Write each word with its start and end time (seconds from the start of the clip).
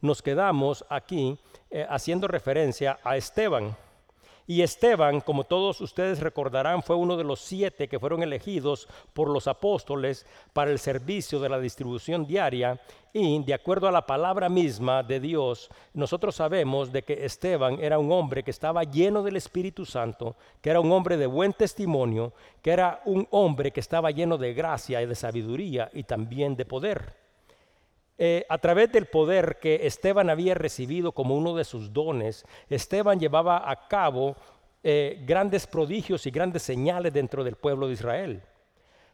nos 0.00 0.22
quedamos 0.22 0.84
aquí 0.88 1.38
eh, 1.70 1.86
haciendo 1.88 2.28
referencia 2.28 2.98
a 3.02 3.16
Esteban. 3.16 3.76
Y 4.50 4.62
Esteban, 4.62 5.20
como 5.20 5.44
todos 5.44 5.78
ustedes 5.82 6.20
recordarán, 6.20 6.82
fue 6.82 6.96
uno 6.96 7.18
de 7.18 7.22
los 7.22 7.38
siete 7.38 7.86
que 7.86 7.98
fueron 8.00 8.22
elegidos 8.22 8.88
por 9.12 9.28
los 9.28 9.46
apóstoles 9.46 10.24
para 10.54 10.70
el 10.70 10.78
servicio 10.78 11.38
de 11.38 11.50
la 11.50 11.60
distribución 11.60 12.26
diaria. 12.26 12.80
Y 13.12 13.44
de 13.44 13.52
acuerdo 13.52 13.88
a 13.88 13.92
la 13.92 14.06
palabra 14.06 14.48
misma 14.48 15.02
de 15.02 15.20
Dios, 15.20 15.68
nosotros 15.92 16.34
sabemos 16.34 16.90
de 16.90 17.02
que 17.02 17.26
Esteban 17.26 17.78
era 17.78 17.98
un 17.98 18.10
hombre 18.10 18.42
que 18.42 18.50
estaba 18.50 18.84
lleno 18.84 19.22
del 19.22 19.36
Espíritu 19.36 19.84
Santo, 19.84 20.34
que 20.62 20.70
era 20.70 20.80
un 20.80 20.92
hombre 20.92 21.18
de 21.18 21.26
buen 21.26 21.52
testimonio, 21.52 22.32
que 22.62 22.70
era 22.70 23.02
un 23.04 23.28
hombre 23.30 23.70
que 23.70 23.80
estaba 23.80 24.10
lleno 24.12 24.38
de 24.38 24.54
gracia 24.54 25.02
y 25.02 25.06
de 25.06 25.14
sabiduría 25.14 25.90
y 25.92 26.04
también 26.04 26.56
de 26.56 26.64
poder. 26.64 27.27
Eh, 28.20 28.44
a 28.48 28.58
través 28.58 28.90
del 28.90 29.06
poder 29.06 29.58
que 29.60 29.86
Esteban 29.86 30.28
había 30.28 30.54
recibido 30.54 31.12
como 31.12 31.36
uno 31.36 31.54
de 31.54 31.64
sus 31.64 31.92
dones, 31.92 32.44
Esteban 32.68 33.20
llevaba 33.20 33.70
a 33.70 33.86
cabo 33.86 34.34
eh, 34.82 35.22
grandes 35.24 35.68
prodigios 35.68 36.26
y 36.26 36.32
grandes 36.32 36.62
señales 36.62 37.12
dentro 37.12 37.44
del 37.44 37.54
pueblo 37.54 37.86
de 37.86 37.92
Israel. 37.92 38.42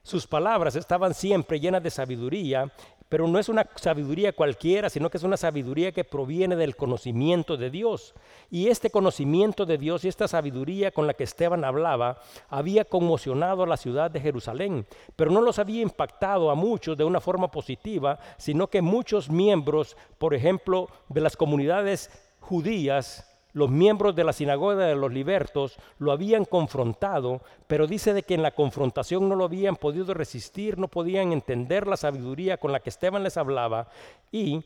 Sus 0.03 0.27
palabras 0.27 0.77
estaban 0.77 1.13
siempre 1.15 1.61
llenas 1.61 1.83
de 1.83 1.91
sabiduría 1.91 2.73
pero 3.09 3.29
no 3.29 3.39
es 3.39 3.49
una 3.49 3.67
sabiduría 3.77 4.33
cualquiera, 4.33 4.91
sino 4.91 5.11
que 5.11 5.19
es 5.19 5.23
una 5.25 5.37
sabiduría 5.37 5.93
que 5.93 6.05
proviene 6.05 6.57
del 6.57 6.77
conocimiento 6.77 7.57
de 7.57 7.71
Dios. 7.71 8.15
Y 8.51 8.69
este 8.69 8.91
conocimiento 8.91 9.67
de 9.67 9.79
Dios 9.79 10.05
y 10.05 10.09
esta 10.09 10.29
sabiduría 10.29 10.91
con 10.91 11.07
la 11.07 11.15
que 11.15 11.25
Esteban 11.25 11.65
hablaba 11.65 12.19
había 12.49 12.85
conmocionado 12.85 13.63
a 13.63 13.67
la 13.67 13.77
ciudad 13.77 14.11
de 14.11 14.21
Jerusalén, 14.21 14.87
pero 15.17 15.31
no 15.31 15.41
los 15.41 15.59
había 15.59 15.83
impactado 15.83 16.51
a 16.51 16.55
muchos 16.55 16.97
de 16.97 17.05
una 17.05 17.21
forma 17.21 17.51
positiva, 17.51 18.19
sino 18.37 18.69
que 18.69 18.83
muchos 18.83 19.31
miembros, 19.31 19.97
por 20.19 20.35
ejemplo, 20.35 20.89
de 21.09 21.21
las 21.21 21.37
comunidades 21.37 22.11
judías, 22.41 23.34
los 23.55 23.71
miembros 23.71 24.15
de 24.15 24.25
la 24.25 24.33
sinagoga 24.33 24.85
de 24.85 24.97
los 24.97 25.13
libertos 25.13 25.77
lo 25.99 26.13
habían 26.13 26.45
confrontado, 26.45 27.41
pero 27.67 27.87
dice 27.87 28.13
de 28.13 28.25
que 28.25 28.35
en 28.35 28.43
la 28.43 28.51
confrontación 28.51 29.29
no 29.29 29.37
lo 29.37 29.45
habían 29.45 29.77
podido 29.77 30.13
resistir, 30.13 30.77
no 30.77 30.89
podían 30.89 31.33
entender 31.33 31.87
la 31.87 31.97
sabiduría 31.97 32.59
con 32.59 32.73
la 32.73 32.81
que 32.81 32.91
Esteban 32.91 33.23
les 33.23 33.37
hablaba 33.37 33.89
y 34.33 34.63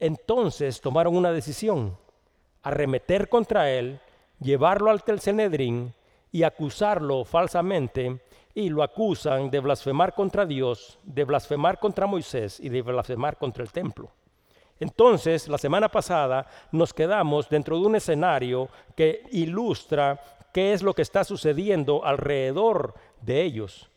entonces 0.00 0.80
tomaron 0.80 1.16
una 1.16 1.30
decisión, 1.30 1.96
arremeter 2.64 3.28
contra 3.28 3.70
él, 3.70 4.00
llevarlo 4.40 4.90
al 4.90 5.20
Senedrín 5.20 5.94
y 6.32 6.42
acusarlo 6.42 7.24
falsamente 7.24 8.20
y 8.54 8.70
lo 8.70 8.82
acusan 8.82 9.50
de 9.50 9.60
blasfemar 9.60 10.14
contra 10.14 10.44
Dios, 10.44 10.98
de 11.04 11.24
blasfemar 11.24 11.78
contra 11.78 12.06
Moisés 12.06 12.58
y 12.58 12.68
de 12.70 12.82
blasfemar 12.82 13.38
contra 13.38 13.62
el 13.62 13.70
templo. 13.70 14.10
Entonces, 14.82 15.46
la 15.46 15.58
semana 15.58 15.88
pasada 15.88 16.44
nos 16.72 16.92
quedamos 16.92 17.48
dentro 17.48 17.78
de 17.78 17.86
un 17.86 17.94
escenario 17.94 18.68
que 18.96 19.24
ilustra 19.30 20.20
qué 20.52 20.72
es 20.72 20.82
lo 20.82 20.92
que 20.92 21.02
está 21.02 21.22
sucediendo 21.22 22.04
alrededor 22.04 22.94
de 23.20 23.42
ellos. 23.42 23.88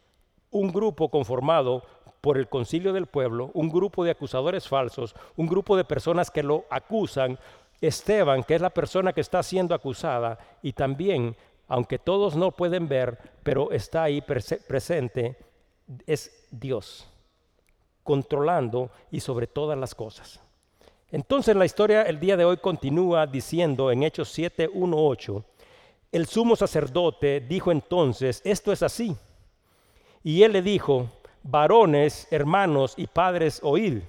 Un 0.52 0.72
grupo 0.72 1.09
conformado 1.09 1.81
por 2.22 2.38
el 2.38 2.47
concilio 2.47 2.94
del 2.94 3.08
pueblo, 3.08 3.50
un 3.55 3.69
grupo 3.69 4.03
de 4.03 4.11
acusadores 4.11 4.67
falsos, 4.67 5.16
un 5.36 5.47
grupo 5.47 5.75
de 5.75 5.86
personas 5.86 6.30
que 6.30 6.44
lo 6.44 6.66
acusan, 6.69 7.39
Esteban, 7.81 8.44
que 8.44 8.53
es 8.53 8.61
la 8.61 8.70
persona 8.70 9.11
que 9.11 9.22
está 9.22 9.42
siendo 9.42 9.73
acusada, 9.73 10.38
y 10.61 10.73
también, 10.73 11.36
aunque 11.67 11.97
todos 11.97 12.36
no 12.36 12.52
pueden 12.52 12.88
ver, 12.88 13.17
pero 13.42 13.72
está 13.72 14.03
ahí 14.03 14.22
presente, 14.22 15.36
es 16.05 16.47
Dios, 16.52 17.11
controlando 18.03 18.92
y 19.09 19.20
sobre 19.20 19.47
todas 19.47 19.80
las 19.80 19.95
cosas. 19.95 20.44
Entonces 21.16 21.55
la 21.55 21.63
historia 21.63 22.02
el 22.02 22.19
día 22.19 22.35
de 22.35 22.44
hoy 22.44 22.58
continúa 22.58 23.25
diciendo 23.25 23.89
en 23.89 24.03
Hechos 24.03 24.27
7, 24.33 24.69
1, 24.73 24.97
8, 24.99 25.45
el 26.11 26.25
sumo 26.25 26.58
sacerdote 26.58 27.39
dijo 27.39 27.71
entonces, 27.71 28.41
esto 28.44 28.73
es 28.73 28.83
así. 28.83 29.16
Y 30.23 30.43
él 30.43 30.52
le 30.52 30.61
dijo, 30.61 31.09
varones, 31.42 32.27
hermanos 32.31 32.95
y 32.98 33.08
padres, 33.08 33.61
oíd. 33.64 34.02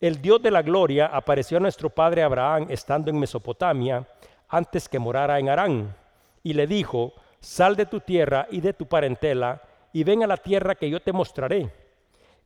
El 0.00 0.22
Dios 0.22 0.40
de 0.40 0.52
la 0.52 0.62
gloria 0.62 1.06
apareció 1.06 1.56
a 1.56 1.60
nuestro 1.60 1.90
padre 1.90 2.22
Abraham 2.22 2.68
estando 2.68 3.10
en 3.10 3.18
Mesopotamia, 3.18 4.06
antes 4.48 4.88
que 4.88 5.00
morara 5.00 5.40
en 5.40 5.48
Harán, 5.48 5.96
y 6.44 6.52
le 6.52 6.68
dijo, 6.68 7.14
sal 7.40 7.74
de 7.74 7.86
tu 7.86 7.98
tierra 7.98 8.46
y 8.48 8.60
de 8.60 8.74
tu 8.74 8.86
parentela, 8.86 9.60
y 9.92 10.04
ven 10.04 10.22
a 10.22 10.28
la 10.28 10.36
tierra 10.36 10.76
que 10.76 10.88
yo 10.88 11.00
te 11.00 11.12
mostraré 11.12 11.81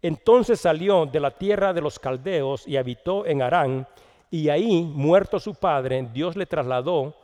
entonces 0.03 0.61
salió 0.61 1.07
de 1.07 1.21
la 1.21 1.31
tierra 1.31 1.73
de 1.73 1.81
los 1.81 1.99
caldeos 1.99 2.67
y 2.67 2.77
habitó 2.77 3.27
en 3.27 3.43
Harán, 3.43 3.87
y 4.31 4.49
ahí, 4.49 4.83
muerto 4.83 5.39
su 5.39 5.55
padre, 5.55 6.09
Dios 6.13 6.37
le 6.37 6.47
trasladó 6.47 7.15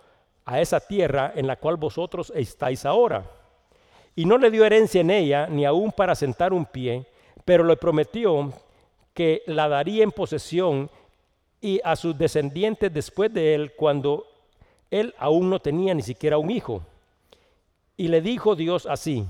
a 0.45 0.61
esa 0.61 0.81
tierra 0.81 1.33
en 1.35 1.47
la 1.47 1.57
cual 1.57 1.77
vosotros 1.77 2.33
estáis 2.35 2.85
ahora. 2.85 3.25
Y 4.15 4.25
no 4.25 4.39
le 4.39 4.51
dio 4.51 4.65
herencia 4.65 5.01
en 5.01 5.11
ella, 5.11 5.47
ni 5.47 5.65
aún 5.65 5.93
para 5.93 6.15
sentar 6.15 6.53
un 6.53 6.65
pie, 6.65 7.07
pero 7.45 7.65
le 7.65 7.77
prometió 7.77 8.53
que 9.15 9.43
la 9.47 9.69
daría 9.69 10.05
en 10.05 10.13
posesión 10.13 10.91
y 11.61 11.81
a 11.85 11.97
sus 11.97 12.17
descendientes 12.17 12.93
después 12.93 13.33
de 13.33 13.55
él, 13.55 13.73
cuando 13.75 14.27
él 14.91 15.15
aún 15.19 15.49
no 15.49 15.61
tenía 15.61 15.95
ni 15.95 16.03
siquiera 16.03 16.39
un 16.39 16.51
hijo. 16.51 16.83
Y 17.97 18.09
le 18.09 18.21
dijo 18.21 18.55
Dios 18.55 18.87
así, 18.87 19.25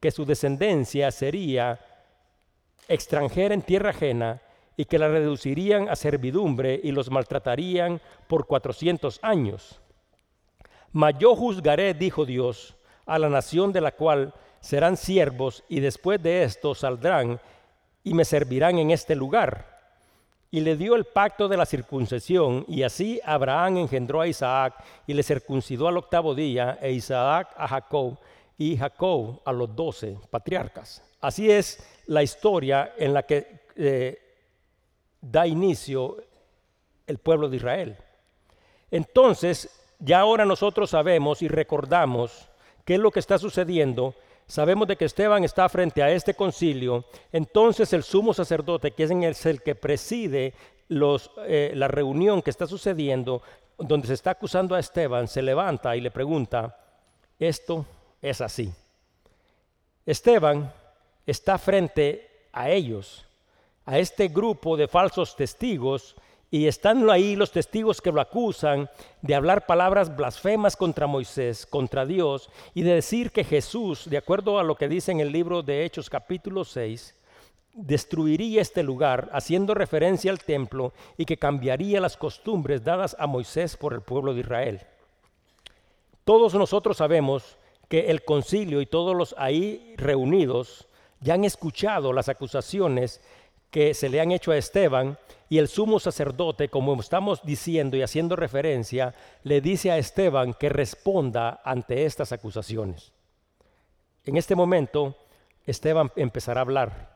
que 0.00 0.10
su 0.10 0.24
descendencia 0.24 1.10
sería 1.10 1.78
extranjera 2.92 3.54
en 3.54 3.62
tierra 3.62 3.90
ajena 3.90 4.40
y 4.76 4.84
que 4.84 4.98
la 4.98 5.08
reducirían 5.08 5.88
a 5.88 5.96
servidumbre 5.96 6.80
y 6.82 6.92
los 6.92 7.10
maltratarían 7.10 8.00
por 8.26 8.46
cuatrocientos 8.46 9.18
años. 9.22 9.80
Mas 10.92 11.14
yo 11.18 11.34
juzgaré, 11.34 11.94
dijo 11.94 12.24
Dios, 12.24 12.76
a 13.06 13.18
la 13.18 13.28
nación 13.28 13.72
de 13.72 13.80
la 13.80 13.92
cual 13.92 14.34
serán 14.60 14.96
siervos 14.96 15.64
y 15.68 15.80
después 15.80 16.22
de 16.22 16.44
esto 16.44 16.74
saldrán 16.74 17.40
y 18.04 18.14
me 18.14 18.24
servirán 18.24 18.78
en 18.78 18.90
este 18.90 19.14
lugar. 19.14 19.72
Y 20.50 20.60
le 20.60 20.76
dio 20.76 20.94
el 20.94 21.04
pacto 21.04 21.48
de 21.48 21.56
la 21.56 21.64
circuncisión, 21.64 22.66
y 22.68 22.82
así 22.82 23.18
Abraham 23.24 23.78
engendró 23.78 24.20
a 24.20 24.26
Isaac 24.26 24.74
y 25.06 25.14
le 25.14 25.22
circuncidó 25.22 25.88
al 25.88 25.96
octavo 25.96 26.34
día, 26.34 26.78
e 26.82 26.92
Isaac 26.92 27.54
a 27.56 27.66
Jacob, 27.66 28.18
y 28.58 28.76
Jacob 28.76 29.40
a 29.46 29.52
los 29.52 29.74
doce 29.74 30.18
patriarcas. 30.30 31.02
Así 31.22 31.50
es 31.50 31.82
la 32.06 32.22
historia 32.22 32.94
en 32.96 33.14
la 33.14 33.22
que 33.22 33.62
eh, 33.76 34.18
da 35.20 35.46
inicio 35.46 36.16
el 37.06 37.18
pueblo 37.18 37.48
de 37.48 37.56
Israel. 37.56 37.96
Entonces, 38.90 39.70
ya 39.98 40.20
ahora 40.20 40.44
nosotros 40.44 40.90
sabemos 40.90 41.42
y 41.42 41.48
recordamos 41.48 42.48
qué 42.84 42.94
es 42.94 43.00
lo 43.00 43.10
que 43.10 43.20
está 43.20 43.38
sucediendo. 43.38 44.14
Sabemos 44.46 44.88
de 44.88 44.96
que 44.96 45.04
Esteban 45.04 45.44
está 45.44 45.68
frente 45.68 46.02
a 46.02 46.10
este 46.10 46.34
concilio. 46.34 47.04
Entonces 47.32 47.92
el 47.92 48.02
sumo 48.02 48.34
sacerdote, 48.34 48.90
que 48.90 49.04
es 49.04 49.46
el 49.46 49.62
que 49.62 49.74
preside 49.74 50.54
los, 50.88 51.30
eh, 51.46 51.72
la 51.74 51.88
reunión 51.88 52.42
que 52.42 52.50
está 52.50 52.66
sucediendo, 52.66 53.42
donde 53.78 54.08
se 54.08 54.14
está 54.14 54.32
acusando 54.32 54.74
a 54.74 54.80
Esteban, 54.80 55.28
se 55.28 55.42
levanta 55.42 55.96
y 55.96 56.00
le 56.00 56.10
pregunta, 56.10 56.76
esto 57.38 57.86
es 58.20 58.40
así. 58.40 58.72
Esteban 60.04 60.72
está 61.26 61.58
frente 61.58 62.48
a 62.52 62.70
ellos, 62.70 63.24
a 63.84 63.98
este 63.98 64.28
grupo 64.28 64.76
de 64.76 64.88
falsos 64.88 65.36
testigos, 65.36 66.16
y 66.50 66.66
están 66.66 67.08
ahí 67.08 67.34
los 67.34 67.50
testigos 67.50 68.02
que 68.02 68.12
lo 68.12 68.20
acusan 68.20 68.90
de 69.22 69.34
hablar 69.34 69.64
palabras 69.64 70.14
blasfemas 70.14 70.76
contra 70.76 71.06
Moisés, 71.06 71.64
contra 71.64 72.04
Dios, 72.04 72.50
y 72.74 72.82
de 72.82 72.94
decir 72.94 73.30
que 73.30 73.42
Jesús, 73.42 74.08
de 74.10 74.18
acuerdo 74.18 74.58
a 74.58 74.62
lo 74.62 74.74
que 74.74 74.86
dice 74.86 75.12
en 75.12 75.20
el 75.20 75.32
libro 75.32 75.62
de 75.62 75.84
Hechos 75.84 76.10
capítulo 76.10 76.64
6, 76.64 77.14
destruiría 77.72 78.60
este 78.60 78.82
lugar 78.82 79.30
haciendo 79.32 79.72
referencia 79.72 80.30
al 80.30 80.40
templo 80.40 80.92
y 81.16 81.24
que 81.24 81.38
cambiaría 81.38 82.00
las 82.00 82.18
costumbres 82.18 82.84
dadas 82.84 83.16
a 83.18 83.26
Moisés 83.26 83.78
por 83.78 83.94
el 83.94 84.02
pueblo 84.02 84.34
de 84.34 84.40
Israel. 84.40 84.80
Todos 86.24 86.54
nosotros 86.54 86.98
sabemos 86.98 87.56
que 87.88 88.10
el 88.10 88.24
concilio 88.24 88.80
y 88.80 88.86
todos 88.86 89.16
los 89.16 89.34
ahí 89.38 89.94
reunidos 89.96 90.86
ya 91.22 91.34
han 91.34 91.44
escuchado 91.44 92.12
las 92.12 92.28
acusaciones 92.28 93.20
que 93.70 93.94
se 93.94 94.10
le 94.10 94.20
han 94.20 94.32
hecho 94.32 94.52
a 94.52 94.58
Esteban 94.58 95.18
y 95.48 95.58
el 95.58 95.68
sumo 95.68 95.98
sacerdote, 95.98 96.68
como 96.68 96.98
estamos 97.00 97.42
diciendo 97.42 97.96
y 97.96 98.02
haciendo 98.02 98.36
referencia, 98.36 99.14
le 99.44 99.60
dice 99.60 99.90
a 99.90 99.98
Esteban 99.98 100.52
que 100.54 100.68
responda 100.68 101.60
ante 101.64 102.04
estas 102.04 102.32
acusaciones. 102.32 103.12
En 104.24 104.36
este 104.36 104.54
momento, 104.54 105.16
Esteban 105.64 106.12
empezará 106.16 106.60
a 106.60 106.62
hablar. 106.62 107.12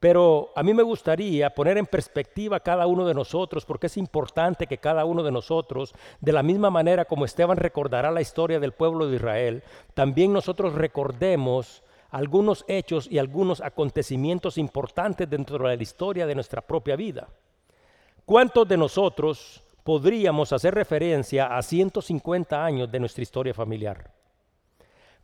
Pero 0.00 0.50
a 0.54 0.62
mí 0.62 0.74
me 0.74 0.82
gustaría 0.82 1.54
poner 1.54 1.78
en 1.78 1.86
perspectiva 1.86 2.58
a 2.58 2.60
cada 2.60 2.86
uno 2.86 3.06
de 3.06 3.14
nosotros, 3.14 3.64
porque 3.64 3.86
es 3.86 3.96
importante 3.96 4.66
que 4.66 4.78
cada 4.78 5.04
uno 5.04 5.22
de 5.22 5.32
nosotros, 5.32 5.94
de 6.20 6.32
la 6.32 6.42
misma 6.42 6.70
manera 6.70 7.04
como 7.04 7.24
Esteban 7.24 7.56
recordará 7.56 8.10
la 8.10 8.20
historia 8.20 8.60
del 8.60 8.72
pueblo 8.72 9.06
de 9.06 9.16
Israel, 9.16 9.62
también 9.94 10.32
nosotros 10.32 10.74
recordemos 10.74 11.83
algunos 12.14 12.64
hechos 12.68 13.08
y 13.10 13.18
algunos 13.18 13.60
acontecimientos 13.60 14.56
importantes 14.56 15.28
dentro 15.28 15.58
de 15.58 15.76
la 15.76 15.82
historia 15.82 16.26
de 16.26 16.34
nuestra 16.36 16.60
propia 16.60 16.94
vida. 16.94 17.26
¿Cuántos 18.24 18.68
de 18.68 18.76
nosotros 18.76 19.60
podríamos 19.82 20.52
hacer 20.52 20.76
referencia 20.76 21.56
a 21.56 21.60
150 21.60 22.64
años 22.64 22.92
de 22.92 23.00
nuestra 23.00 23.22
historia 23.22 23.52
familiar? 23.52 24.12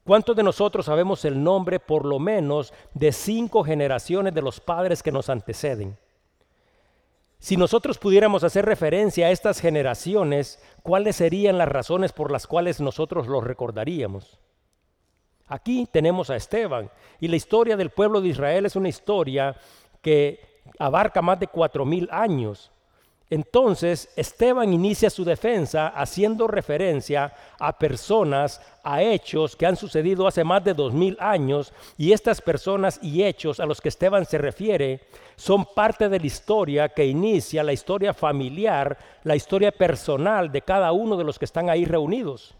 ¿Cuántos 0.03 0.35
de 0.35 0.43
nosotros 0.43 0.87
sabemos 0.87 1.25
el 1.25 1.41
nombre 1.41 1.79
por 1.79 2.05
lo 2.05 2.19
menos 2.19 2.75
de 2.93 3.13
cinco 3.13 3.63
generaciones 3.63 4.35
de 4.35 4.43
los 4.43 4.59
padres 4.59 5.01
que 5.01 5.13
nos 5.13 5.31
anteceden? 5.31 5.97
Si 7.39 7.57
nosotros 7.57 7.99
pudiéramos 7.99 8.43
hacer 8.43 8.65
referencia 8.65 9.29
a 9.29 9.31
estas 9.31 9.61
generaciones, 9.61 10.61
¿cuáles 10.83 11.15
serían 11.15 11.57
las 11.57 11.69
razones 11.69 12.11
por 12.11 12.33
las 12.33 12.49
cuales 12.49 12.81
nosotros 12.81 13.29
los 13.29 13.45
recordaríamos? 13.45 14.41
Aquí 15.51 15.89
tenemos 15.91 16.31
a 16.31 16.37
Esteban 16.37 16.89
y 17.19 17.27
la 17.27 17.35
historia 17.35 17.77
del 17.77 17.91
pueblo 17.91 18.21
de 18.21 18.29
Israel 18.29 18.67
es 18.67 18.77
una 18.77 18.89
historia 18.89 19.57
que 20.01 20.63
abarca 20.79 21.21
más 21.21 21.41
de 21.41 21.49
cuatro 21.49 21.85
mil 21.85 22.09
años. 22.13 22.71
Entonces 23.29 24.09
Esteban 24.15 24.73
inicia 24.73 25.11
su 25.11 25.25
defensa 25.25 25.89
haciendo 25.89 26.47
referencia 26.47 27.33
a 27.59 27.77
personas, 27.77 28.61
a 28.85 29.03
hechos 29.03 29.57
que 29.57 29.67
han 29.67 29.75
sucedido 29.75 30.29
hace 30.29 30.45
más 30.45 30.63
de 30.63 30.73
dos 30.73 30.93
mil 30.93 31.17
años 31.19 31.73
y 31.99 32.13
estas 32.13 32.41
personas 32.41 33.01
y 33.03 33.25
hechos 33.25 33.59
a 33.59 33.67
los 33.67 33.81
que 33.81 33.89
Esteban 33.89 34.27
se 34.27 34.39
refiere 34.39 35.01
son 35.35 35.65
parte 35.65 36.09
de 36.09 36.21
la 36.21 36.27
historia 36.27 36.89
que 36.91 37.07
inicia 37.07 37.65
la 37.65 37.73
historia 37.73 38.15
familiar, 38.15 38.97
la 39.25 39.35
historia 39.35 39.73
personal 39.73 40.53
de 40.53 40.63
cada 40.63 40.93
uno 40.93 41.17
de 41.17 41.25
los 41.25 41.41
que 41.41 41.45
están 41.45 41.71
ahí 41.71 41.85
reunidos. 41.85 42.55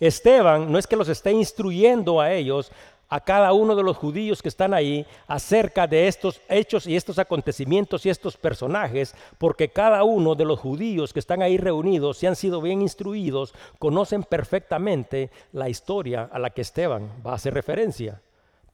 Esteban 0.00 0.70
no 0.70 0.78
es 0.78 0.86
que 0.86 0.96
los 0.96 1.08
esté 1.08 1.32
instruyendo 1.32 2.20
a 2.20 2.32
ellos, 2.32 2.70
a 3.08 3.20
cada 3.20 3.52
uno 3.52 3.76
de 3.76 3.82
los 3.82 3.96
judíos 3.96 4.42
que 4.42 4.48
están 4.48 4.74
ahí 4.74 5.06
acerca 5.26 5.86
de 5.86 6.08
estos 6.08 6.40
hechos 6.48 6.86
y 6.86 6.96
estos 6.96 7.18
acontecimientos 7.18 8.04
y 8.04 8.10
estos 8.10 8.36
personajes, 8.36 9.14
porque 9.38 9.68
cada 9.68 10.02
uno 10.04 10.34
de 10.34 10.44
los 10.44 10.58
judíos 10.58 11.12
que 11.12 11.20
están 11.20 11.42
ahí 11.42 11.56
reunidos, 11.56 12.18
si 12.18 12.26
han 12.26 12.36
sido 12.36 12.60
bien 12.60 12.82
instruidos, 12.82 13.54
conocen 13.78 14.24
perfectamente 14.24 15.30
la 15.52 15.68
historia 15.68 16.28
a 16.32 16.38
la 16.38 16.50
que 16.50 16.62
Esteban 16.62 17.10
va 17.24 17.32
a 17.32 17.36
hacer 17.36 17.54
referencia. 17.54 18.20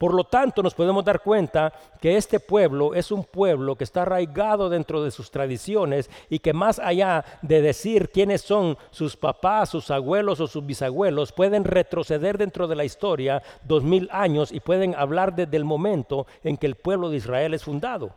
Por 0.03 0.15
lo 0.15 0.25
tanto, 0.25 0.65
nos 0.65 0.75
podemos 0.75 1.05
dar 1.05 1.23
cuenta 1.23 1.73
que 2.01 2.17
este 2.17 2.41
pueblo 2.41 2.93
es 2.93 3.13
un 3.13 3.23
pueblo 3.23 3.77
que 3.77 3.85
está 3.85 4.03
arraigado 4.03 4.69
dentro 4.69 5.05
de 5.05 5.13
sus 5.13 5.31
tradiciones 5.31 6.11
y 6.29 6.41
que 6.41 6.53
más 6.53 6.81
allá 6.81 7.25
de 7.41 7.63
decir 7.63 8.11
quiénes 8.11 8.41
son 8.41 8.77
sus 8.91 9.17
papás, 9.17 9.69
sus 9.69 9.93
abuelos 9.93 10.41
o 10.41 10.49
sus 10.49 10.67
bisabuelos, 10.67 11.31
pueden 11.31 11.63
retroceder 11.63 12.37
dentro 12.37 12.67
de 12.67 12.75
la 12.75 12.85
historia 12.85 13.45
dos 13.63 13.85
mil 13.85 14.09
años 14.11 14.51
y 14.51 14.59
pueden 14.59 14.97
hablar 14.97 15.37
desde 15.37 15.57
el 15.57 15.65
momento 15.65 16.27
en 16.43 16.57
que 16.57 16.67
el 16.67 16.75
pueblo 16.75 17.09
de 17.09 17.19
Israel 17.19 17.55
es 17.55 17.63
fundado. 17.63 18.13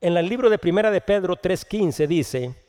En 0.00 0.16
el 0.16 0.26
libro 0.26 0.48
de 0.48 0.56
Primera 0.56 0.90
de 0.90 1.02
Pedro 1.02 1.36
3:15 1.36 2.06
dice, 2.06 2.61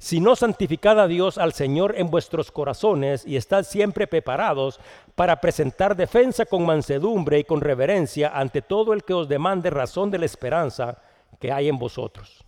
si 0.00 0.18
no 0.18 0.34
santificad 0.34 0.98
a 0.98 1.06
Dios 1.06 1.36
al 1.36 1.52
Señor 1.52 1.92
en 1.98 2.10
vuestros 2.10 2.50
corazones 2.50 3.26
y 3.26 3.36
estad 3.36 3.64
siempre 3.64 4.06
preparados 4.06 4.80
para 5.14 5.42
presentar 5.42 5.94
defensa 5.94 6.46
con 6.46 6.64
mansedumbre 6.64 7.38
y 7.38 7.44
con 7.44 7.60
reverencia 7.60 8.30
ante 8.34 8.62
todo 8.62 8.94
el 8.94 9.04
que 9.04 9.12
os 9.12 9.28
demande 9.28 9.68
razón 9.68 10.10
de 10.10 10.18
la 10.18 10.24
esperanza 10.24 10.96
que 11.38 11.52
hay 11.52 11.68
en 11.68 11.78
vosotros. 11.78 12.42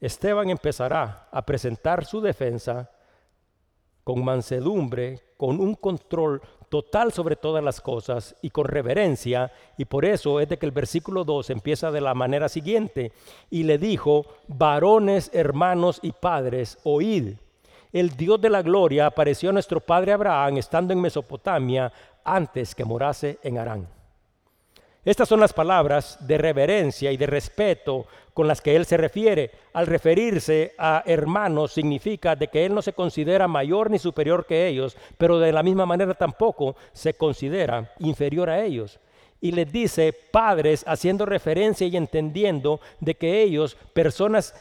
Esteban 0.00 0.50
empezará 0.50 1.26
a 1.32 1.44
presentar 1.44 2.04
su 2.04 2.20
defensa 2.20 2.88
con 4.04 4.24
mansedumbre, 4.24 5.20
con 5.36 5.58
un 5.58 5.74
control 5.74 6.40
total 6.70 7.12
sobre 7.12 7.36
todas 7.36 7.62
las 7.62 7.82
cosas 7.82 8.34
y 8.40 8.48
con 8.48 8.64
reverencia. 8.64 9.52
Y 9.76 9.84
por 9.84 10.06
eso 10.06 10.40
es 10.40 10.48
de 10.48 10.56
que 10.56 10.64
el 10.64 10.72
versículo 10.72 11.24
2 11.24 11.50
empieza 11.50 11.90
de 11.90 12.00
la 12.00 12.14
manera 12.14 12.48
siguiente. 12.48 13.12
Y 13.50 13.64
le 13.64 13.76
dijo, 13.76 14.24
varones, 14.48 15.30
hermanos 15.34 15.98
y 16.02 16.12
padres, 16.12 16.78
oíd. 16.84 17.34
El 17.92 18.10
Dios 18.10 18.40
de 18.40 18.50
la 18.50 18.62
gloria 18.62 19.06
apareció 19.06 19.50
a 19.50 19.52
nuestro 19.52 19.80
padre 19.80 20.12
Abraham 20.12 20.58
estando 20.58 20.92
en 20.92 21.00
Mesopotamia 21.00 21.92
antes 22.24 22.74
que 22.74 22.84
morase 22.84 23.38
en 23.42 23.58
Harán. 23.58 23.99
Estas 25.02 25.30
son 25.30 25.40
las 25.40 25.54
palabras 25.54 26.18
de 26.26 26.36
reverencia 26.36 27.10
y 27.10 27.16
de 27.16 27.26
respeto 27.26 28.06
con 28.34 28.46
las 28.46 28.60
que 28.60 28.76
él 28.76 28.84
se 28.84 28.98
refiere. 28.98 29.50
Al 29.72 29.86
referirse 29.86 30.74
a 30.76 31.02
hermanos 31.06 31.72
significa 31.72 32.36
de 32.36 32.48
que 32.48 32.66
él 32.66 32.74
no 32.74 32.82
se 32.82 32.92
considera 32.92 33.48
mayor 33.48 33.90
ni 33.90 33.98
superior 33.98 34.44
que 34.44 34.68
ellos, 34.68 34.98
pero 35.16 35.38
de 35.38 35.52
la 35.52 35.62
misma 35.62 35.86
manera 35.86 36.12
tampoco 36.12 36.76
se 36.92 37.14
considera 37.14 37.92
inferior 37.98 38.50
a 38.50 38.62
ellos. 38.62 39.00
Y 39.40 39.52
les 39.52 39.72
dice 39.72 40.12
padres 40.12 40.84
haciendo 40.86 41.24
referencia 41.24 41.86
y 41.86 41.96
entendiendo 41.96 42.78
de 43.00 43.14
que 43.14 43.42
ellos, 43.42 43.78
personas 43.94 44.54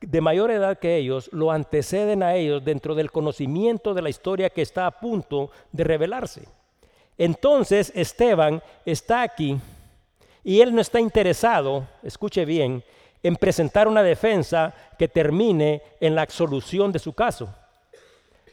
de 0.00 0.20
mayor 0.20 0.50
edad 0.50 0.80
que 0.80 0.96
ellos, 0.96 1.30
lo 1.32 1.52
anteceden 1.52 2.24
a 2.24 2.34
ellos 2.34 2.64
dentro 2.64 2.96
del 2.96 3.12
conocimiento 3.12 3.94
de 3.94 4.02
la 4.02 4.10
historia 4.10 4.50
que 4.50 4.62
está 4.62 4.88
a 4.88 4.98
punto 4.98 5.52
de 5.70 5.84
revelarse. 5.84 6.48
Entonces 7.16 7.92
Esteban 7.94 8.60
está 8.84 9.22
aquí 9.22 9.56
y 10.44 10.60
él 10.60 10.74
no 10.74 10.80
está 10.82 11.00
interesado, 11.00 11.88
escuche 12.02 12.44
bien, 12.44 12.84
en 13.22 13.36
presentar 13.36 13.88
una 13.88 14.02
defensa 14.02 14.74
que 14.98 15.08
termine 15.08 15.82
en 15.98 16.14
la 16.14 16.22
absolución 16.22 16.92
de 16.92 16.98
su 16.98 17.14
caso. 17.14 17.48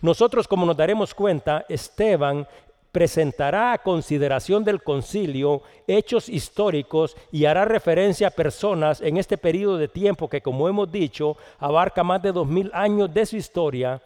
Nosotros, 0.01 0.47
como 0.47 0.65
nos 0.65 0.77
daremos 0.77 1.13
cuenta, 1.13 1.65
Esteban 1.67 2.47
presentará 2.91 3.73
a 3.73 3.77
consideración 3.77 4.63
del 4.63 4.81
concilio 4.81 5.61
hechos 5.87 6.27
históricos 6.27 7.15
y 7.31 7.45
hará 7.45 7.65
referencia 7.65 8.27
a 8.27 8.31
personas 8.31 9.01
en 9.01 9.17
este 9.17 9.37
periodo 9.37 9.77
de 9.77 9.87
tiempo 9.87 10.29
que, 10.29 10.41
como 10.41 10.67
hemos 10.67 10.91
dicho, 10.91 11.37
abarca 11.59 12.03
más 12.03 12.21
de 12.21 12.31
dos 12.31 12.47
mil 12.47 12.71
años 12.73 13.13
de 13.13 13.25
su 13.25 13.37
historia, 13.37 14.01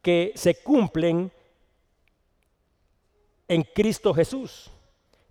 que 0.00 0.32
se 0.34 0.62
cumplen 0.62 1.30
en 3.48 3.62
Cristo 3.62 4.12
Jesús. 4.14 4.70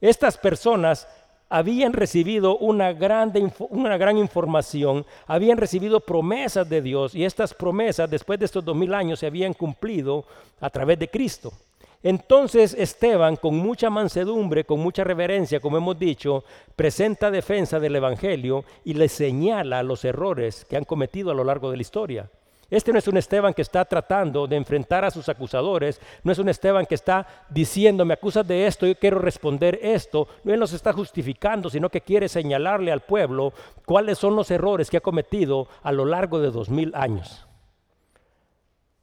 Estas 0.02 0.38
personas 0.38 1.08
habían 1.54 1.94
recibido 1.94 2.58
una 2.58 2.94
gran, 2.94 3.32
una 3.70 3.96
gran 3.96 4.18
información, 4.18 5.06
habían 5.28 5.60
recibido 5.60 6.00
promesas 6.00 6.68
de 6.68 6.82
Dios 6.82 7.14
y 7.14 7.26
estas 7.26 7.54
promesas 7.54 8.10
después 8.10 8.40
de 8.40 8.46
estos 8.46 8.66
dos 8.66 8.76
mil 8.76 8.92
años 8.92 9.20
se 9.20 9.28
habían 9.28 9.54
cumplido 9.54 10.26
a 10.60 10.72
través 10.72 10.98
de 10.98 11.10
Cristo. 11.10 11.54
Entonces 12.02 12.74
Esteban, 12.74 13.36
con 13.36 13.56
mucha 13.56 13.92
mansedumbre, 13.92 14.64
con 14.64 14.80
mucha 14.80 15.04
reverencia, 15.04 15.60
como 15.60 15.78
hemos 15.78 16.00
dicho, 16.00 16.44
presenta 16.76 17.30
defensa 17.30 17.80
del 17.80 17.98
Evangelio 17.98 18.66
y 18.84 18.96
le 18.96 19.08
señala 19.08 19.84
los 19.84 20.04
errores 20.06 20.66
que 20.66 20.76
han 20.76 20.86
cometido 20.86 21.30
a 21.30 21.36
lo 21.36 21.44
largo 21.44 21.70
de 21.70 21.78
la 21.78 21.84
historia. 21.84 22.30
Este 22.74 22.92
no 22.92 22.98
es 22.98 23.08
un 23.08 23.18
Esteban 23.18 23.54
que 23.54 23.62
está 23.62 23.86
tratando 23.86 24.48
de 24.48 24.56
enfrentar 24.56 25.06
a 25.06 25.12
sus 25.12 25.30
acusadores, 25.30 26.02
no 26.24 26.32
es 26.32 26.40
un 26.40 26.50
Esteban 26.50 26.88
que 26.88 26.96
está 26.96 27.28
diciendo, 27.48 28.04
me 28.04 28.16
acusas 28.16 28.48
de 28.48 28.66
esto, 28.66 28.88
yo 28.88 28.96
quiero 28.96 29.20
responder 29.20 29.78
esto, 29.84 30.28
no 30.44 30.52
él 30.52 30.60
nos 30.60 30.74
está 30.74 30.92
justificando, 30.92 31.70
sino 31.70 31.90
que 31.90 32.02
quiere 32.02 32.28
señalarle 32.28 32.92
al 32.92 33.02
pueblo 33.02 33.54
cuáles 33.86 34.18
son 34.18 34.36
los 34.36 34.50
errores 34.50 34.90
que 34.90 34.98
ha 34.98 35.02
cometido 35.02 35.68
a 35.84 35.92
lo 35.92 36.04
largo 36.04 36.40
de 36.40 36.50
dos 36.50 36.70
mil 36.70 36.92
años. 36.96 37.46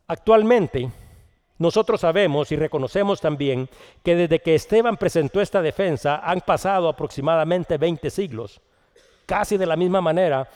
Actualmente, 0.08 0.90
nosotros 1.58 2.00
sabemos 2.00 2.50
y 2.50 2.56
reconocemos 2.56 3.20
también 3.20 3.68
que 4.02 4.16
desde 4.16 4.40
que 4.40 4.56
Esteban 4.56 4.96
presentó 4.96 5.40
esta 5.40 5.62
defensa 5.62 6.20
han 6.24 6.40
pasado 6.40 6.88
aproximadamente 6.88 7.78
20 7.78 8.10
siglos, 8.10 8.60
casi 9.26 9.56
de 9.56 9.66
la 9.66 9.76
misma 9.76 10.00
manera, 10.00 10.48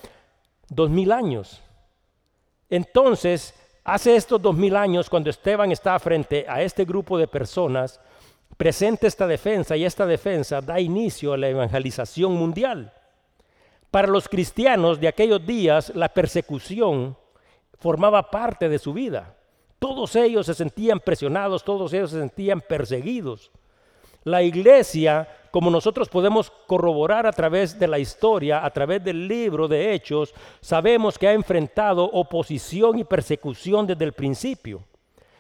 dos 0.68 0.90
mil 0.90 1.12
años. 1.12 1.60
Entonces, 2.74 3.54
hace 3.84 4.16
estos 4.16 4.42
dos 4.42 4.56
mil 4.56 4.74
años, 4.74 5.08
cuando 5.08 5.30
Esteban 5.30 5.70
estaba 5.70 6.00
frente 6.00 6.44
a 6.48 6.60
este 6.60 6.84
grupo 6.84 7.16
de 7.16 7.28
personas, 7.28 8.00
presenta 8.56 9.06
esta 9.06 9.28
defensa 9.28 9.76
y 9.76 9.84
esta 9.84 10.04
defensa 10.06 10.60
da 10.60 10.80
inicio 10.80 11.32
a 11.32 11.36
la 11.36 11.48
evangelización 11.50 12.32
mundial. 12.32 12.92
Para 13.92 14.08
los 14.08 14.28
cristianos 14.28 14.98
de 14.98 15.06
aquellos 15.06 15.46
días, 15.46 15.92
la 15.94 16.08
persecución 16.08 17.16
formaba 17.78 18.28
parte 18.28 18.68
de 18.68 18.80
su 18.80 18.92
vida. 18.92 19.36
Todos 19.78 20.16
ellos 20.16 20.46
se 20.46 20.54
sentían 20.54 20.98
presionados, 20.98 21.62
todos 21.62 21.92
ellos 21.92 22.10
se 22.10 22.18
sentían 22.18 22.60
perseguidos. 22.60 23.52
La 24.24 24.42
iglesia 24.42 25.28
como 25.54 25.70
nosotros 25.70 26.08
podemos 26.08 26.50
corroborar 26.66 27.28
a 27.28 27.32
través 27.32 27.78
de 27.78 27.86
la 27.86 28.00
historia, 28.00 28.64
a 28.64 28.70
través 28.70 29.04
del 29.04 29.28
libro 29.28 29.68
de 29.68 29.94
Hechos, 29.94 30.34
sabemos 30.60 31.16
que 31.16 31.28
ha 31.28 31.32
enfrentado 31.32 32.02
oposición 32.06 32.98
y 32.98 33.04
persecución 33.04 33.86
desde 33.86 34.04
el 34.04 34.14
principio. 34.14 34.82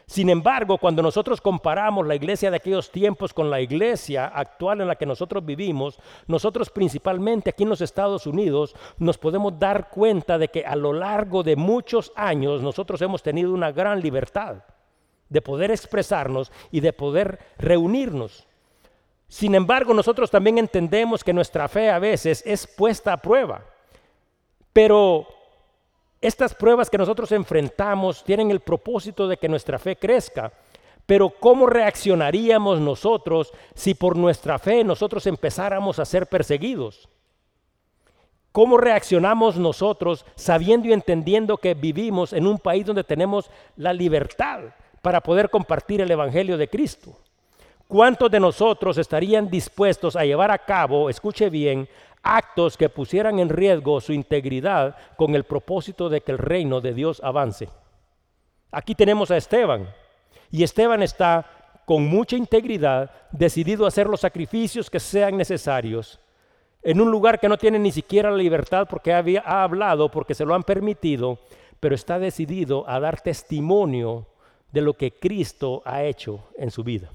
Sin 0.06 0.30
embargo, 0.30 0.78
cuando 0.78 1.02
nosotros 1.02 1.40
comparamos 1.40 2.06
la 2.06 2.14
iglesia 2.14 2.48
de 2.48 2.58
aquellos 2.58 2.92
tiempos 2.92 3.34
con 3.34 3.50
la 3.50 3.60
iglesia 3.60 4.26
actual 4.26 4.82
en 4.82 4.86
la 4.86 4.94
que 4.94 5.04
nosotros 5.04 5.44
vivimos, 5.44 5.98
nosotros 6.28 6.70
principalmente 6.70 7.50
aquí 7.50 7.64
en 7.64 7.70
los 7.70 7.80
Estados 7.80 8.24
Unidos 8.24 8.76
nos 8.98 9.18
podemos 9.18 9.58
dar 9.58 9.90
cuenta 9.90 10.38
de 10.38 10.46
que 10.46 10.64
a 10.64 10.76
lo 10.76 10.92
largo 10.92 11.42
de 11.42 11.56
muchos 11.56 12.12
años 12.14 12.62
nosotros 12.62 13.02
hemos 13.02 13.20
tenido 13.20 13.52
una 13.52 13.72
gran 13.72 14.00
libertad 14.00 14.58
de 15.28 15.42
poder 15.42 15.72
expresarnos 15.72 16.52
y 16.70 16.78
de 16.78 16.92
poder 16.92 17.40
reunirnos. 17.58 18.46
Sin 19.34 19.56
embargo, 19.56 19.92
nosotros 19.92 20.30
también 20.30 20.58
entendemos 20.58 21.24
que 21.24 21.32
nuestra 21.32 21.66
fe 21.66 21.90
a 21.90 21.98
veces 21.98 22.40
es 22.46 22.68
puesta 22.68 23.14
a 23.14 23.16
prueba. 23.16 23.64
Pero 24.72 25.26
Estas 26.20 26.54
pruebas 26.54 26.88
que 26.88 26.98
nosotros 26.98 27.32
enfrentamos 27.32 28.22
tienen 28.22 28.52
el 28.52 28.60
propósito 28.60 29.26
de 29.26 29.36
que 29.36 29.48
nuestra 29.48 29.80
fe 29.80 29.96
crezca. 29.96 30.52
Pero 31.04 31.30
¿cómo 31.30 31.66
reaccionaríamos 31.66 32.78
nosotros 32.78 33.52
si 33.74 33.94
por 33.94 34.16
nuestra 34.16 34.60
fe 34.60 34.84
nosotros 34.84 35.26
empezáramos 35.26 35.98
a 35.98 36.04
ser 36.04 36.28
perseguidos? 36.28 37.08
¿Cómo 38.52 38.78
reaccionamos 38.78 39.56
nosotros 39.56 40.24
sabiendo 40.36 40.86
y 40.86 40.92
entendiendo 40.92 41.56
que 41.56 41.74
vivimos 41.74 42.32
en 42.32 42.46
un 42.46 42.60
país 42.60 42.86
donde 42.86 43.02
tenemos 43.02 43.50
la 43.76 43.92
libertad 43.92 44.60
para 45.02 45.20
poder 45.20 45.50
compartir 45.50 46.00
el 46.00 46.10
Evangelio 46.12 46.56
de 46.56 46.68
Cristo? 46.68 47.18
¿Cuántos 47.88 48.30
de 48.30 48.40
nosotros 48.40 48.98
estarían 48.98 49.48
dispuestos 49.48 50.16
a 50.16 50.24
llevar 50.24 50.50
a 50.50 50.58
cabo, 50.58 51.10
escuche 51.10 51.50
bien, 51.50 51.88
actos 52.22 52.76
que 52.76 52.88
pusieran 52.88 53.38
en 53.38 53.50
riesgo 53.50 54.00
su 54.00 54.12
integridad 54.12 54.96
con 55.16 55.34
el 55.34 55.44
propósito 55.44 56.08
de 56.08 56.22
que 56.22 56.32
el 56.32 56.38
reino 56.38 56.80
de 56.80 56.94
Dios 56.94 57.20
avance? 57.22 57.68
Aquí 58.70 58.94
tenemos 58.94 59.30
a 59.30 59.36
Esteban 59.36 59.88
y 60.50 60.62
Esteban 60.62 61.02
está 61.02 61.46
con 61.84 62.06
mucha 62.06 62.36
integridad 62.36 63.10
decidido 63.30 63.84
a 63.84 63.88
hacer 63.88 64.06
los 64.08 64.20
sacrificios 64.20 64.88
que 64.88 64.98
sean 64.98 65.36
necesarios 65.36 66.18
en 66.84 67.00
un 67.00 67.10
lugar 67.10 67.40
que 67.40 67.48
no 67.48 67.56
tiene 67.56 67.78
ni 67.78 67.90
siquiera 67.90 68.30
la 68.30 68.36
libertad 68.36 68.86
porque 68.88 69.12
ha 69.12 69.62
hablado, 69.62 70.10
porque 70.10 70.34
se 70.34 70.44
lo 70.44 70.54
han 70.54 70.62
permitido, 70.62 71.38
pero 71.80 71.94
está 71.94 72.18
decidido 72.18 72.88
a 72.88 73.00
dar 73.00 73.20
testimonio 73.20 74.26
de 74.70 74.82
lo 74.82 74.92
que 74.92 75.12
Cristo 75.12 75.82
ha 75.86 76.04
hecho 76.04 76.44
en 76.58 76.70
su 76.70 76.84
vida. 76.84 77.10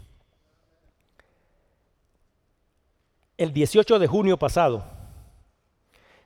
El 3.40 3.54
18 3.54 4.00
de 4.00 4.08
junio 4.08 4.38
pasado 4.38 4.84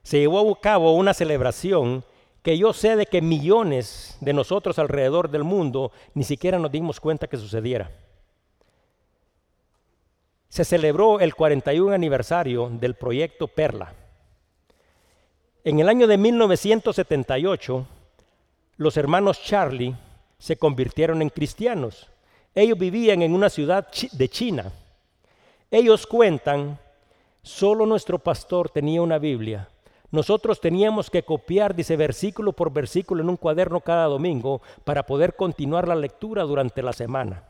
se 0.01 0.17
llevó 0.17 0.51
a 0.51 0.59
cabo 0.59 0.93
una 0.93 1.13
celebración 1.13 2.03
que 2.41 2.57
yo 2.57 2.73
sé 2.73 2.95
de 2.95 3.05
que 3.05 3.21
millones 3.21 4.17
de 4.19 4.33
nosotros 4.33 4.79
alrededor 4.79 5.29
del 5.29 5.43
mundo 5.43 5.91
ni 6.15 6.23
siquiera 6.23 6.57
nos 6.57 6.71
dimos 6.71 6.99
cuenta 6.99 7.27
que 7.27 7.37
sucediera 7.37 7.91
se 10.49 10.65
celebró 10.65 11.19
el 11.19 11.35
41 11.35 11.93
aniversario 11.93 12.69
del 12.71 12.95
proyecto 12.95 13.47
Perla. 13.47 13.93
En 15.63 15.79
el 15.79 15.89
año 15.89 16.07
de 16.07 16.17
1978, 16.17 17.87
los 18.77 18.97
hermanos 18.97 19.39
Charlie 19.43 19.95
se 20.39 20.57
convirtieron 20.57 21.21
en 21.21 21.29
cristianos. 21.29 22.09
Ellos 22.55 22.79
vivían 22.79 23.21
en 23.21 23.35
una 23.35 23.49
ciudad 23.49 23.87
de 24.11 24.29
China. 24.29 24.71
Ellos 25.69 26.05
cuentan, 26.05 26.79
solo 27.43 27.85
nuestro 27.85 28.19
pastor 28.19 28.69
tenía 28.69 29.01
una 29.01 29.19
Biblia. 29.19 29.69
Nosotros 30.09 30.61
teníamos 30.61 31.09
que 31.09 31.23
copiar, 31.23 31.75
dice, 31.75 31.97
versículo 31.97 32.53
por 32.53 32.71
versículo 32.71 33.21
en 33.21 33.29
un 33.29 33.37
cuaderno 33.37 33.81
cada 33.81 34.05
domingo 34.05 34.61
para 34.83 35.05
poder 35.05 35.35
continuar 35.35 35.87
la 35.87 35.95
lectura 35.95 36.43
durante 36.43 36.81
la 36.81 36.93
semana. 36.93 37.43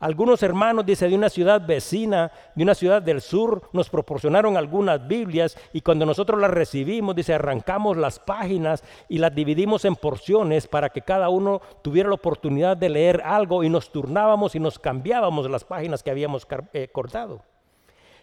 Algunos 0.00 0.42
hermanos, 0.42 0.86
dice, 0.86 1.06
de 1.10 1.14
una 1.14 1.28
ciudad 1.28 1.64
vecina, 1.64 2.32
de 2.54 2.62
una 2.62 2.74
ciudad 2.74 3.02
del 3.02 3.20
sur, 3.20 3.68
nos 3.74 3.90
proporcionaron 3.90 4.56
algunas 4.56 5.06
Biblias 5.06 5.58
y 5.74 5.82
cuando 5.82 6.06
nosotros 6.06 6.40
las 6.40 6.50
recibimos, 6.50 7.14
dice, 7.14 7.34
arrancamos 7.34 7.98
las 7.98 8.18
páginas 8.18 8.82
y 9.10 9.18
las 9.18 9.34
dividimos 9.34 9.84
en 9.84 9.96
porciones 9.96 10.66
para 10.66 10.88
que 10.88 11.02
cada 11.02 11.28
uno 11.28 11.60
tuviera 11.82 12.08
la 12.08 12.14
oportunidad 12.14 12.78
de 12.78 12.88
leer 12.88 13.20
algo 13.22 13.62
y 13.62 13.68
nos 13.68 13.92
turnábamos 13.92 14.54
y 14.54 14.58
nos 14.58 14.78
cambiábamos 14.78 15.50
las 15.50 15.64
páginas 15.64 16.02
que 16.02 16.10
habíamos 16.10 16.46
eh, 16.72 16.88
cortado. 16.90 17.42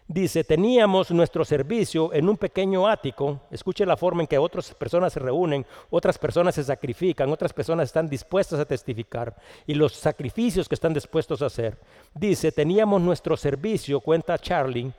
Dice, 0.10 0.46
teníamos 0.46 1.12
nuestro 1.12 1.44
servicio 1.44 2.14
en 2.14 2.30
un 2.30 2.38
pequeño 2.38 2.88
ático. 2.88 3.42
Escuche 3.52 3.86
la 3.86 3.98
forma 3.98 4.22
en 4.22 4.28
que 4.28 4.38
otras 4.38 4.74
personas 4.74 5.12
se 5.12 5.20
reúnen, 5.20 5.66
otras 5.90 6.18
personas 6.18 6.56
se 6.56 6.64
sacrifican, 6.64 7.30
otras 7.30 7.52
personas 7.52 7.90
están 7.90 8.08
dispuestas 8.08 8.58
a 8.62 8.66
testificar 8.66 9.36
y 9.66 9.74
los 9.74 9.92
sacrificios 9.94 10.70
que 10.70 10.76
están 10.76 10.94
dispuestos 10.94 11.42
a 11.42 11.48
hacer. 11.48 11.78
Dice, 12.14 12.54
teníamos 12.54 13.02
nuestro 13.02 13.36
servicio, 13.36 14.00
cuenta 14.00 14.38
Charlie, 14.38 14.94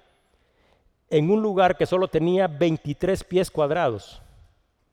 en 1.08 1.30
un 1.30 1.40
lugar 1.40 1.78
que 1.78 1.86
solo 1.86 2.08
tenía 2.08 2.46
23 2.46 3.24
pies 3.24 3.50
cuadrados. 3.50 4.20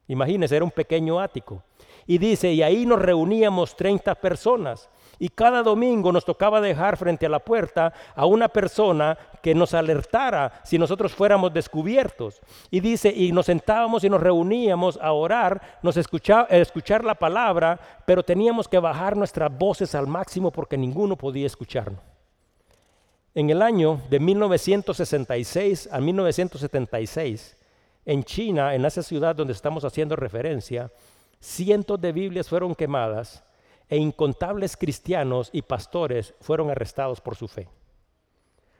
Imagínense, 0.07 0.55
era 0.55 0.63
un 0.63 0.71
pequeño 0.71 1.19
ático. 1.19 1.61
Y 2.07 2.19
dice, 2.19 2.53
y 2.53 2.61
ahí 2.61 2.85
nos 2.85 3.01
reuníamos 3.01 3.75
30 3.75 4.15
personas. 4.15 4.87
Y 5.19 5.29
cada 5.29 5.63
domingo 5.63 6.11
nos 6.11 6.25
tocaba 6.25 6.61
dejar 6.61 6.97
frente 6.97 7.25
a 7.25 7.29
la 7.29 7.39
puerta 7.39 7.93
a 8.15 8.25
una 8.25 8.47
persona 8.47 9.17
que 9.41 9.55
nos 9.55 9.73
alertara 9.73 10.61
si 10.63 10.77
nosotros 10.77 11.13
fuéramos 11.13 11.53
descubiertos. 11.53 12.41
Y 12.71 12.79
dice, 12.79 13.13
y 13.15 13.31
nos 13.31 13.45
sentábamos 13.45 14.03
y 14.03 14.09
nos 14.09 14.21
reuníamos 14.21 14.97
a 15.01 15.11
orar, 15.11 15.79
nos 15.81 15.97
escuchaba, 15.97 16.47
a 16.49 16.57
escuchar 16.57 17.03
la 17.03 17.15
palabra, 17.15 17.79
pero 18.05 18.23
teníamos 18.23 18.67
que 18.67 18.79
bajar 18.79 19.15
nuestras 19.15 19.55
voces 19.57 19.95
al 19.95 20.07
máximo 20.07 20.51
porque 20.51 20.77
ninguno 20.77 21.15
podía 21.15 21.45
escucharnos. 21.45 22.01
En 23.33 23.49
el 23.49 23.61
año 23.61 23.99
de 24.09 24.19
1966 24.19 25.89
a 25.91 25.99
1976, 25.99 27.57
en 28.05 28.23
China, 28.23 28.75
en 28.75 28.85
esa 28.85 29.03
ciudad 29.03 29.35
donde 29.35 29.53
estamos 29.53 29.83
haciendo 29.83 30.15
referencia, 30.15 30.89
cientos 31.39 31.99
de 31.99 32.13
Biblias 32.13 32.47
fueron 32.47 32.73
quemadas 32.73 33.43
e 33.89 33.97
incontables 33.97 34.77
cristianos 34.77 35.49
y 35.53 35.61
pastores 35.61 36.33
fueron 36.41 36.69
arrestados 36.69 37.21
por 37.21 37.35
su 37.35 37.47
fe. 37.47 37.67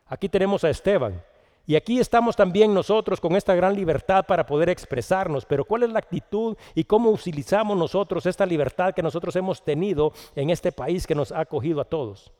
Aquí 0.07 0.29
tenemos 0.29 0.63
a 0.63 0.69
Esteban. 0.69 1.21
Y 1.67 1.75
aquí 1.75 1.99
estamos 1.99 2.35
también 2.35 2.73
nosotros 2.73 3.19
con 3.19 3.35
esta 3.35 3.55
gran 3.55 3.75
libertad 3.75 4.25
para 4.27 4.45
poder 4.45 4.69
expresarnos, 4.69 5.45
pero 5.45 5.65
¿cuál 5.65 5.81
es 5.81 5.89
la 5.89 5.97
actitud 5.97 6.55
y 6.75 6.83
cómo 6.83 7.09
utilizamos 7.09 7.75
nosotros 7.75 8.27
esta 8.27 8.45
libertad 8.45 8.93
que 8.93 9.01
nosotros 9.01 9.35
hemos 9.35 9.63
tenido 9.63 10.13
en 10.35 10.51
este 10.51 10.71
país 10.71 11.07
que 11.07 11.15
nos 11.15 11.31
ha 11.31 11.39
acogido 11.39 11.81
a 11.81 11.85
todos? 11.85 12.31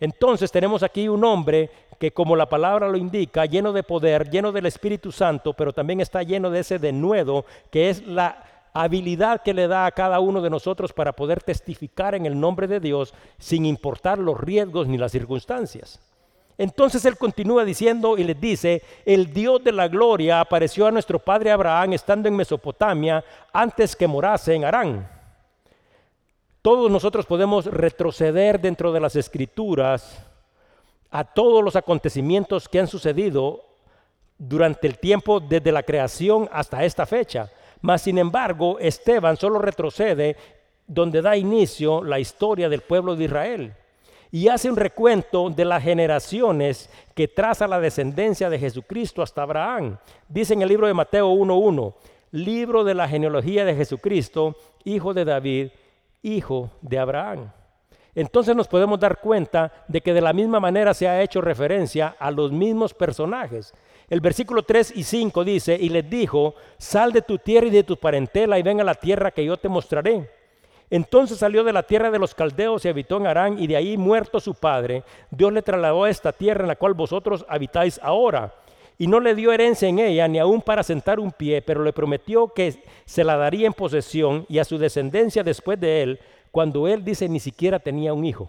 Entonces 0.00 0.52
tenemos 0.52 0.82
aquí 0.82 1.08
un 1.08 1.24
hombre 1.24 1.70
que 1.98 2.12
como 2.12 2.36
la 2.36 2.48
palabra 2.48 2.88
lo 2.88 2.96
indica, 2.96 3.44
lleno 3.46 3.72
de 3.72 3.82
poder, 3.82 4.30
lleno 4.30 4.52
del 4.52 4.66
Espíritu 4.66 5.12
Santo, 5.12 5.54
pero 5.54 5.72
también 5.72 6.00
está 6.00 6.22
lleno 6.22 6.50
de 6.50 6.60
ese 6.60 6.78
denuedo 6.78 7.46
que 7.70 7.90
es 7.90 8.06
la 8.06 8.49
habilidad 8.72 9.42
que 9.42 9.54
le 9.54 9.68
da 9.68 9.86
a 9.86 9.90
cada 9.90 10.20
uno 10.20 10.40
de 10.40 10.50
nosotros 10.50 10.92
para 10.92 11.12
poder 11.12 11.42
testificar 11.42 12.14
en 12.14 12.26
el 12.26 12.38
nombre 12.38 12.66
de 12.66 12.80
Dios 12.80 13.14
sin 13.38 13.66
importar 13.66 14.18
los 14.18 14.38
riesgos 14.38 14.86
ni 14.86 14.98
las 14.98 15.12
circunstancias. 15.12 16.00
Entonces 16.58 17.04
él 17.06 17.16
continúa 17.16 17.64
diciendo 17.64 18.18
y 18.18 18.24
les 18.24 18.38
dice, 18.38 18.82
el 19.06 19.32
Dios 19.32 19.64
de 19.64 19.72
la 19.72 19.88
gloria 19.88 20.40
apareció 20.40 20.86
a 20.86 20.90
nuestro 20.90 21.18
padre 21.18 21.50
Abraham 21.50 21.94
estando 21.94 22.28
en 22.28 22.36
Mesopotamia 22.36 23.24
antes 23.52 23.96
que 23.96 24.06
morase 24.06 24.54
en 24.54 24.66
Harán. 24.66 25.08
Todos 26.60 26.90
nosotros 26.90 27.24
podemos 27.24 27.64
retroceder 27.64 28.60
dentro 28.60 28.92
de 28.92 29.00
las 29.00 29.16
escrituras 29.16 30.22
a 31.10 31.24
todos 31.24 31.64
los 31.64 31.76
acontecimientos 31.76 32.68
que 32.68 32.78
han 32.78 32.86
sucedido 32.86 33.64
durante 34.36 34.86
el 34.86 34.98
tiempo 34.98 35.40
desde 35.40 35.72
la 35.72 35.82
creación 35.82 36.46
hasta 36.52 36.84
esta 36.84 37.06
fecha. 37.06 37.50
Mas, 37.82 38.02
sin 38.02 38.18
embargo, 38.18 38.78
Esteban 38.78 39.36
solo 39.36 39.58
retrocede 39.58 40.36
donde 40.86 41.22
da 41.22 41.36
inicio 41.36 42.02
la 42.02 42.18
historia 42.18 42.68
del 42.68 42.80
pueblo 42.80 43.16
de 43.16 43.24
Israel 43.24 43.74
y 44.32 44.48
hace 44.48 44.70
un 44.70 44.76
recuento 44.76 45.50
de 45.50 45.64
las 45.64 45.82
generaciones 45.82 46.90
que 47.14 47.28
traza 47.28 47.66
la 47.66 47.80
descendencia 47.80 48.48
de 48.48 48.58
Jesucristo 48.58 49.22
hasta 49.22 49.42
Abraham. 49.42 49.98
Dice 50.28 50.54
en 50.54 50.62
el 50.62 50.68
libro 50.68 50.86
de 50.86 50.94
Mateo 50.94 51.32
1.1, 51.32 51.94
libro 52.32 52.84
de 52.84 52.94
la 52.94 53.08
genealogía 53.08 53.64
de 53.64 53.74
Jesucristo, 53.74 54.56
hijo 54.84 55.14
de 55.14 55.24
David, 55.24 55.68
hijo 56.22 56.70
de 56.80 56.98
Abraham. 56.98 57.50
Entonces 58.14 58.56
nos 58.56 58.68
podemos 58.68 58.98
dar 58.98 59.20
cuenta 59.20 59.72
de 59.88 60.00
que 60.00 60.12
de 60.12 60.20
la 60.20 60.32
misma 60.32 60.60
manera 60.60 60.94
se 60.94 61.08
ha 61.08 61.22
hecho 61.22 61.40
referencia 61.40 62.16
a 62.18 62.30
los 62.30 62.50
mismos 62.50 62.92
personajes. 62.92 63.72
El 64.08 64.20
versículo 64.20 64.64
3 64.64 64.94
y 64.96 65.04
5 65.04 65.44
dice, 65.44 65.78
y 65.80 65.88
les 65.88 66.08
dijo, 66.10 66.54
sal 66.78 67.12
de 67.12 67.22
tu 67.22 67.38
tierra 67.38 67.68
y 67.68 67.70
de 67.70 67.84
tu 67.84 67.96
parentela 67.96 68.58
y 68.58 68.62
ven 68.62 68.80
a 68.80 68.84
la 68.84 68.94
tierra 68.94 69.30
que 69.30 69.44
yo 69.44 69.56
te 69.56 69.68
mostraré. 69.68 70.28
Entonces 70.90 71.38
salió 71.38 71.62
de 71.62 71.72
la 71.72 71.84
tierra 71.84 72.10
de 72.10 72.18
los 72.18 72.34
caldeos 72.34 72.84
y 72.84 72.88
habitó 72.88 73.18
en 73.18 73.28
Arán, 73.28 73.58
y 73.60 73.68
de 73.68 73.76
ahí 73.76 73.96
muerto 73.96 74.40
su 74.40 74.54
padre, 74.54 75.04
Dios 75.30 75.52
le 75.52 75.62
trasladó 75.62 76.02
a 76.04 76.10
esta 76.10 76.32
tierra 76.32 76.62
en 76.62 76.68
la 76.68 76.76
cual 76.76 76.94
vosotros 76.94 77.46
habitáis 77.48 78.00
ahora. 78.02 78.52
Y 78.98 79.06
no 79.06 79.20
le 79.20 79.36
dio 79.36 79.52
herencia 79.52 79.88
en 79.88 80.00
ella, 80.00 80.26
ni 80.26 80.40
aún 80.40 80.60
para 80.60 80.82
sentar 80.82 81.20
un 81.20 81.30
pie, 81.30 81.62
pero 81.62 81.84
le 81.84 81.92
prometió 81.92 82.48
que 82.48 82.82
se 83.06 83.22
la 83.22 83.36
daría 83.36 83.68
en 83.68 83.72
posesión 83.72 84.44
y 84.48 84.58
a 84.58 84.64
su 84.64 84.76
descendencia 84.76 85.44
después 85.44 85.78
de 85.78 86.02
él, 86.02 86.20
cuando 86.50 86.88
él 86.88 87.04
dice 87.04 87.28
ni 87.28 87.40
siquiera 87.40 87.78
tenía 87.78 88.12
un 88.12 88.24
hijo. 88.24 88.48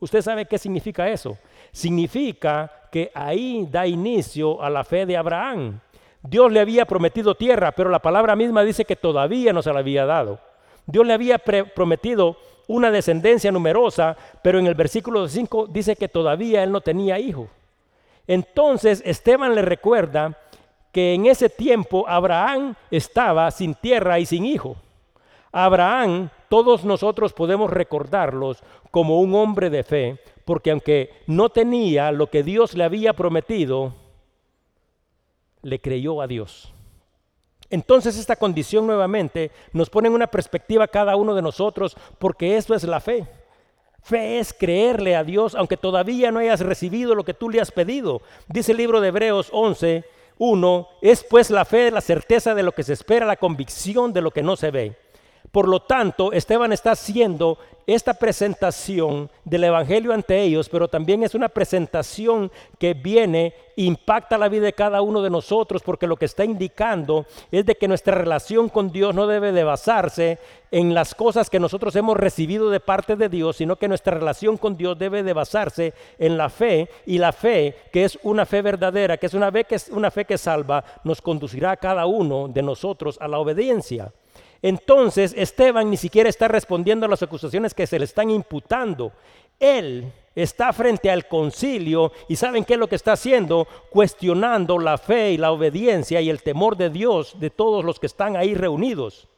¿Usted 0.00 0.22
sabe 0.22 0.46
qué 0.46 0.58
significa 0.58 1.08
eso? 1.08 1.38
Significa 1.70 2.70
que 2.90 3.10
ahí 3.14 3.66
da 3.70 3.86
inicio 3.86 4.60
a 4.62 4.68
la 4.68 4.84
fe 4.84 5.06
de 5.06 5.16
Abraham. 5.16 5.80
Dios 6.22 6.52
le 6.52 6.60
había 6.60 6.86
prometido 6.86 7.34
tierra, 7.34 7.72
pero 7.72 7.90
la 7.90 8.00
palabra 8.00 8.36
misma 8.36 8.62
dice 8.64 8.84
que 8.84 8.96
todavía 8.96 9.52
no 9.52 9.62
se 9.62 9.72
la 9.72 9.80
había 9.80 10.04
dado. 10.04 10.40
Dios 10.86 11.06
le 11.06 11.12
había 11.12 11.38
prometido 11.38 12.36
una 12.68 12.90
descendencia 12.90 13.52
numerosa, 13.52 14.16
pero 14.42 14.58
en 14.58 14.66
el 14.66 14.74
versículo 14.74 15.28
5 15.28 15.68
dice 15.68 15.96
que 15.96 16.08
todavía 16.08 16.62
él 16.62 16.72
no 16.72 16.80
tenía 16.80 17.18
hijo. 17.18 17.48
Entonces 18.26 19.02
Esteban 19.04 19.54
le 19.54 19.62
recuerda 19.62 20.38
que 20.92 21.14
en 21.14 21.26
ese 21.26 21.48
tiempo 21.48 22.04
Abraham 22.06 22.74
estaba 22.90 23.50
sin 23.50 23.74
tierra 23.74 24.18
y 24.18 24.26
sin 24.26 24.44
hijo. 24.44 24.76
Abraham, 25.52 26.30
todos 26.48 26.84
nosotros 26.84 27.34
podemos 27.34 27.70
recordarlos 27.70 28.62
como 28.90 29.20
un 29.20 29.34
hombre 29.34 29.68
de 29.68 29.84
fe, 29.84 30.18
porque 30.46 30.70
aunque 30.70 31.10
no 31.26 31.50
tenía 31.50 32.10
lo 32.10 32.28
que 32.28 32.42
Dios 32.42 32.74
le 32.74 32.84
había 32.84 33.12
prometido, 33.12 33.94
le 35.60 35.78
creyó 35.80 36.22
a 36.22 36.26
Dios. 36.26 36.72
Entonces 37.68 38.18
esta 38.18 38.36
condición 38.36 38.86
nuevamente 38.86 39.50
nos 39.72 39.88
pone 39.88 40.08
en 40.08 40.14
una 40.14 40.26
perspectiva 40.26 40.88
cada 40.88 41.16
uno 41.16 41.34
de 41.34 41.42
nosotros, 41.42 41.96
porque 42.18 42.56
eso 42.56 42.74
es 42.74 42.84
la 42.84 43.00
fe. 43.00 43.26
Fe 44.02 44.40
es 44.40 44.52
creerle 44.52 45.14
a 45.14 45.24
Dios 45.24 45.54
aunque 45.54 45.76
todavía 45.76 46.32
no 46.32 46.40
hayas 46.40 46.60
recibido 46.60 47.14
lo 47.14 47.24
que 47.24 47.34
tú 47.34 47.48
le 47.48 47.60
has 47.60 47.70
pedido. 47.70 48.20
Dice 48.48 48.72
el 48.72 48.78
libro 48.78 49.00
de 49.00 49.08
Hebreos 49.08 49.48
11, 49.52 50.04
1, 50.38 50.88
es 51.02 51.24
pues 51.24 51.50
la 51.50 51.64
fe 51.64 51.90
la 51.90 52.00
certeza 52.00 52.54
de 52.54 52.62
lo 52.62 52.72
que 52.72 52.82
se 52.82 52.94
espera, 52.94 53.24
la 53.26 53.36
convicción 53.36 54.12
de 54.12 54.22
lo 54.22 54.32
que 54.32 54.42
no 54.42 54.56
se 54.56 54.70
ve. 54.70 54.96
Por 55.52 55.68
lo 55.68 55.80
tanto, 55.80 56.32
Esteban 56.32 56.72
está 56.72 56.92
haciendo 56.92 57.58
esta 57.86 58.14
presentación 58.14 59.30
del 59.44 59.64
Evangelio 59.64 60.14
ante 60.14 60.40
ellos, 60.40 60.70
pero 60.70 60.88
también 60.88 61.22
es 61.22 61.34
una 61.34 61.50
presentación 61.50 62.50
que 62.78 62.94
viene, 62.94 63.52
impacta 63.76 64.38
la 64.38 64.48
vida 64.48 64.64
de 64.64 64.72
cada 64.72 65.02
uno 65.02 65.20
de 65.20 65.28
nosotros, 65.28 65.82
porque 65.82 66.06
lo 66.06 66.16
que 66.16 66.24
está 66.24 66.46
indicando 66.46 67.26
es 67.50 67.66
de 67.66 67.74
que 67.74 67.86
nuestra 67.86 68.14
relación 68.14 68.70
con 68.70 68.92
Dios 68.92 69.14
no 69.14 69.26
debe 69.26 69.52
de 69.52 69.62
basarse 69.62 70.38
en 70.70 70.94
las 70.94 71.14
cosas 71.14 71.50
que 71.50 71.60
nosotros 71.60 71.94
hemos 71.96 72.16
recibido 72.16 72.70
de 72.70 72.80
parte 72.80 73.14
de 73.16 73.28
Dios, 73.28 73.56
sino 73.56 73.76
que 73.76 73.88
nuestra 73.88 74.14
relación 74.14 74.56
con 74.56 74.78
Dios 74.78 74.98
debe 74.98 75.22
de 75.22 75.34
basarse 75.34 75.92
en 76.18 76.38
la 76.38 76.48
fe, 76.48 76.88
y 77.04 77.18
la 77.18 77.32
fe, 77.32 77.76
que 77.92 78.04
es 78.04 78.18
una 78.22 78.46
fe 78.46 78.62
verdadera, 78.62 79.18
que 79.18 79.26
es 79.26 79.34
una 79.34 79.52
fe 79.52 79.64
que, 79.64 79.74
es 79.74 79.90
una 79.90 80.10
fe 80.10 80.24
que 80.24 80.38
salva, 80.38 80.82
nos 81.04 81.20
conducirá 81.20 81.72
a 81.72 81.76
cada 81.76 82.06
uno 82.06 82.48
de 82.48 82.62
nosotros 82.62 83.18
a 83.20 83.28
la 83.28 83.38
obediencia. 83.38 84.12
Entonces 84.62 85.34
Esteban 85.36 85.90
ni 85.90 85.96
siquiera 85.96 86.30
está 86.30 86.46
respondiendo 86.46 87.06
a 87.06 87.08
las 87.08 87.22
acusaciones 87.22 87.74
que 87.74 87.86
se 87.86 87.98
le 87.98 88.04
están 88.04 88.30
imputando. 88.30 89.12
Él 89.58 90.12
está 90.34 90.72
frente 90.72 91.10
al 91.10 91.26
concilio 91.26 92.12
y 92.28 92.36
saben 92.36 92.64
qué 92.64 92.74
es 92.74 92.78
lo 92.78 92.88
que 92.88 92.96
está 92.96 93.12
haciendo, 93.12 93.66
cuestionando 93.90 94.78
la 94.78 94.98
fe 94.98 95.32
y 95.32 95.36
la 95.36 95.50
obediencia 95.50 96.20
y 96.20 96.30
el 96.30 96.42
temor 96.42 96.76
de 96.76 96.90
Dios 96.90 97.38
de 97.38 97.50
todos 97.50 97.84
los 97.84 97.98
que 97.98 98.06
están 98.06 98.36
ahí 98.36 98.54
reunidos. 98.54 99.28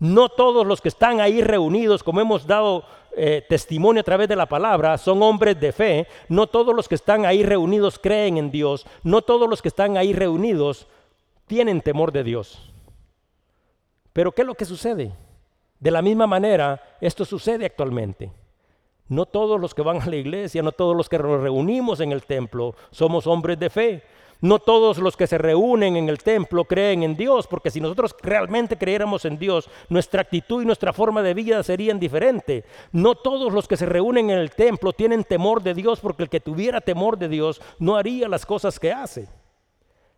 No 0.00 0.28
todos 0.28 0.66
los 0.66 0.80
que 0.80 0.88
están 0.88 1.20
ahí 1.20 1.42
reunidos, 1.42 2.02
como 2.02 2.20
hemos 2.20 2.46
dado 2.46 2.84
eh, 3.16 3.44
testimonio 3.48 4.00
a 4.00 4.04
través 4.04 4.28
de 4.28 4.36
la 4.36 4.46
palabra, 4.46 4.96
son 4.96 5.22
hombres 5.22 5.58
de 5.60 5.72
fe. 5.72 6.06
No 6.28 6.46
todos 6.46 6.74
los 6.74 6.88
que 6.88 6.94
están 6.94 7.26
ahí 7.26 7.42
reunidos 7.42 7.98
creen 7.98 8.38
en 8.38 8.50
Dios. 8.50 8.86
No 9.02 9.22
todos 9.22 9.48
los 9.50 9.60
que 9.60 9.68
están 9.68 9.96
ahí 9.96 10.12
reunidos 10.12 10.86
tienen 11.46 11.80
temor 11.80 12.12
de 12.12 12.22
Dios. 12.22 12.70
Pero 14.18 14.32
¿qué 14.32 14.42
es 14.42 14.48
lo 14.48 14.56
que 14.56 14.64
sucede? 14.64 15.12
De 15.78 15.92
la 15.92 16.02
misma 16.02 16.26
manera, 16.26 16.82
esto 17.00 17.24
sucede 17.24 17.66
actualmente. 17.66 18.32
No 19.06 19.26
todos 19.26 19.60
los 19.60 19.76
que 19.76 19.82
van 19.82 20.02
a 20.02 20.06
la 20.06 20.16
iglesia, 20.16 20.60
no 20.60 20.72
todos 20.72 20.96
los 20.96 21.08
que 21.08 21.20
nos 21.20 21.40
reunimos 21.40 22.00
en 22.00 22.10
el 22.10 22.24
templo 22.24 22.74
somos 22.90 23.28
hombres 23.28 23.60
de 23.60 23.70
fe. 23.70 24.02
No 24.40 24.58
todos 24.58 24.98
los 24.98 25.16
que 25.16 25.28
se 25.28 25.38
reúnen 25.38 25.96
en 25.96 26.08
el 26.08 26.18
templo 26.18 26.64
creen 26.64 27.04
en 27.04 27.16
Dios, 27.16 27.46
porque 27.46 27.70
si 27.70 27.80
nosotros 27.80 28.16
realmente 28.20 28.76
creyéramos 28.76 29.24
en 29.24 29.38
Dios, 29.38 29.70
nuestra 29.88 30.22
actitud 30.22 30.64
y 30.64 30.66
nuestra 30.66 30.92
forma 30.92 31.22
de 31.22 31.34
vida 31.34 31.62
serían 31.62 32.00
diferentes. 32.00 32.64
No 32.90 33.14
todos 33.14 33.52
los 33.52 33.68
que 33.68 33.76
se 33.76 33.86
reúnen 33.86 34.30
en 34.30 34.38
el 34.38 34.50
templo 34.50 34.92
tienen 34.92 35.22
temor 35.22 35.62
de 35.62 35.74
Dios, 35.74 36.00
porque 36.00 36.24
el 36.24 36.28
que 36.28 36.40
tuviera 36.40 36.80
temor 36.80 37.18
de 37.18 37.28
Dios 37.28 37.62
no 37.78 37.94
haría 37.94 38.28
las 38.28 38.44
cosas 38.44 38.80
que 38.80 38.90
hace. 38.90 39.28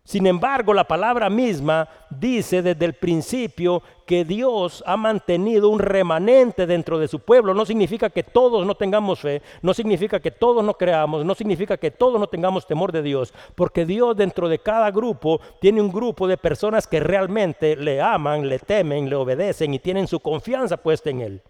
Sin 0.03 0.25
embargo, 0.25 0.73
la 0.73 0.83
palabra 0.83 1.29
misma 1.29 1.87
dice 2.09 2.63
desde 2.63 2.85
el 2.85 2.95
principio 2.95 3.83
que 4.05 4.25
Dios 4.25 4.83
ha 4.87 4.97
mantenido 4.97 5.69
un 5.69 5.79
remanente 5.79 6.65
dentro 6.65 6.97
de 6.97 7.07
su 7.07 7.19
pueblo. 7.19 7.53
No 7.53 7.65
significa 7.65 8.09
que 8.09 8.23
todos 8.23 8.65
no 8.65 8.75
tengamos 8.75 9.19
fe, 9.19 9.43
no 9.61 9.73
significa 9.75 10.19
que 10.19 10.31
todos 10.31 10.63
no 10.63 10.73
creamos, 10.73 11.23
no 11.23 11.35
significa 11.35 11.77
que 11.77 11.91
todos 11.91 12.19
no 12.19 12.27
tengamos 12.27 12.65
temor 12.65 12.91
de 12.91 13.03
Dios, 13.03 13.31
porque 13.55 13.85
Dios 13.85 14.17
dentro 14.17 14.49
de 14.49 14.59
cada 14.59 14.89
grupo 14.89 15.39
tiene 15.61 15.81
un 15.81 15.91
grupo 15.91 16.27
de 16.27 16.37
personas 16.37 16.87
que 16.87 16.99
realmente 16.99 17.75
le 17.75 18.01
aman, 18.01 18.49
le 18.49 18.57
temen, 18.57 19.07
le 19.07 19.15
obedecen 19.15 19.73
y 19.73 19.79
tienen 19.79 20.07
su 20.07 20.19
confianza 20.19 20.77
puesta 20.77 21.11
en 21.11 21.21
Él. 21.21 21.41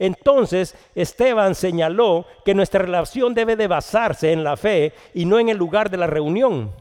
Entonces 0.00 0.76
Esteban 0.96 1.54
señaló 1.54 2.26
que 2.44 2.54
nuestra 2.54 2.82
relación 2.82 3.32
debe 3.34 3.54
de 3.54 3.68
basarse 3.68 4.32
en 4.32 4.42
la 4.42 4.56
fe 4.56 4.92
y 5.14 5.24
no 5.24 5.38
en 5.38 5.48
el 5.48 5.56
lugar 5.56 5.88
de 5.90 5.96
la 5.96 6.08
reunión. 6.08 6.72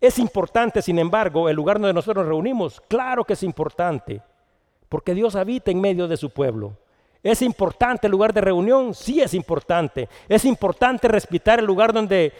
¿Es 0.00 0.18
importante, 0.18 0.80
sin 0.80 0.98
embargo, 0.98 1.48
el 1.48 1.56
lugar 1.56 1.78
donde 1.78 1.92
nosotros 1.92 2.24
nos 2.24 2.30
reunimos? 2.30 2.80
Claro 2.88 3.24
que 3.24 3.32
es 3.32 3.42
importante, 3.42 4.22
porque 4.88 5.14
Dios 5.14 5.34
habita 5.34 5.70
en 5.70 5.80
medio 5.80 6.06
de 6.06 6.16
su 6.16 6.30
pueblo. 6.30 6.76
¿Es 7.22 7.42
importante 7.42 8.06
el 8.06 8.12
lugar 8.12 8.32
de 8.32 8.40
reunión? 8.40 8.94
Sí 8.94 9.20
es 9.20 9.34
importante. 9.34 10.08
Es 10.28 10.44
importante 10.44 11.08
respetar 11.08 11.58
el 11.58 11.64
lugar 11.64 11.92
donde 11.92 12.32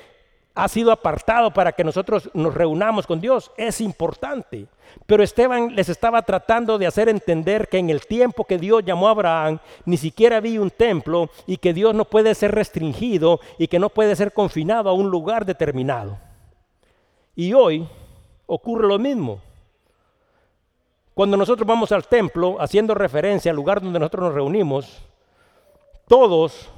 ha 0.54 0.68
sido 0.68 0.92
apartado 0.92 1.52
para 1.52 1.72
que 1.72 1.84
nosotros 1.84 2.30
nos 2.32 2.54
reunamos 2.54 3.06
con 3.06 3.20
Dios. 3.20 3.50
Es 3.56 3.80
importante. 3.80 4.66
Pero 5.06 5.24
Esteban 5.24 5.74
les 5.74 5.88
estaba 5.88 6.22
tratando 6.22 6.78
de 6.78 6.86
hacer 6.86 7.08
entender 7.08 7.68
que 7.68 7.78
en 7.78 7.90
el 7.90 8.06
tiempo 8.06 8.44
que 8.44 8.58
Dios 8.58 8.84
llamó 8.84 9.08
a 9.08 9.12
Abraham, 9.12 9.58
ni 9.84 9.96
siquiera 9.96 10.36
había 10.36 10.60
un 10.60 10.70
templo 10.70 11.28
y 11.46 11.56
que 11.56 11.74
Dios 11.74 11.92
no 11.94 12.04
puede 12.04 12.34
ser 12.36 12.54
restringido 12.54 13.40
y 13.58 13.66
que 13.66 13.80
no 13.80 13.88
puede 13.88 14.14
ser 14.14 14.32
confinado 14.32 14.88
a 14.90 14.92
un 14.92 15.10
lugar 15.10 15.44
determinado. 15.44 16.27
Y 17.38 17.52
hoy 17.52 17.86
ocurre 18.46 18.88
lo 18.88 18.98
mismo. 18.98 19.38
Cuando 21.14 21.36
nosotros 21.36 21.64
vamos 21.64 21.92
al 21.92 22.08
templo, 22.08 22.60
haciendo 22.60 22.96
referencia 22.96 23.52
al 23.52 23.56
lugar 23.56 23.80
donde 23.80 24.00
nosotros 24.00 24.24
nos 24.24 24.34
reunimos, 24.34 24.98
todos, 26.08 26.68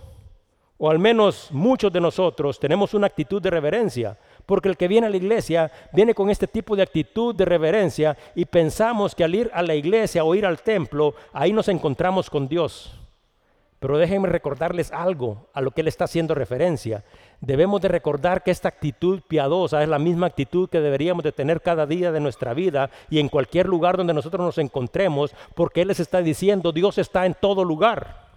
o 0.76 0.90
al 0.90 0.98
menos 0.98 1.48
muchos 1.50 1.90
de 1.90 2.02
nosotros, 2.02 2.60
tenemos 2.60 2.92
una 2.92 3.06
actitud 3.06 3.40
de 3.40 3.48
reverencia, 3.48 4.18
porque 4.44 4.68
el 4.68 4.76
que 4.76 4.86
viene 4.86 5.06
a 5.06 5.10
la 5.10 5.16
iglesia 5.16 5.72
viene 5.94 6.12
con 6.12 6.28
este 6.28 6.46
tipo 6.46 6.76
de 6.76 6.82
actitud 6.82 7.34
de 7.34 7.46
reverencia 7.46 8.18
y 8.34 8.44
pensamos 8.44 9.14
que 9.14 9.24
al 9.24 9.34
ir 9.34 9.50
a 9.54 9.62
la 9.62 9.74
iglesia 9.74 10.24
o 10.24 10.34
ir 10.34 10.44
al 10.44 10.60
templo, 10.60 11.14
ahí 11.32 11.54
nos 11.54 11.68
encontramos 11.68 12.28
con 12.28 12.46
Dios. 12.46 12.99
Pero 13.80 13.98
déjenme 13.98 14.28
recordarles 14.28 14.92
algo 14.92 15.48
a 15.54 15.62
lo 15.62 15.70
que 15.70 15.80
él 15.80 15.88
está 15.88 16.04
haciendo 16.04 16.34
referencia. 16.34 17.02
Debemos 17.40 17.80
de 17.80 17.88
recordar 17.88 18.42
que 18.42 18.50
esta 18.50 18.68
actitud 18.68 19.22
piadosa 19.26 19.82
es 19.82 19.88
la 19.88 19.98
misma 19.98 20.26
actitud 20.26 20.68
que 20.68 20.80
deberíamos 20.80 21.24
de 21.24 21.32
tener 21.32 21.62
cada 21.62 21.86
día 21.86 22.12
de 22.12 22.20
nuestra 22.20 22.52
vida 22.52 22.90
y 23.08 23.18
en 23.18 23.30
cualquier 23.30 23.66
lugar 23.66 23.96
donde 23.96 24.14
nosotros 24.14 24.44
nos 24.44 24.58
encontremos, 24.58 25.34
porque 25.54 25.80
él 25.80 25.88
les 25.88 25.98
está 25.98 26.20
diciendo, 26.20 26.72
Dios 26.72 26.98
está 26.98 27.24
en 27.24 27.34
todo 27.34 27.64
lugar 27.64 28.29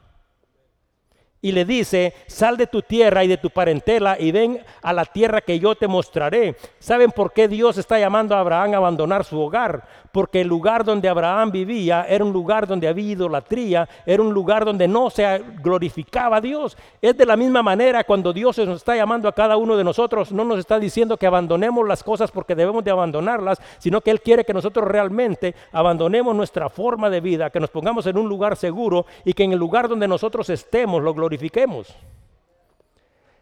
y 1.43 1.51
le 1.51 1.65
dice, 1.65 2.13
sal 2.25 2.55
de 2.55 2.67
tu 2.67 2.81
tierra 2.81 3.23
y 3.25 3.27
de 3.27 3.35
tu 3.35 3.49
parentela 3.49 4.15
y 4.17 4.31
ven 4.31 4.61
a 4.81 4.93
la 4.93 5.03
tierra 5.03 5.41
que 5.41 5.59
yo 5.59 5.75
te 5.75 5.89
mostraré. 5.89 6.55
¿Saben 6.79 7.11
por 7.11 7.33
qué 7.33 7.49
Dios 7.49 7.77
está 7.77 7.99
llamando 7.99 8.33
a 8.33 8.39
Abraham 8.39 8.73
a 8.73 8.77
abandonar 8.77 9.25
su 9.25 9.37
hogar? 9.37 9.83
Porque 10.13 10.39
el 10.41 10.47
lugar 10.47 10.85
donde 10.85 11.09
Abraham 11.09 11.51
vivía 11.51 12.05
era 12.07 12.23
un 12.23 12.31
lugar 12.31 12.65
donde 12.65 12.87
había 12.87 13.11
idolatría, 13.11 13.89
era 14.05 14.23
un 14.23 14.33
lugar 14.33 14.63
donde 14.63 14.87
no 14.87 15.09
se 15.09 15.43
glorificaba 15.61 16.37
a 16.37 16.41
Dios. 16.41 16.77
Es 17.01 17.17
de 17.17 17.25
la 17.25 17.35
misma 17.35 17.61
manera 17.61 18.05
cuando 18.05 18.31
Dios 18.31 18.57
nos 18.59 18.77
está 18.77 18.95
llamando 18.95 19.27
a 19.27 19.33
cada 19.33 19.57
uno 19.57 19.75
de 19.75 19.83
nosotros, 19.83 20.31
no 20.31 20.45
nos 20.45 20.59
está 20.59 20.79
diciendo 20.79 21.17
que 21.17 21.27
abandonemos 21.27 21.85
las 21.85 22.03
cosas 22.03 22.31
porque 22.31 22.55
debemos 22.55 22.85
de 22.85 22.91
abandonarlas, 22.91 23.59
sino 23.79 23.99
que 23.99 24.11
Él 24.11 24.21
quiere 24.21 24.45
que 24.45 24.53
nosotros 24.53 24.87
realmente 24.87 25.55
abandonemos 25.73 26.33
nuestra 26.33 26.69
forma 26.69 27.09
de 27.09 27.19
vida, 27.19 27.49
que 27.49 27.59
nos 27.59 27.69
pongamos 27.69 28.05
en 28.07 28.17
un 28.17 28.29
lugar 28.29 28.55
seguro 28.55 29.05
y 29.25 29.33
que 29.33 29.43
en 29.43 29.51
el 29.51 29.59
lugar 29.59 29.89
donde 29.89 30.07
nosotros 30.07 30.49
estemos 30.49 31.03
lo 31.03 31.13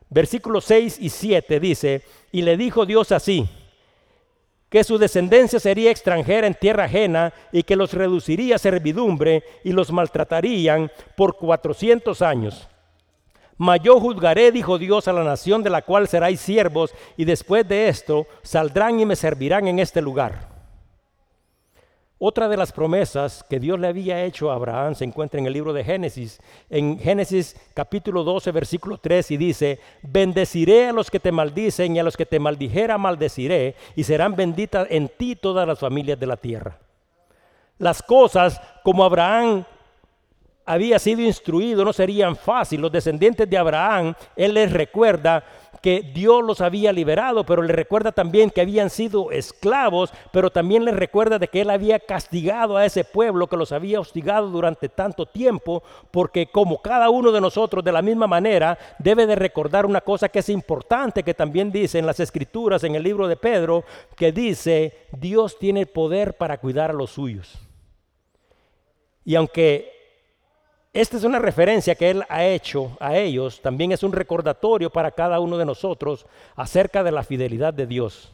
Versículos 0.09 0.65
6 0.65 0.97
y 0.99 1.09
7 1.09 1.59
dice, 1.59 2.01
y 2.31 2.41
le 2.41 2.57
dijo 2.57 2.85
Dios 2.85 3.11
así, 3.11 3.49
que 4.69 4.83
su 4.83 4.97
descendencia 4.97 5.59
sería 5.59 5.91
extranjera 5.91 6.47
en 6.47 6.53
tierra 6.53 6.85
ajena 6.85 7.33
y 7.51 7.63
que 7.63 7.75
los 7.75 7.93
reduciría 7.93 8.55
a 8.55 8.59
servidumbre 8.59 9.43
y 9.63 9.71
los 9.71 9.91
maltratarían 9.91 10.91
por 11.15 11.37
cuatrocientos 11.37 12.21
años. 12.21 12.67
Mas 13.57 13.79
yo 13.83 13.99
juzgaré, 13.99 14.51
dijo 14.51 14.77
Dios, 14.77 15.07
a 15.07 15.13
la 15.13 15.23
nación 15.23 15.61
de 15.61 15.69
la 15.69 15.81
cual 15.81 16.07
seráis 16.07 16.39
siervos, 16.39 16.93
y 17.15 17.25
después 17.25 17.67
de 17.67 17.89
esto 17.89 18.27
saldrán 18.41 18.99
y 18.99 19.05
me 19.05 19.15
servirán 19.15 19.67
en 19.67 19.79
este 19.79 20.01
lugar. 20.01 20.50
Otra 22.23 22.47
de 22.47 22.55
las 22.55 22.71
promesas 22.71 23.43
que 23.49 23.59
Dios 23.59 23.79
le 23.79 23.87
había 23.87 24.23
hecho 24.23 24.51
a 24.51 24.53
Abraham 24.53 24.93
se 24.93 25.05
encuentra 25.05 25.39
en 25.39 25.47
el 25.47 25.53
libro 25.53 25.73
de 25.73 25.83
Génesis, 25.83 26.39
en 26.69 26.99
Génesis 26.99 27.55
capítulo 27.73 28.23
12, 28.23 28.51
versículo 28.51 28.99
3, 28.99 29.31
y 29.31 29.37
dice, 29.37 29.79
bendeciré 30.03 30.89
a 30.89 30.93
los 30.93 31.09
que 31.09 31.19
te 31.19 31.31
maldicen 31.31 31.95
y 31.95 31.99
a 31.99 32.03
los 32.03 32.15
que 32.15 32.27
te 32.27 32.39
maldijera 32.39 32.99
maldeciré, 32.99 33.73
y 33.95 34.03
serán 34.03 34.35
benditas 34.35 34.85
en 34.91 35.09
ti 35.09 35.35
todas 35.35 35.67
las 35.67 35.79
familias 35.79 36.19
de 36.19 36.27
la 36.27 36.37
tierra. 36.37 36.77
Las 37.79 38.03
cosas 38.03 38.61
como 38.83 39.03
Abraham 39.03 39.65
había 40.65 40.99
sido 40.99 41.21
instruido 41.21 41.83
no 41.83 41.93
serían 41.93 42.35
fáciles. 42.35 42.81
Los 42.81 42.91
descendientes 42.91 43.49
de 43.49 43.57
Abraham, 43.57 44.13
él 44.35 44.53
les 44.53 44.71
recuerda 44.71 45.43
que 45.81 46.01
Dios 46.13 46.43
los 46.43 46.61
había 46.61 46.93
liberado, 46.93 47.43
pero 47.43 47.63
les 47.63 47.75
recuerda 47.75 48.11
también 48.11 48.51
que 48.51 48.61
habían 48.61 48.89
sido 48.91 49.31
esclavos, 49.31 50.13
pero 50.31 50.51
también 50.51 50.85
les 50.85 50.95
recuerda 50.95 51.39
de 51.39 51.47
que 51.47 51.61
él 51.61 51.71
había 51.71 51.99
castigado 51.99 52.77
a 52.77 52.85
ese 52.85 53.03
pueblo 53.03 53.47
que 53.47 53.57
los 53.57 53.71
había 53.71 53.99
hostigado 53.99 54.47
durante 54.49 54.89
tanto 54.89 55.25
tiempo, 55.25 55.81
porque 56.11 56.47
como 56.47 56.81
cada 56.81 57.09
uno 57.09 57.31
de 57.31 57.41
nosotros 57.41 57.83
de 57.83 57.91
la 57.91 58.03
misma 58.03 58.27
manera 58.27 58.77
debe 58.99 59.25
de 59.25 59.35
recordar 59.35 59.87
una 59.87 60.01
cosa 60.01 60.29
que 60.29 60.39
es 60.39 60.49
importante, 60.49 61.23
que 61.23 61.33
también 61.33 61.71
dice 61.71 61.97
en 61.97 62.05
las 62.05 62.19
escrituras, 62.19 62.83
en 62.83 62.93
el 62.93 63.03
libro 63.03 63.27
de 63.27 63.35
Pedro, 63.35 63.83
que 64.15 64.31
dice, 64.31 65.07
Dios 65.11 65.57
tiene 65.57 65.87
poder 65.87 66.35
para 66.35 66.59
cuidar 66.59 66.91
a 66.91 66.93
los 66.93 67.11
suyos. 67.11 67.57
Y 69.25 69.35
aunque 69.35 70.00
esta 70.93 71.17
es 71.17 71.23
una 71.23 71.39
referencia 71.39 71.95
que 71.95 72.09
Él 72.09 72.23
ha 72.27 72.43
hecho 72.45 72.97
a 72.99 73.17
ellos, 73.17 73.61
también 73.61 73.91
es 73.91 74.03
un 74.03 74.11
recordatorio 74.11 74.89
para 74.89 75.11
cada 75.11 75.39
uno 75.39 75.57
de 75.57 75.65
nosotros 75.65 76.25
acerca 76.55 77.03
de 77.03 77.11
la 77.11 77.23
fidelidad 77.23 77.73
de 77.73 77.87
Dios. 77.87 78.31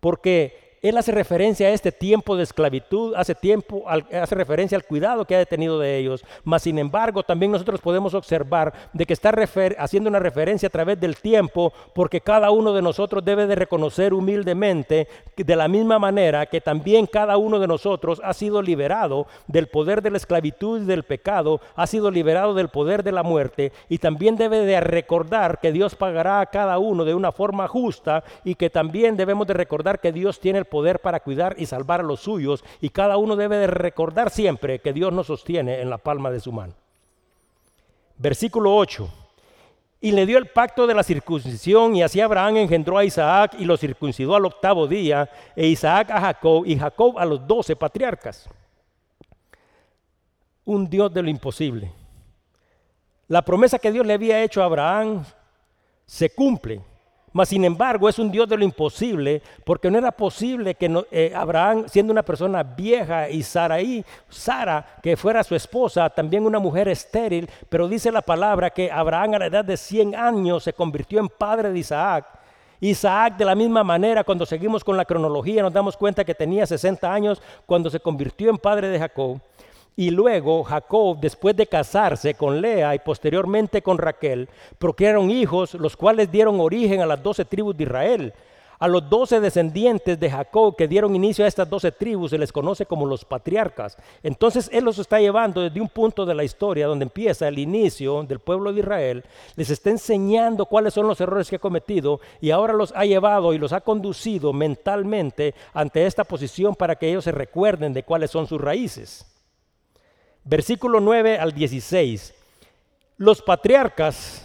Porque 0.00 0.63
él 0.84 0.98
hace 0.98 1.12
referencia 1.12 1.68
a 1.68 1.70
este 1.70 1.92
tiempo 1.92 2.36
de 2.36 2.42
esclavitud, 2.42 3.14
hace, 3.16 3.34
tiempo, 3.34 3.84
hace 3.88 4.34
referencia 4.34 4.76
al 4.76 4.84
cuidado 4.84 5.24
que 5.24 5.34
ha 5.34 5.46
tenido 5.46 5.78
de 5.78 5.96
ellos. 5.96 6.22
Mas, 6.44 6.60
sin 6.60 6.78
embargo, 6.78 7.22
también 7.22 7.52
nosotros 7.52 7.80
podemos 7.80 8.12
observar 8.12 8.74
de 8.92 9.06
que 9.06 9.14
está 9.14 9.34
haciendo 9.78 10.10
una 10.10 10.18
referencia 10.18 10.66
a 10.66 10.70
través 10.70 11.00
del 11.00 11.16
tiempo, 11.16 11.72
porque 11.94 12.20
cada 12.20 12.50
uno 12.50 12.74
de 12.74 12.82
nosotros 12.82 13.24
debe 13.24 13.46
de 13.46 13.54
reconocer 13.54 14.12
humildemente, 14.12 15.08
de 15.34 15.56
la 15.56 15.68
misma 15.68 15.98
manera 15.98 16.44
que 16.44 16.60
también 16.60 17.06
cada 17.06 17.38
uno 17.38 17.58
de 17.58 17.66
nosotros 17.66 18.20
ha 18.22 18.34
sido 18.34 18.60
liberado 18.60 19.26
del 19.46 19.68
poder 19.68 20.02
de 20.02 20.10
la 20.10 20.18
esclavitud 20.18 20.82
y 20.82 20.84
del 20.84 21.04
pecado, 21.04 21.62
ha 21.76 21.86
sido 21.86 22.10
liberado 22.10 22.52
del 22.52 22.68
poder 22.68 23.02
de 23.02 23.12
la 23.12 23.22
muerte, 23.22 23.72
y 23.88 23.96
también 23.96 24.36
debe 24.36 24.58
de 24.58 24.78
recordar 24.82 25.60
que 25.60 25.72
Dios 25.72 25.94
pagará 25.94 26.40
a 26.40 26.46
cada 26.46 26.76
uno 26.76 27.06
de 27.06 27.14
una 27.14 27.32
forma 27.32 27.68
justa, 27.68 28.22
y 28.44 28.54
que 28.54 28.68
también 28.68 29.16
debemos 29.16 29.46
de 29.46 29.54
recordar 29.54 29.98
que 29.98 30.12
Dios 30.12 30.38
tiene 30.40 30.58
el 30.58 30.73
poder 30.74 30.98
para 30.98 31.20
cuidar 31.20 31.54
y 31.56 31.66
salvar 31.66 32.00
a 32.00 32.02
los 32.02 32.18
suyos 32.18 32.64
y 32.80 32.88
cada 32.88 33.16
uno 33.16 33.36
debe 33.36 33.58
de 33.58 33.68
recordar 33.68 34.28
siempre 34.28 34.80
que 34.80 34.92
Dios 34.92 35.12
nos 35.12 35.28
sostiene 35.28 35.80
en 35.80 35.88
la 35.88 35.98
palma 35.98 36.32
de 36.32 36.40
su 36.40 36.50
mano. 36.50 36.74
Versículo 38.18 38.74
8. 38.74 39.08
Y 40.00 40.10
le 40.10 40.26
dio 40.26 40.36
el 40.36 40.48
pacto 40.48 40.88
de 40.88 40.94
la 40.94 41.04
circuncisión 41.04 41.94
y 41.94 42.02
así 42.02 42.20
Abraham 42.20 42.56
engendró 42.56 42.98
a 42.98 43.04
Isaac 43.04 43.54
y 43.56 43.66
lo 43.66 43.76
circuncidó 43.76 44.34
al 44.34 44.46
octavo 44.46 44.88
día 44.88 45.30
e 45.54 45.68
Isaac 45.68 46.10
a 46.10 46.20
Jacob 46.20 46.64
y 46.66 46.76
Jacob 46.76 47.20
a 47.20 47.24
los 47.24 47.46
doce 47.46 47.76
patriarcas. 47.76 48.48
Un 50.64 50.90
Dios 50.90 51.14
de 51.14 51.22
lo 51.22 51.30
imposible. 51.30 51.92
La 53.28 53.42
promesa 53.42 53.78
que 53.78 53.92
Dios 53.92 54.04
le 54.04 54.14
había 54.14 54.42
hecho 54.42 54.60
a 54.60 54.64
Abraham 54.64 55.24
se 56.04 56.30
cumple 56.30 56.80
mas 57.34 57.48
sin 57.48 57.64
embargo 57.64 58.08
es 58.08 58.18
un 58.20 58.30
Dios 58.30 58.48
de 58.48 58.56
lo 58.56 58.64
imposible, 58.64 59.42
porque 59.64 59.90
no 59.90 59.98
era 59.98 60.12
posible 60.12 60.76
que 60.76 61.04
eh, 61.10 61.32
Abraham, 61.34 61.84
siendo 61.88 62.12
una 62.12 62.22
persona 62.22 62.62
vieja, 62.62 63.28
y 63.28 63.42
Saraí, 63.42 64.04
Sara, 64.28 64.98
que 65.02 65.16
fuera 65.16 65.42
su 65.42 65.56
esposa, 65.56 66.08
también 66.08 66.46
una 66.46 66.60
mujer 66.60 66.86
estéril, 66.86 67.50
pero 67.68 67.88
dice 67.88 68.12
la 68.12 68.22
palabra 68.22 68.70
que 68.70 68.90
Abraham 68.90 69.34
a 69.34 69.38
la 69.40 69.46
edad 69.46 69.64
de 69.64 69.76
100 69.76 70.14
años 70.14 70.62
se 70.62 70.72
convirtió 70.72 71.18
en 71.18 71.28
padre 71.28 71.72
de 71.72 71.78
Isaac. 71.80 72.24
Isaac 72.80 73.36
de 73.36 73.44
la 73.44 73.56
misma 73.56 73.82
manera, 73.82 74.22
cuando 74.22 74.46
seguimos 74.46 74.84
con 74.84 74.96
la 74.96 75.04
cronología, 75.04 75.60
nos 75.60 75.72
damos 75.72 75.96
cuenta 75.96 76.24
que 76.24 76.36
tenía 76.36 76.64
60 76.66 77.12
años 77.12 77.42
cuando 77.66 77.90
se 77.90 77.98
convirtió 77.98 78.48
en 78.48 78.58
padre 78.58 78.88
de 78.88 78.98
Jacob. 79.00 79.40
Y 79.96 80.10
luego 80.10 80.64
Jacob, 80.64 81.18
después 81.20 81.54
de 81.56 81.68
casarse 81.68 82.34
con 82.34 82.60
Lea 82.60 82.94
y 82.96 82.98
posteriormente 82.98 83.80
con 83.80 83.98
Raquel, 83.98 84.48
procrearon 84.78 85.30
hijos, 85.30 85.74
los 85.74 85.96
cuales 85.96 86.32
dieron 86.32 86.58
origen 86.58 87.00
a 87.00 87.06
las 87.06 87.22
doce 87.22 87.44
tribus 87.44 87.76
de 87.76 87.84
Israel. 87.84 88.34
A 88.80 88.88
los 88.88 89.08
doce 89.08 89.38
descendientes 89.38 90.18
de 90.18 90.28
Jacob 90.28 90.74
que 90.76 90.88
dieron 90.88 91.14
inicio 91.14 91.44
a 91.44 91.48
estas 91.48 91.70
doce 91.70 91.92
tribus 91.92 92.32
se 92.32 92.38
les 92.38 92.52
conoce 92.52 92.86
como 92.86 93.06
los 93.06 93.24
patriarcas. 93.24 93.96
Entonces 94.22 94.68
Él 94.72 94.84
los 94.84 94.98
está 94.98 95.20
llevando 95.20 95.60
desde 95.60 95.80
un 95.80 95.88
punto 95.88 96.26
de 96.26 96.34
la 96.34 96.42
historia 96.42 96.88
donde 96.88 97.04
empieza 97.04 97.46
el 97.46 97.60
inicio 97.60 98.24
del 98.24 98.40
pueblo 98.40 98.72
de 98.72 98.80
Israel, 98.80 99.24
les 99.54 99.70
está 99.70 99.90
enseñando 99.90 100.66
cuáles 100.66 100.92
son 100.92 101.06
los 101.06 101.20
errores 101.20 101.48
que 101.48 101.56
ha 101.56 101.60
cometido 101.60 102.20
y 102.40 102.50
ahora 102.50 102.72
los 102.72 102.92
ha 102.96 103.04
llevado 103.04 103.54
y 103.54 103.58
los 103.58 103.72
ha 103.72 103.80
conducido 103.80 104.52
mentalmente 104.52 105.54
ante 105.72 106.04
esta 106.04 106.24
posición 106.24 106.74
para 106.74 106.96
que 106.96 107.08
ellos 107.08 107.24
se 107.24 107.32
recuerden 107.32 107.92
de 107.92 108.02
cuáles 108.02 108.32
son 108.32 108.48
sus 108.48 108.60
raíces 108.60 109.33
versículo 110.44 111.00
9 111.00 111.38
al 111.38 111.52
16. 111.52 112.34
Los 113.16 113.42
patriarcas, 113.42 114.44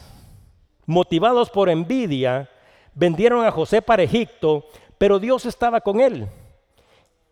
motivados 0.86 1.50
por 1.50 1.70
envidia, 1.70 2.50
vendieron 2.94 3.46
a 3.46 3.52
José 3.52 3.82
para 3.82 4.04
Egipto, 4.04 4.66
pero 4.98 5.20
Dios 5.20 5.46
estaba 5.46 5.82
con 5.82 6.00
él 6.00 6.28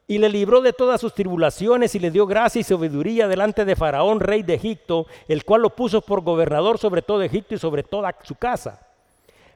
y 0.08 0.18
le 0.20 0.30
libró 0.30 0.62
de 0.62 0.72
todas 0.72 1.02
sus 1.02 1.14
tribulaciones 1.14 1.94
y 1.94 2.00
le 2.00 2.12
dio 2.12 2.26
gracia 2.26 2.62
y 2.62 2.64
sabiduría 2.64 3.28
delante 3.28 3.66
de 3.66 3.76
Faraón, 3.76 4.22
rey 4.22 4.42
de 4.42 4.54
Egipto, 4.54 5.06
el 5.28 5.44
cual 5.44 5.64
lo 5.64 5.72
puso 5.72 6.02
por 6.02 6.22
gobernador 6.22 6.78
sobre 6.78 7.02
todo 7.02 7.22
Egipto 7.22 7.56
y 7.56 7.60
sobre 7.60 7.84
toda 7.84 8.16
su 8.24 8.36
casa. 8.36 8.88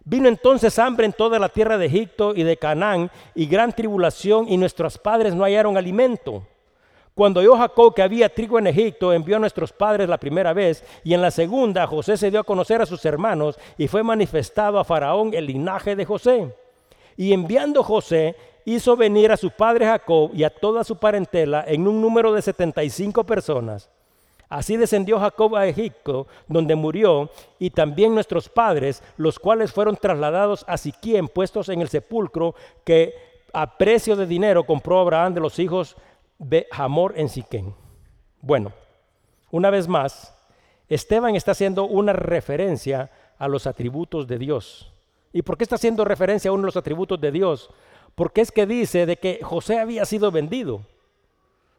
Vino 0.03 0.27
entonces 0.27 0.77
hambre 0.77 1.05
en 1.05 1.13
toda 1.13 1.39
la 1.39 1.47
tierra 1.47 1.77
de 1.77 1.85
Egipto 1.85 2.33
y 2.35 2.43
de 2.43 2.57
Canaán 2.57 3.09
y 3.33 3.45
gran 3.45 3.71
tribulación 3.71 4.49
y 4.49 4.57
nuestros 4.57 4.97
padres 4.97 5.33
no 5.33 5.43
hallaron 5.43 5.77
alimento. 5.77 6.45
Cuando 7.21 7.41
oyó 7.41 7.55
Jacob 7.55 7.93
que 7.93 8.01
había 8.01 8.33
trigo 8.33 8.57
en 8.57 8.65
Egipto, 8.65 9.13
envió 9.13 9.35
a 9.35 9.39
nuestros 9.39 9.71
padres 9.71 10.09
la 10.09 10.17
primera 10.17 10.53
vez, 10.53 10.83
y 11.03 11.13
en 11.13 11.21
la 11.21 11.29
segunda 11.29 11.85
José 11.85 12.17
se 12.17 12.31
dio 12.31 12.39
a 12.39 12.43
conocer 12.43 12.81
a 12.81 12.87
sus 12.87 13.05
hermanos, 13.05 13.59
y 13.77 13.87
fue 13.87 14.01
manifestado 14.01 14.79
a 14.79 14.83
Faraón 14.83 15.31
el 15.35 15.45
linaje 15.45 15.95
de 15.95 16.03
José. 16.03 16.51
Y 17.15 17.31
enviando 17.31 17.83
José, 17.83 18.35
hizo 18.65 18.97
venir 18.97 19.31
a 19.31 19.37
su 19.37 19.51
padre 19.51 19.85
Jacob 19.85 20.31
y 20.33 20.43
a 20.43 20.49
toda 20.49 20.83
su 20.83 20.95
parentela 20.95 21.63
en 21.67 21.87
un 21.87 22.01
número 22.01 22.33
de 22.33 22.41
75 22.41 23.23
personas. 23.23 23.87
Así 24.49 24.75
descendió 24.75 25.19
Jacob 25.19 25.55
a 25.55 25.67
Egipto, 25.67 26.25
donde 26.47 26.73
murió, 26.73 27.29
y 27.59 27.69
también 27.69 28.15
nuestros 28.15 28.49
padres, 28.49 29.03
los 29.17 29.37
cuales 29.37 29.71
fueron 29.71 29.95
trasladados 29.95 30.65
a 30.67 30.75
Siquiem, 30.75 31.27
puestos 31.27 31.69
en 31.69 31.81
el 31.81 31.89
sepulcro 31.89 32.55
que 32.83 33.13
a 33.53 33.77
precio 33.77 34.15
de 34.15 34.25
dinero 34.25 34.63
compró 34.63 34.99
Abraham 34.99 35.35
de 35.35 35.41
los 35.41 35.59
hijos 35.59 35.95
de 35.95 36.10
Hamor 36.71 37.13
en 37.17 37.29
Siquén. 37.29 37.73
Bueno, 38.41 38.73
una 39.51 39.69
vez 39.69 39.87
más, 39.87 40.35
Esteban 40.89 41.35
está 41.35 41.51
haciendo 41.51 41.85
una 41.85 42.13
referencia 42.13 43.11
a 43.37 43.47
los 43.47 43.67
atributos 43.67 44.27
de 44.27 44.37
Dios. 44.37 44.91
¿Y 45.33 45.41
por 45.41 45.57
qué 45.57 45.63
está 45.63 45.75
haciendo 45.75 46.03
referencia 46.03 46.49
a 46.49 46.53
uno 46.53 46.63
de 46.63 46.67
los 46.67 46.77
atributos 46.77 47.19
de 47.21 47.31
Dios? 47.31 47.69
Porque 48.15 48.41
es 48.41 48.51
que 48.51 48.65
dice 48.65 49.05
de 49.05 49.17
que 49.17 49.39
José 49.41 49.79
había 49.79 50.05
sido 50.05 50.31
vendido. 50.31 50.81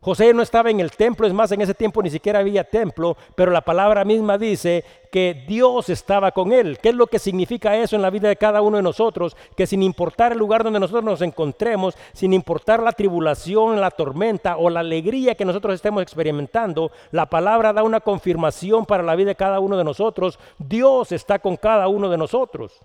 José 0.02 0.34
no 0.34 0.42
estaba 0.42 0.68
en 0.68 0.80
el 0.80 0.90
templo, 0.90 1.28
es 1.28 1.32
más, 1.32 1.52
en 1.52 1.60
ese 1.60 1.74
tiempo 1.74 2.02
ni 2.02 2.10
siquiera 2.10 2.40
había 2.40 2.64
templo, 2.64 3.16
pero 3.36 3.52
la 3.52 3.60
palabra 3.60 4.04
misma 4.04 4.36
dice 4.36 4.84
que 5.12 5.44
Dios 5.46 5.90
estaba 5.90 6.32
con 6.32 6.52
él. 6.52 6.80
¿Qué 6.82 6.88
es 6.88 6.96
lo 6.96 7.06
que 7.06 7.20
significa 7.20 7.76
eso 7.76 7.94
en 7.94 8.02
la 8.02 8.10
vida 8.10 8.26
de 8.26 8.34
cada 8.34 8.62
uno 8.62 8.78
de 8.78 8.82
nosotros? 8.82 9.36
Que 9.56 9.64
sin 9.64 9.80
importar 9.80 10.32
el 10.32 10.38
lugar 10.38 10.64
donde 10.64 10.80
nosotros 10.80 11.04
nos 11.04 11.22
encontremos, 11.22 11.96
sin 12.14 12.32
importar 12.32 12.82
la 12.82 12.90
tribulación, 12.90 13.80
la 13.80 13.92
tormenta 13.92 14.56
o 14.56 14.70
la 14.70 14.80
alegría 14.80 15.36
que 15.36 15.44
nosotros 15.44 15.76
estemos 15.76 16.02
experimentando, 16.02 16.90
la 17.12 17.26
palabra 17.26 17.72
da 17.72 17.84
una 17.84 18.00
confirmación 18.00 18.84
para 18.84 19.04
la 19.04 19.14
vida 19.14 19.28
de 19.28 19.36
cada 19.36 19.60
uno 19.60 19.76
de 19.76 19.84
nosotros. 19.84 20.36
Dios 20.58 21.12
está 21.12 21.38
con 21.38 21.56
cada 21.56 21.86
uno 21.86 22.10
de 22.10 22.18
nosotros. 22.18 22.80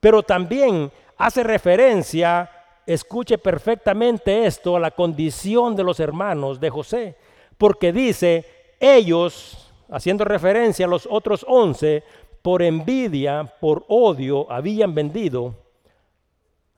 Pero 0.00 0.22
también 0.22 0.92
hace 1.16 1.42
referencia 1.42 2.50
escuche 2.86 3.36
perfectamente 3.36 4.46
esto 4.46 4.76
a 4.76 4.80
la 4.80 4.92
condición 4.92 5.74
de 5.74 5.84
los 5.84 6.00
hermanos 6.00 6.60
de 6.60 6.70
José, 6.70 7.16
porque 7.58 7.92
dice, 7.92 8.44
ellos, 8.80 9.72
haciendo 9.90 10.24
referencia 10.24 10.86
a 10.86 10.88
los 10.88 11.06
otros 11.10 11.44
once, 11.48 12.04
por 12.42 12.62
envidia, 12.62 13.52
por 13.60 13.84
odio, 13.88 14.50
habían 14.50 14.94
vendido 14.94 15.54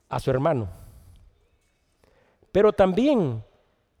a 0.09 0.19
su 0.19 0.31
hermano. 0.31 0.67
Pero 2.51 2.73
también 2.73 3.43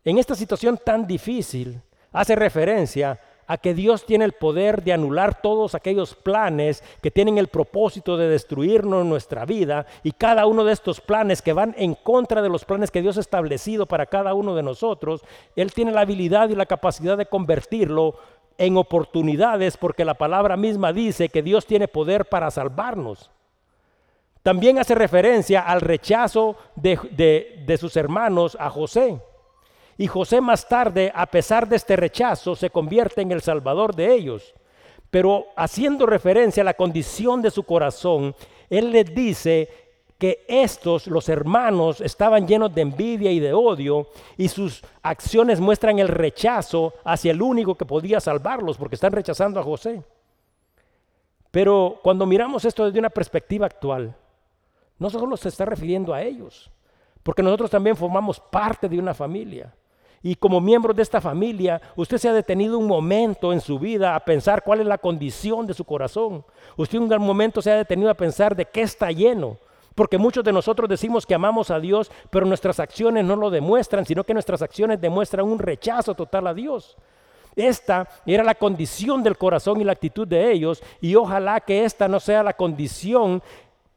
en 0.03 0.17
esta 0.17 0.33
situación 0.33 0.79
tan 0.83 1.05
difícil 1.05 1.79
hace 2.11 2.35
referencia 2.35 3.19
a 3.49 3.57
que 3.57 3.73
Dios 3.73 4.05
tiene 4.05 4.25
el 4.25 4.33
poder 4.33 4.83
de 4.83 4.93
anular 4.93 5.41
todos 5.41 5.73
aquellos 5.73 6.13
planes 6.13 6.83
que 7.01 7.09
tienen 7.09 7.39
el 7.39 7.47
propósito 7.47 8.15
de 8.15 8.29
destruirnos 8.29 9.03
nuestra 9.07 9.43
vida 9.43 9.87
y 10.03 10.11
cada 10.11 10.45
uno 10.45 10.63
de 10.63 10.71
estos 10.71 11.01
planes 11.01 11.41
que 11.41 11.51
van 11.51 11.73
en 11.75 11.95
contra 11.95 12.43
de 12.43 12.49
los 12.49 12.63
planes 12.63 12.91
que 12.91 13.01
Dios 13.01 13.17
ha 13.17 13.21
establecido 13.21 13.87
para 13.87 14.05
cada 14.05 14.35
uno 14.35 14.53
de 14.53 14.61
nosotros, 14.61 15.23
Él 15.55 15.73
tiene 15.73 15.91
la 15.91 16.01
habilidad 16.01 16.49
y 16.49 16.55
la 16.55 16.67
capacidad 16.67 17.17
de 17.17 17.25
convertirlo 17.25 18.13
en 18.59 18.77
oportunidades 18.77 19.77
porque 19.77 20.05
la 20.05 20.13
palabra 20.13 20.55
misma 20.55 20.93
dice 20.93 21.29
que 21.29 21.41
Dios 21.41 21.65
tiene 21.65 21.87
poder 21.87 22.25
para 22.25 22.51
salvarnos. 22.51 23.31
También 24.43 24.77
hace 24.77 24.93
referencia 24.93 25.61
al 25.61 25.81
rechazo 25.81 26.55
de, 26.75 26.99
de 27.65 27.77
sus 27.79 27.97
hermanos 27.97 28.55
a 28.59 28.69
José. 28.69 29.19
Y 29.99 30.07
José 30.07 30.39
más 30.39 30.65
tarde, 30.65 31.11
a 31.13 31.25
pesar 31.25 31.67
de 31.67 31.75
este 31.75 31.97
rechazo, 31.97 32.55
se 32.55 32.69
convierte 32.69 33.19
en 33.19 33.33
el 33.33 33.41
salvador 33.41 33.93
de 33.93 34.13
ellos. 34.13 34.55
Pero 35.11 35.47
haciendo 35.57 36.05
referencia 36.05 36.61
a 36.61 36.63
la 36.63 36.73
condición 36.73 37.41
de 37.41 37.51
su 37.51 37.63
corazón, 37.63 38.33
él 38.69 38.91
les 38.91 39.13
dice 39.13 39.67
que 40.17 40.45
estos, 40.47 41.07
los 41.07 41.27
hermanos, 41.27 41.99
estaban 41.99 42.47
llenos 42.47 42.73
de 42.73 42.79
envidia 42.79 43.29
y 43.29 43.41
de 43.41 43.51
odio 43.51 44.07
y 44.37 44.47
sus 44.47 44.81
acciones 45.03 45.59
muestran 45.59 45.99
el 45.99 46.07
rechazo 46.07 46.93
hacia 47.03 47.31
el 47.31 47.41
único 47.41 47.75
que 47.75 47.83
podía 47.83 48.21
salvarlos 48.21 48.77
porque 48.77 48.95
están 48.95 49.11
rechazando 49.11 49.59
a 49.59 49.63
José. 49.63 50.01
Pero 51.51 51.99
cuando 52.01 52.25
miramos 52.25 52.63
esto 52.63 52.85
desde 52.85 52.99
una 52.99 53.09
perspectiva 53.09 53.65
actual, 53.65 54.15
no 54.97 55.09
solo 55.09 55.35
se 55.35 55.49
está 55.49 55.65
refiriendo 55.65 56.13
a 56.13 56.21
ellos, 56.21 56.71
porque 57.21 57.43
nosotros 57.43 57.69
también 57.69 57.97
formamos 57.97 58.39
parte 58.39 58.87
de 58.87 58.97
una 58.97 59.13
familia. 59.13 59.73
Y 60.21 60.35
como 60.35 60.59
miembros 60.59 60.95
de 60.95 61.03
esta 61.03 61.21
familia, 61.21 61.81
usted 61.95 62.17
se 62.17 62.27
ha 62.27 62.33
detenido 62.33 62.77
un 62.77 62.87
momento 62.87 63.53
en 63.53 63.61
su 63.61 63.79
vida 63.79 64.15
a 64.15 64.19
pensar 64.19 64.63
cuál 64.63 64.81
es 64.81 64.87
la 64.87 64.97
condición 64.97 65.65
de 65.65 65.73
su 65.73 65.85
corazón. 65.85 66.43
Usted 66.75 66.99
un 66.99 67.07
momento 67.21 67.61
se 67.61 67.71
ha 67.71 67.77
detenido 67.77 68.09
a 68.09 68.15
pensar 68.15 68.55
de 68.55 68.65
qué 68.65 68.81
está 68.81 69.11
lleno. 69.11 69.57
Porque 69.95 70.17
muchos 70.17 70.43
de 70.43 70.53
nosotros 70.53 70.89
decimos 70.89 71.25
que 71.25 71.35
amamos 71.35 71.71
a 71.71 71.79
Dios, 71.79 72.11
pero 72.29 72.45
nuestras 72.45 72.79
acciones 72.79 73.25
no 73.25 73.35
lo 73.35 73.49
demuestran, 73.49 74.05
sino 74.05 74.23
que 74.23 74.33
nuestras 74.33 74.61
acciones 74.61 75.01
demuestran 75.01 75.45
un 75.45 75.59
rechazo 75.59 76.15
total 76.15 76.47
a 76.47 76.53
Dios. 76.53 76.97
Esta 77.55 78.07
era 78.25 78.43
la 78.43 78.55
condición 78.55 79.23
del 79.23 79.37
corazón 79.37 79.81
y 79.81 79.83
la 79.83 79.91
actitud 79.91 80.27
de 80.27 80.51
ellos, 80.51 80.81
y 81.01 81.15
ojalá 81.15 81.59
que 81.59 81.83
esta 81.83 82.07
no 82.07 82.19
sea 82.19 82.43
la 82.43 82.53
condición 82.53 83.41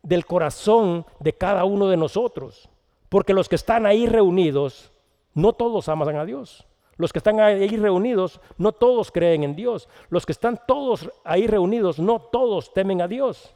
del 0.02 0.26
corazón 0.26 1.06
de 1.20 1.32
cada 1.32 1.64
uno 1.64 1.88
de 1.88 1.96
nosotros. 1.96 2.68
Porque 3.08 3.34
los 3.34 3.48
que 3.48 3.56
están 3.56 3.86
ahí 3.86 4.06
reunidos 4.06 4.91
no 5.34 5.52
todos 5.52 5.88
aman 5.88 6.16
a 6.16 6.24
Dios. 6.24 6.66
Los 6.96 7.12
que 7.12 7.18
están 7.18 7.40
ahí 7.40 7.76
reunidos, 7.76 8.40
no 8.58 8.72
todos 8.72 9.10
creen 9.10 9.44
en 9.44 9.56
Dios. 9.56 9.88
Los 10.10 10.26
que 10.26 10.32
están 10.32 10.60
todos 10.66 11.10
ahí 11.24 11.46
reunidos, 11.46 11.98
no 11.98 12.20
todos 12.20 12.72
temen 12.72 13.00
a 13.00 13.08
Dios. 13.08 13.54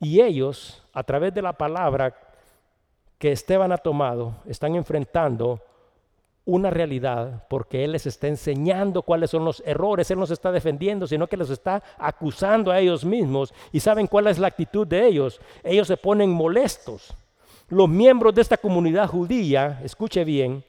Y 0.00 0.20
ellos, 0.20 0.82
a 0.92 1.02
través 1.02 1.34
de 1.34 1.42
la 1.42 1.52
palabra 1.52 2.16
que 3.18 3.32
Esteban 3.32 3.72
ha 3.72 3.78
tomado, 3.78 4.36
están 4.46 4.76
enfrentando 4.76 5.60
una 6.44 6.70
realidad 6.70 7.44
porque 7.50 7.84
Él 7.84 7.92
les 7.92 8.06
está 8.06 8.28
enseñando 8.28 9.02
cuáles 9.02 9.30
son 9.30 9.44
los 9.44 9.62
errores, 9.66 10.10
Él 10.10 10.18
no 10.18 10.26
se 10.26 10.32
está 10.32 10.50
defendiendo, 10.50 11.06
sino 11.06 11.26
que 11.26 11.36
les 11.36 11.50
está 11.50 11.82
acusando 11.98 12.70
a 12.70 12.78
ellos 12.78 13.04
mismos. 13.04 13.52
¿Y 13.72 13.80
saben 13.80 14.06
cuál 14.06 14.28
es 14.28 14.38
la 14.38 14.46
actitud 14.46 14.86
de 14.86 15.06
ellos? 15.06 15.40
Ellos 15.62 15.88
se 15.88 15.98
ponen 15.98 16.30
molestos. 16.30 17.14
Los 17.68 17.88
miembros 17.88 18.34
de 18.34 18.40
esta 18.40 18.56
comunidad 18.56 19.08
judía, 19.08 19.80
escuche 19.84 20.24
bien, 20.24 20.64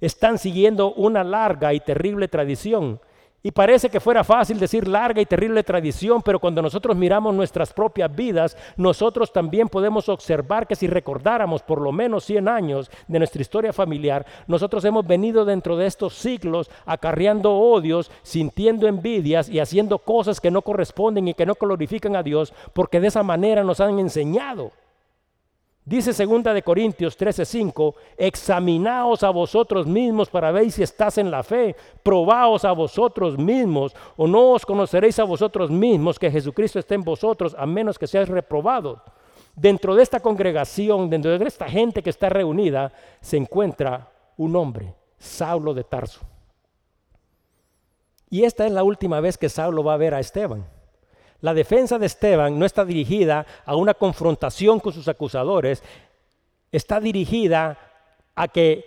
están 0.00 0.38
siguiendo 0.38 0.92
una 0.94 1.24
larga 1.24 1.72
y 1.74 1.80
terrible 1.80 2.28
tradición. 2.28 3.00
Y 3.40 3.52
parece 3.52 3.88
que 3.88 4.00
fuera 4.00 4.24
fácil 4.24 4.58
decir 4.58 4.88
larga 4.88 5.20
y 5.20 5.26
terrible 5.26 5.62
tradición, 5.62 6.22
pero 6.22 6.40
cuando 6.40 6.60
nosotros 6.60 6.96
miramos 6.96 7.32
nuestras 7.32 7.72
propias 7.72 8.12
vidas, 8.14 8.56
nosotros 8.76 9.32
también 9.32 9.68
podemos 9.68 10.08
observar 10.08 10.66
que 10.66 10.74
si 10.74 10.88
recordáramos 10.88 11.62
por 11.62 11.80
lo 11.80 11.92
menos 11.92 12.24
100 12.24 12.48
años 12.48 12.90
de 13.06 13.18
nuestra 13.20 13.40
historia 13.40 13.72
familiar, 13.72 14.26
nosotros 14.48 14.84
hemos 14.84 15.06
venido 15.06 15.44
dentro 15.44 15.76
de 15.76 15.86
estos 15.86 16.14
siglos 16.14 16.68
acarreando 16.84 17.54
odios, 17.54 18.10
sintiendo 18.22 18.88
envidias 18.88 19.48
y 19.48 19.60
haciendo 19.60 20.00
cosas 20.00 20.40
que 20.40 20.50
no 20.50 20.62
corresponden 20.62 21.28
y 21.28 21.34
que 21.34 21.46
no 21.46 21.54
glorifican 21.54 22.16
a 22.16 22.24
Dios, 22.24 22.52
porque 22.72 22.98
de 22.98 23.06
esa 23.06 23.22
manera 23.22 23.62
nos 23.62 23.78
han 23.78 24.00
enseñado. 24.00 24.72
Dice 25.88 26.12
segunda 26.12 26.52
de 26.52 26.62
Corintios 26.62 27.16
13:5, 27.16 27.94
examinaos 28.18 29.22
a 29.22 29.30
vosotros 29.30 29.86
mismos 29.86 30.28
para 30.28 30.52
ver 30.52 30.70
si 30.70 30.82
estás 30.82 31.16
en 31.16 31.30
la 31.30 31.42
fe, 31.42 31.74
probaos 32.02 32.66
a 32.66 32.72
vosotros 32.72 33.38
mismos, 33.38 33.96
o 34.18 34.26
no 34.26 34.50
os 34.50 34.66
conoceréis 34.66 35.18
a 35.18 35.24
vosotros 35.24 35.70
mismos 35.70 36.18
que 36.18 36.30
Jesucristo 36.30 36.78
esté 36.78 36.94
en 36.94 37.04
vosotros, 37.04 37.56
a 37.58 37.64
menos 37.64 37.98
que 37.98 38.06
seáis 38.06 38.28
reprobados. 38.28 39.00
Dentro 39.56 39.94
de 39.94 40.02
esta 40.02 40.20
congregación, 40.20 41.08
dentro 41.08 41.38
de 41.38 41.46
esta 41.46 41.70
gente 41.70 42.02
que 42.02 42.10
está 42.10 42.28
reunida, 42.28 42.92
se 43.22 43.38
encuentra 43.38 44.12
un 44.36 44.56
hombre, 44.56 44.94
Saulo 45.16 45.72
de 45.72 45.84
Tarso. 45.84 46.20
Y 48.28 48.44
esta 48.44 48.66
es 48.66 48.72
la 48.72 48.82
última 48.82 49.20
vez 49.20 49.38
que 49.38 49.48
Saulo 49.48 49.82
va 49.82 49.94
a 49.94 49.96
ver 49.96 50.12
a 50.12 50.20
Esteban. 50.20 50.66
La 51.40 51.54
defensa 51.54 51.98
de 51.98 52.06
Esteban 52.06 52.58
no 52.58 52.66
está 52.66 52.84
dirigida 52.84 53.46
a 53.64 53.76
una 53.76 53.94
confrontación 53.94 54.80
con 54.80 54.92
sus 54.92 55.06
acusadores, 55.06 55.82
está 56.72 57.00
dirigida 57.00 57.78
a 58.34 58.48
que 58.48 58.84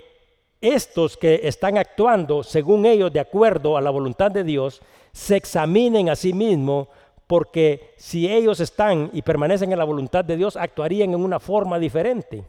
estos 0.60 1.18
que 1.18 1.42
están 1.44 1.78
actuando, 1.78 2.44
según 2.44 2.86
ellos, 2.86 3.12
de 3.12 3.20
acuerdo 3.20 3.78
a 3.78 3.82
la 3.82 3.90
voluntad 3.90 4.32
de 4.32 4.44
Dios, 4.44 4.82
se 5.12 5.36
examinen 5.36 6.10
a 6.10 6.16
sí 6.16 6.34
mismos, 6.34 6.88
porque 7.26 7.94
si 7.98 8.32
ellos 8.32 8.60
están 8.60 9.10
y 9.14 9.22
permanecen 9.22 9.72
en 9.72 9.80
la 9.80 9.86
voluntad 9.86 10.24
de 10.24 10.38
Dios, 10.38 10.58
actuarían 10.58 11.14
en 11.14 11.24
una 11.24 11.40
forma 11.40 11.80
diferente. 11.80 12.44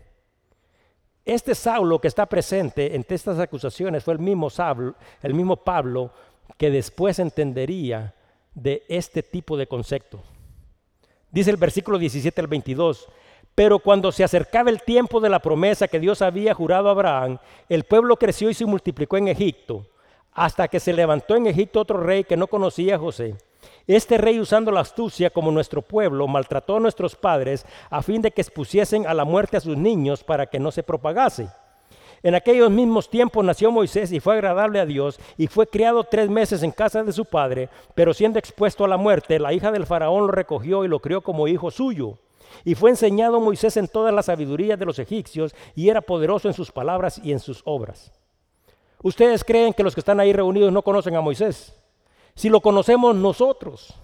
Este 1.25 1.55
Saulo 1.55 2.01
que 2.01 2.09
está 2.09 2.27
presente 2.27 2.97
entre 2.97 3.15
estas 3.15 3.38
acusaciones 3.38 4.03
fue 4.03 4.15
el 4.15 4.21
mismo, 4.21 4.51
Saulo, 4.51 4.95
el 5.23 5.35
mismo 5.35 5.57
Pablo 5.57 6.11
que 6.59 6.71
después 6.71 7.21
entendería 7.21 8.12
de 8.55 8.85
este 8.88 9.23
tipo 9.23 9.57
de 9.57 9.67
concepto. 9.67 10.23
Dice 11.31 11.51
el 11.51 11.57
versículo 11.57 11.99
17 11.99 12.41
al 12.41 12.47
22, 12.47 13.09
pero 13.55 13.79
cuando 13.79 14.12
se 14.12 14.25
acercaba 14.25 14.71
el 14.71 14.83
tiempo 14.83 15.21
de 15.21 15.29
la 15.29 15.41
promesa 15.41 15.88
que 15.88 16.01
Dios 16.01 16.23
había 16.23 16.55
jurado 16.55 16.88
a 16.88 16.93
Abraham, 16.93 17.38
el 17.69 17.85
pueblo 17.85 18.17
creció 18.17 18.51
y 18.51 18.55
se 18.55 18.67
multiplicó 18.67 19.17
en 19.17 19.29
Egipto, 19.29 19.87
hasta 20.33 20.69
que 20.69 20.81
se 20.81 20.93
levantó 20.93 21.37
en 21.37 21.47
Egipto 21.47 21.81
otro 21.81 21.99
rey 22.01 22.25
que 22.25 22.37
no 22.37 22.47
conocía 22.47 22.97
a 22.97 22.99
José. 22.99 23.37
Este 23.87 24.19
rey, 24.19 24.41
usando 24.41 24.71
la 24.71 24.81
astucia 24.81 25.31
como 25.31 25.51
nuestro 25.51 25.83
pueblo, 25.83 26.27
maltrató 26.27 26.77
a 26.77 26.81
nuestros 26.81 27.17
padres 27.17 27.67
a 27.91 28.03
fin 28.03 28.23
de 28.23 28.31
que 28.31 28.41
expusiesen 28.41 29.07
a 29.07 29.15
la 29.15 29.25
muerte 29.25 29.57
a 29.57 29.61
sus 29.61 29.77
niños 29.77 30.25
para 30.25 30.47
que 30.47 30.59
no 30.59 30.71
se 30.71 30.83
propagase. 30.83 31.49
En 32.23 32.37
aquellos 32.37 32.71
mismos 32.71 33.11
tiempos 33.11 33.45
nació 33.45 33.73
Moisés 33.73 34.13
y 34.13 34.21
fue 34.21 34.35
agradable 34.35 34.79
a 34.79 34.87
Dios 34.87 35.19
y 35.37 35.49
fue 35.49 35.67
criado 35.67 36.05
tres 36.05 36.31
meses 36.31 36.63
en 36.63 36.71
casa 36.71 37.03
de 37.03 37.13
su 37.13 37.25
padre, 37.25 37.69
pero 37.95 38.15
siendo 38.15 38.39
expuesto 38.39 38.85
a 38.85 38.89
la 38.89 38.97
muerte, 38.97 39.41
la 39.41 39.53
hija 39.53 39.73
del 39.73 39.87
faraón 39.87 40.27
lo 40.27 40.33
recogió 40.33 40.85
y 40.85 40.89
lo 40.89 41.01
crió 41.01 41.23
como 41.23 41.49
hijo 41.49 41.71
suyo. 41.73 42.19
Y 42.65 42.77
fue 42.77 42.91
enseñado 42.91 43.41
Moisés 43.41 43.77
en 43.77 43.89
toda 43.89 44.13
la 44.13 44.23
sabiduría 44.23 44.77
de 44.77 44.85
los 44.85 45.01
egipcios 45.01 45.55
y 45.75 45.89
era 45.89 46.01
poderoso 46.01 46.47
en 46.47 46.55
sus 46.55 46.71
palabras 46.71 47.21
y 47.25 47.33
en 47.33 47.41
sus 47.41 47.63
obras. 47.65 48.13
¿Ustedes 49.03 49.43
creen 49.43 49.73
que 49.73 49.83
los 49.83 49.95
que 49.95 50.01
están 50.01 50.21
ahí 50.21 50.33
reunidos 50.33 50.73
no 50.73 50.83
conocen 50.83 51.17
a 51.17 51.21
Moisés? 51.21 51.75
Si 52.37 52.49
lo 52.49 52.61
conocemos 52.61 53.17
nosotros. 53.17 53.95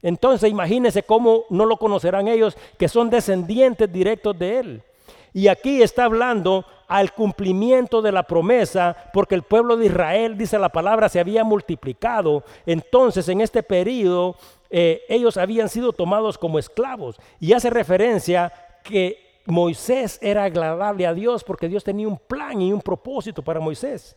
Entonces 0.00 0.50
imagínense 0.50 1.02
cómo 1.02 1.44
no 1.50 1.66
lo 1.66 1.76
conocerán 1.76 2.28
ellos 2.28 2.56
que 2.78 2.88
son 2.88 3.10
descendientes 3.10 3.92
directos 3.92 4.38
de 4.38 4.58
él. 4.58 4.82
Y 5.38 5.46
aquí 5.46 5.82
está 5.82 6.02
hablando 6.02 6.64
al 6.88 7.12
cumplimiento 7.12 8.02
de 8.02 8.10
la 8.10 8.24
promesa, 8.24 8.96
porque 9.12 9.36
el 9.36 9.44
pueblo 9.44 9.76
de 9.76 9.86
Israel, 9.86 10.36
dice 10.36 10.58
la 10.58 10.68
palabra, 10.68 11.08
se 11.08 11.20
había 11.20 11.44
multiplicado. 11.44 12.42
Entonces, 12.66 13.28
en 13.28 13.40
este 13.40 13.62
periodo, 13.62 14.34
eh, 14.68 15.02
ellos 15.08 15.36
habían 15.36 15.68
sido 15.68 15.92
tomados 15.92 16.36
como 16.38 16.58
esclavos. 16.58 17.20
Y 17.38 17.52
hace 17.52 17.70
referencia 17.70 18.52
que 18.82 19.38
Moisés 19.46 20.18
era 20.22 20.42
agradable 20.42 21.06
a 21.06 21.14
Dios 21.14 21.44
porque 21.44 21.68
Dios 21.68 21.84
tenía 21.84 22.08
un 22.08 22.18
plan 22.18 22.60
y 22.60 22.72
un 22.72 22.80
propósito 22.80 23.40
para 23.40 23.60
Moisés. 23.60 24.16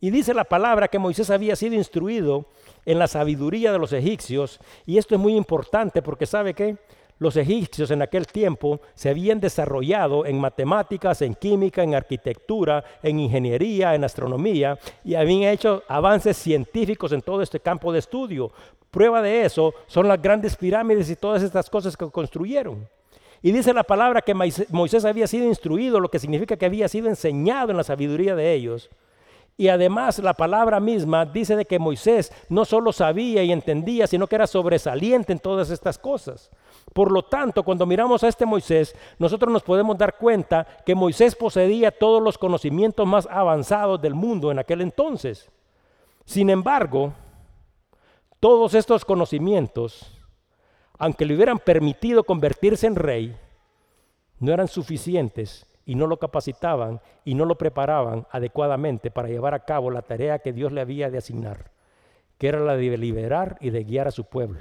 Y 0.00 0.10
dice 0.10 0.34
la 0.34 0.44
palabra 0.44 0.86
que 0.86 1.00
Moisés 1.00 1.30
había 1.30 1.56
sido 1.56 1.74
instruido 1.74 2.46
en 2.86 3.00
la 3.00 3.08
sabiduría 3.08 3.72
de 3.72 3.80
los 3.80 3.92
egipcios. 3.92 4.60
Y 4.86 4.98
esto 4.98 5.16
es 5.16 5.20
muy 5.20 5.34
importante 5.34 6.00
porque 6.00 6.26
sabe 6.26 6.54
que 6.54 6.76
los 7.18 7.36
egipcios 7.36 7.90
en 7.90 8.02
aquel 8.02 8.26
tiempo 8.26 8.80
se 8.94 9.08
habían 9.08 9.40
desarrollado 9.40 10.24
en 10.24 10.38
matemáticas, 10.38 11.22
en 11.22 11.34
química, 11.34 11.82
en 11.82 11.94
arquitectura, 11.94 12.84
en 13.02 13.20
ingeniería, 13.20 13.94
en 13.94 14.04
astronomía 14.04 14.78
y 15.04 15.14
habían 15.14 15.50
hecho 15.50 15.82
avances 15.88 16.36
científicos 16.36 17.12
en 17.12 17.22
todo 17.22 17.42
este 17.42 17.60
campo 17.60 17.92
de 17.92 17.98
estudio. 17.98 18.52
Prueba 18.90 19.20
de 19.20 19.44
eso 19.44 19.74
son 19.86 20.08
las 20.08 20.22
grandes 20.22 20.56
pirámides 20.56 21.10
y 21.10 21.16
todas 21.16 21.42
estas 21.42 21.68
cosas 21.68 21.96
que 21.96 22.10
construyeron. 22.10 22.88
Y 23.42 23.52
dice 23.52 23.72
la 23.72 23.84
palabra 23.84 24.22
que 24.22 24.34
Moisés 24.34 25.04
había 25.04 25.26
sido 25.26 25.46
instruido, 25.46 26.00
lo 26.00 26.08
que 26.08 26.18
significa 26.18 26.56
que 26.56 26.66
había 26.66 26.88
sido 26.88 27.08
enseñado 27.08 27.70
en 27.70 27.76
la 27.76 27.84
sabiduría 27.84 28.34
de 28.34 28.52
ellos. 28.52 28.90
Y 29.60 29.66
además 29.66 30.20
la 30.20 30.34
palabra 30.34 30.78
misma 30.78 31.26
dice 31.26 31.56
de 31.56 31.64
que 31.64 31.80
Moisés 31.80 32.32
no 32.48 32.64
solo 32.64 32.92
sabía 32.92 33.42
y 33.42 33.50
entendía, 33.50 34.06
sino 34.06 34.28
que 34.28 34.36
era 34.36 34.46
sobresaliente 34.46 35.32
en 35.32 35.40
todas 35.40 35.70
estas 35.70 35.98
cosas. 35.98 36.48
Por 36.94 37.10
lo 37.10 37.24
tanto, 37.24 37.64
cuando 37.64 37.84
miramos 37.84 38.22
a 38.22 38.28
este 38.28 38.46
Moisés, 38.46 38.94
nosotros 39.18 39.52
nos 39.52 39.64
podemos 39.64 39.98
dar 39.98 40.16
cuenta 40.16 40.64
que 40.86 40.94
Moisés 40.94 41.34
poseía 41.34 41.90
todos 41.90 42.22
los 42.22 42.38
conocimientos 42.38 43.04
más 43.04 43.26
avanzados 43.28 44.00
del 44.00 44.14
mundo 44.14 44.52
en 44.52 44.60
aquel 44.60 44.80
entonces. 44.80 45.50
Sin 46.24 46.50
embargo, 46.50 47.12
todos 48.38 48.74
estos 48.74 49.04
conocimientos, 49.04 50.16
aunque 50.98 51.26
le 51.26 51.34
hubieran 51.34 51.58
permitido 51.58 52.22
convertirse 52.22 52.86
en 52.86 52.94
rey, 52.94 53.36
no 54.38 54.52
eran 54.52 54.68
suficientes 54.68 55.67
y 55.88 55.94
no 55.94 56.06
lo 56.06 56.18
capacitaban 56.18 57.00
y 57.24 57.34
no 57.34 57.46
lo 57.46 57.56
preparaban 57.56 58.26
adecuadamente 58.30 59.10
para 59.10 59.28
llevar 59.28 59.54
a 59.54 59.64
cabo 59.64 59.90
la 59.90 60.02
tarea 60.02 60.38
que 60.40 60.52
Dios 60.52 60.70
le 60.70 60.82
había 60.82 61.08
de 61.08 61.16
asignar, 61.16 61.70
que 62.36 62.48
era 62.48 62.60
la 62.60 62.76
de 62.76 62.98
liberar 62.98 63.56
y 63.62 63.70
de 63.70 63.84
guiar 63.84 64.06
a 64.06 64.10
su 64.10 64.24
pueblo. 64.24 64.60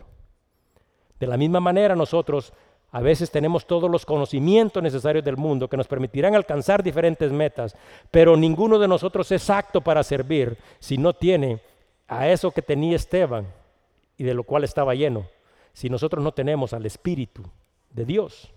De 1.20 1.28
la 1.28 1.36
misma 1.36 1.60
manera 1.60 1.98
nosotros 1.98 2.54
a 2.94 3.02
veces 3.02 3.30
tenemos 3.30 3.68
todos 3.68 3.92
los 3.92 4.06
conocimientos 4.06 4.82
necesarios 4.82 5.26
del 5.26 5.36
mundo 5.36 5.68
que 5.68 5.76
nos 5.76 5.90
permitirán 5.90 6.34
alcanzar 6.34 6.82
diferentes 6.82 7.30
metas, 7.30 7.76
pero 8.10 8.38
ninguno 8.38 8.80
de 8.80 8.88
nosotros 8.88 9.30
es 9.34 9.50
apto 9.50 9.82
para 9.82 10.04
servir 10.04 10.58
si 10.80 10.98
no 10.98 11.12
tiene 11.12 11.60
a 12.08 12.30
eso 12.30 12.52
que 12.52 12.62
tenía 12.62 12.96
Esteban 12.96 13.48
y 14.18 14.24
de 14.24 14.34
lo 14.34 14.46
cual 14.46 14.64
estaba 14.64 14.96
lleno, 14.96 15.26
si 15.74 15.90
nosotros 15.90 16.24
no 16.24 16.32
tenemos 16.32 16.72
al 16.72 16.86
Espíritu 16.86 17.44
de 17.92 18.06
Dios. 18.06 18.54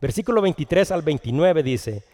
Versículo 0.00 0.42
23 0.42 0.90
al 0.92 1.02
29 1.02 1.62
dice, 1.62 2.04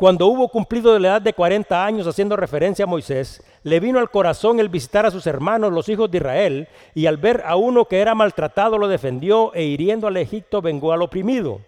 cuando 0.00 0.28
hubo 0.28 0.48
cumplido 0.48 0.94
de 0.94 1.00
la 1.00 1.08
edad 1.08 1.20
de 1.20 1.34
40 1.34 1.84
años, 1.84 2.06
haciendo 2.06 2.34
referencia 2.34 2.84
a 2.84 2.88
Moisés, 2.88 3.42
le 3.64 3.80
vino 3.80 3.98
al 3.98 4.10
corazón 4.10 4.58
el 4.58 4.70
visitar 4.70 5.04
a 5.04 5.10
sus 5.10 5.26
hermanos, 5.26 5.74
los 5.74 5.90
hijos 5.90 6.10
de 6.10 6.16
Israel, 6.16 6.68
y 6.94 7.04
al 7.04 7.18
ver 7.18 7.42
a 7.44 7.56
uno 7.56 7.84
que 7.84 8.00
era 8.00 8.14
maltratado 8.14 8.78
lo 8.78 8.88
defendió 8.88 9.52
e 9.52 9.64
hiriendo 9.64 10.06
al 10.06 10.16
Egipto 10.16 10.62
vengó 10.62 10.94
al 10.94 11.02
oprimido. 11.02 11.60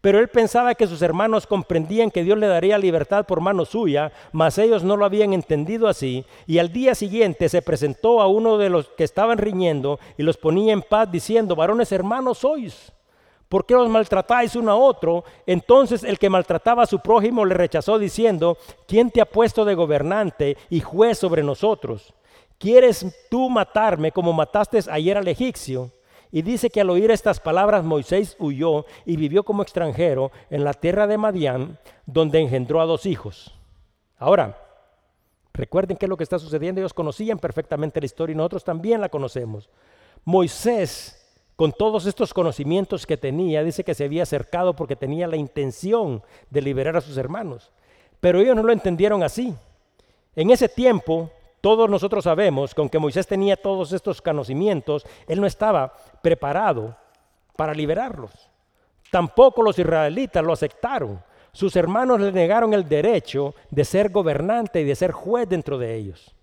Pero 0.00 0.18
él 0.18 0.28
pensaba 0.28 0.74
que 0.76 0.86
sus 0.86 1.02
hermanos 1.02 1.46
comprendían 1.46 2.10
que 2.10 2.24
Dios 2.24 2.38
le 2.38 2.46
daría 2.46 2.78
libertad 2.78 3.26
por 3.26 3.42
mano 3.42 3.66
suya, 3.66 4.12
mas 4.32 4.56
ellos 4.56 4.82
no 4.82 4.96
lo 4.96 5.04
habían 5.04 5.34
entendido 5.34 5.88
así, 5.88 6.24
y 6.46 6.60
al 6.60 6.72
día 6.72 6.94
siguiente 6.94 7.50
se 7.50 7.60
presentó 7.60 8.22
a 8.22 8.28
uno 8.28 8.56
de 8.56 8.70
los 8.70 8.88
que 8.88 9.04
estaban 9.04 9.36
riñendo 9.36 10.00
y 10.16 10.22
los 10.22 10.38
ponía 10.38 10.72
en 10.72 10.80
paz 10.80 11.10
diciendo, 11.12 11.54
varones 11.54 11.92
hermanos 11.92 12.38
sois. 12.38 12.92
¿Por 13.48 13.64
qué 13.64 13.74
os 13.74 13.88
maltratáis 13.88 14.54
uno 14.56 14.70
a 14.70 14.76
otro? 14.76 15.24
Entonces 15.46 16.04
el 16.04 16.18
que 16.18 16.28
maltrataba 16.28 16.82
a 16.82 16.86
su 16.86 17.00
prójimo 17.00 17.44
le 17.44 17.54
rechazó 17.54 17.98
diciendo, 17.98 18.58
¿quién 18.86 19.10
te 19.10 19.22
ha 19.22 19.26
puesto 19.26 19.64
de 19.64 19.74
gobernante 19.74 20.56
y 20.68 20.80
juez 20.80 21.18
sobre 21.18 21.42
nosotros? 21.42 22.12
¿Quieres 22.58 23.06
tú 23.30 23.48
matarme 23.48 24.12
como 24.12 24.32
mataste 24.32 24.80
ayer 24.90 25.16
al 25.16 25.28
egipcio? 25.28 25.92
Y 26.30 26.42
dice 26.42 26.68
que 26.68 26.82
al 26.82 26.90
oír 26.90 27.10
estas 27.10 27.40
palabras 27.40 27.84
Moisés 27.84 28.36
huyó 28.38 28.84
y 29.06 29.16
vivió 29.16 29.44
como 29.44 29.62
extranjero 29.62 30.30
en 30.50 30.62
la 30.62 30.74
tierra 30.74 31.06
de 31.06 31.16
Madián, 31.16 31.78
donde 32.04 32.40
engendró 32.40 32.82
a 32.82 32.86
dos 32.86 33.06
hijos. 33.06 33.54
Ahora, 34.18 34.58
recuerden 35.54 35.96
qué 35.96 36.04
es 36.04 36.10
lo 36.10 36.18
que 36.18 36.24
está 36.24 36.38
sucediendo. 36.38 36.82
Ellos 36.82 36.92
conocían 36.92 37.38
perfectamente 37.38 38.00
la 38.00 38.06
historia 38.06 38.34
y 38.34 38.36
nosotros 38.36 38.62
también 38.62 39.00
la 39.00 39.08
conocemos. 39.08 39.70
Moisés 40.24 41.17
con 41.58 41.72
todos 41.72 42.06
estos 42.06 42.32
conocimientos 42.32 43.04
que 43.04 43.16
tenía, 43.16 43.64
dice 43.64 43.82
que 43.82 43.92
se 43.92 44.04
había 44.04 44.22
acercado 44.22 44.74
porque 44.74 44.94
tenía 44.94 45.26
la 45.26 45.36
intención 45.36 46.22
de 46.50 46.62
liberar 46.62 46.96
a 46.96 47.00
sus 47.00 47.16
hermanos. 47.16 47.72
Pero 48.20 48.38
ellos 48.38 48.54
no 48.54 48.62
lo 48.62 48.72
entendieron 48.72 49.24
así. 49.24 49.52
En 50.36 50.50
ese 50.50 50.68
tiempo, 50.68 51.32
todos 51.60 51.90
nosotros 51.90 52.22
sabemos 52.22 52.72
que 52.72 52.80
aunque 52.80 53.00
Moisés 53.00 53.26
tenía 53.26 53.56
todos 53.56 53.92
estos 53.92 54.22
conocimientos, 54.22 55.04
él 55.26 55.40
no 55.40 55.48
estaba 55.48 55.92
preparado 56.22 56.96
para 57.56 57.74
liberarlos. 57.74 58.30
Tampoco 59.10 59.60
los 59.60 59.76
israelitas 59.80 60.44
lo 60.44 60.52
aceptaron. 60.52 61.20
Sus 61.50 61.74
hermanos 61.74 62.20
le 62.20 62.30
negaron 62.30 62.72
el 62.72 62.88
derecho 62.88 63.56
de 63.68 63.84
ser 63.84 64.10
gobernante 64.10 64.82
y 64.82 64.84
de 64.84 64.94
ser 64.94 65.10
juez 65.10 65.48
dentro 65.48 65.76
de 65.76 65.96
ellos. 65.96 66.36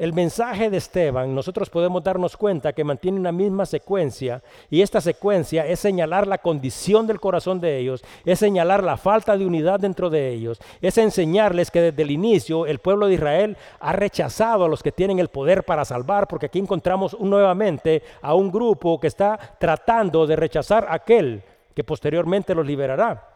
El 0.00 0.14
mensaje 0.14 0.70
de 0.70 0.78
Esteban, 0.78 1.34
nosotros 1.34 1.68
podemos 1.68 2.02
darnos 2.02 2.34
cuenta 2.34 2.72
que 2.72 2.84
mantiene 2.84 3.20
una 3.20 3.32
misma 3.32 3.66
secuencia 3.66 4.42
y 4.70 4.80
esta 4.80 4.98
secuencia 5.02 5.66
es 5.66 5.78
señalar 5.78 6.26
la 6.26 6.38
condición 6.38 7.06
del 7.06 7.20
corazón 7.20 7.60
de 7.60 7.76
ellos, 7.76 8.02
es 8.24 8.38
señalar 8.38 8.82
la 8.82 8.96
falta 8.96 9.36
de 9.36 9.44
unidad 9.44 9.78
dentro 9.78 10.08
de 10.08 10.30
ellos, 10.30 10.58
es 10.80 10.96
enseñarles 10.96 11.70
que 11.70 11.82
desde 11.82 12.00
el 12.00 12.12
inicio 12.12 12.64
el 12.64 12.78
pueblo 12.78 13.08
de 13.08 13.12
Israel 13.12 13.58
ha 13.78 13.92
rechazado 13.92 14.64
a 14.64 14.68
los 14.68 14.82
que 14.82 14.90
tienen 14.90 15.18
el 15.18 15.28
poder 15.28 15.64
para 15.64 15.84
salvar, 15.84 16.28
porque 16.28 16.46
aquí 16.46 16.60
encontramos 16.60 17.20
nuevamente 17.20 18.02
a 18.22 18.32
un 18.32 18.50
grupo 18.50 18.98
que 18.98 19.08
está 19.08 19.38
tratando 19.58 20.26
de 20.26 20.36
rechazar 20.36 20.86
a 20.88 20.94
aquel 20.94 21.42
que 21.74 21.84
posteriormente 21.84 22.54
los 22.54 22.66
liberará. 22.66 23.28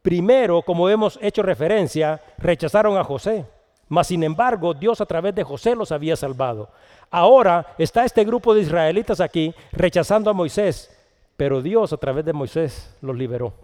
Primero, 0.00 0.62
como 0.62 0.88
hemos 0.88 1.18
hecho 1.20 1.42
referencia, 1.42 2.20
rechazaron 2.38 2.96
a 2.96 3.02
José. 3.02 3.57
Mas 3.88 4.08
sin 4.08 4.22
embargo, 4.22 4.74
Dios 4.74 5.00
a 5.00 5.06
través 5.06 5.34
de 5.34 5.44
José 5.44 5.74
los 5.74 5.92
había 5.92 6.16
salvado. 6.16 6.68
Ahora 7.10 7.74
está 7.78 8.04
este 8.04 8.24
grupo 8.24 8.54
de 8.54 8.60
israelitas 8.60 9.20
aquí 9.20 9.54
rechazando 9.72 10.30
a 10.30 10.34
Moisés, 10.34 10.94
pero 11.36 11.62
Dios 11.62 11.92
a 11.92 11.96
través 11.96 12.24
de 12.24 12.32
Moisés 12.32 12.94
los 13.00 13.16
liberó. 13.16 13.54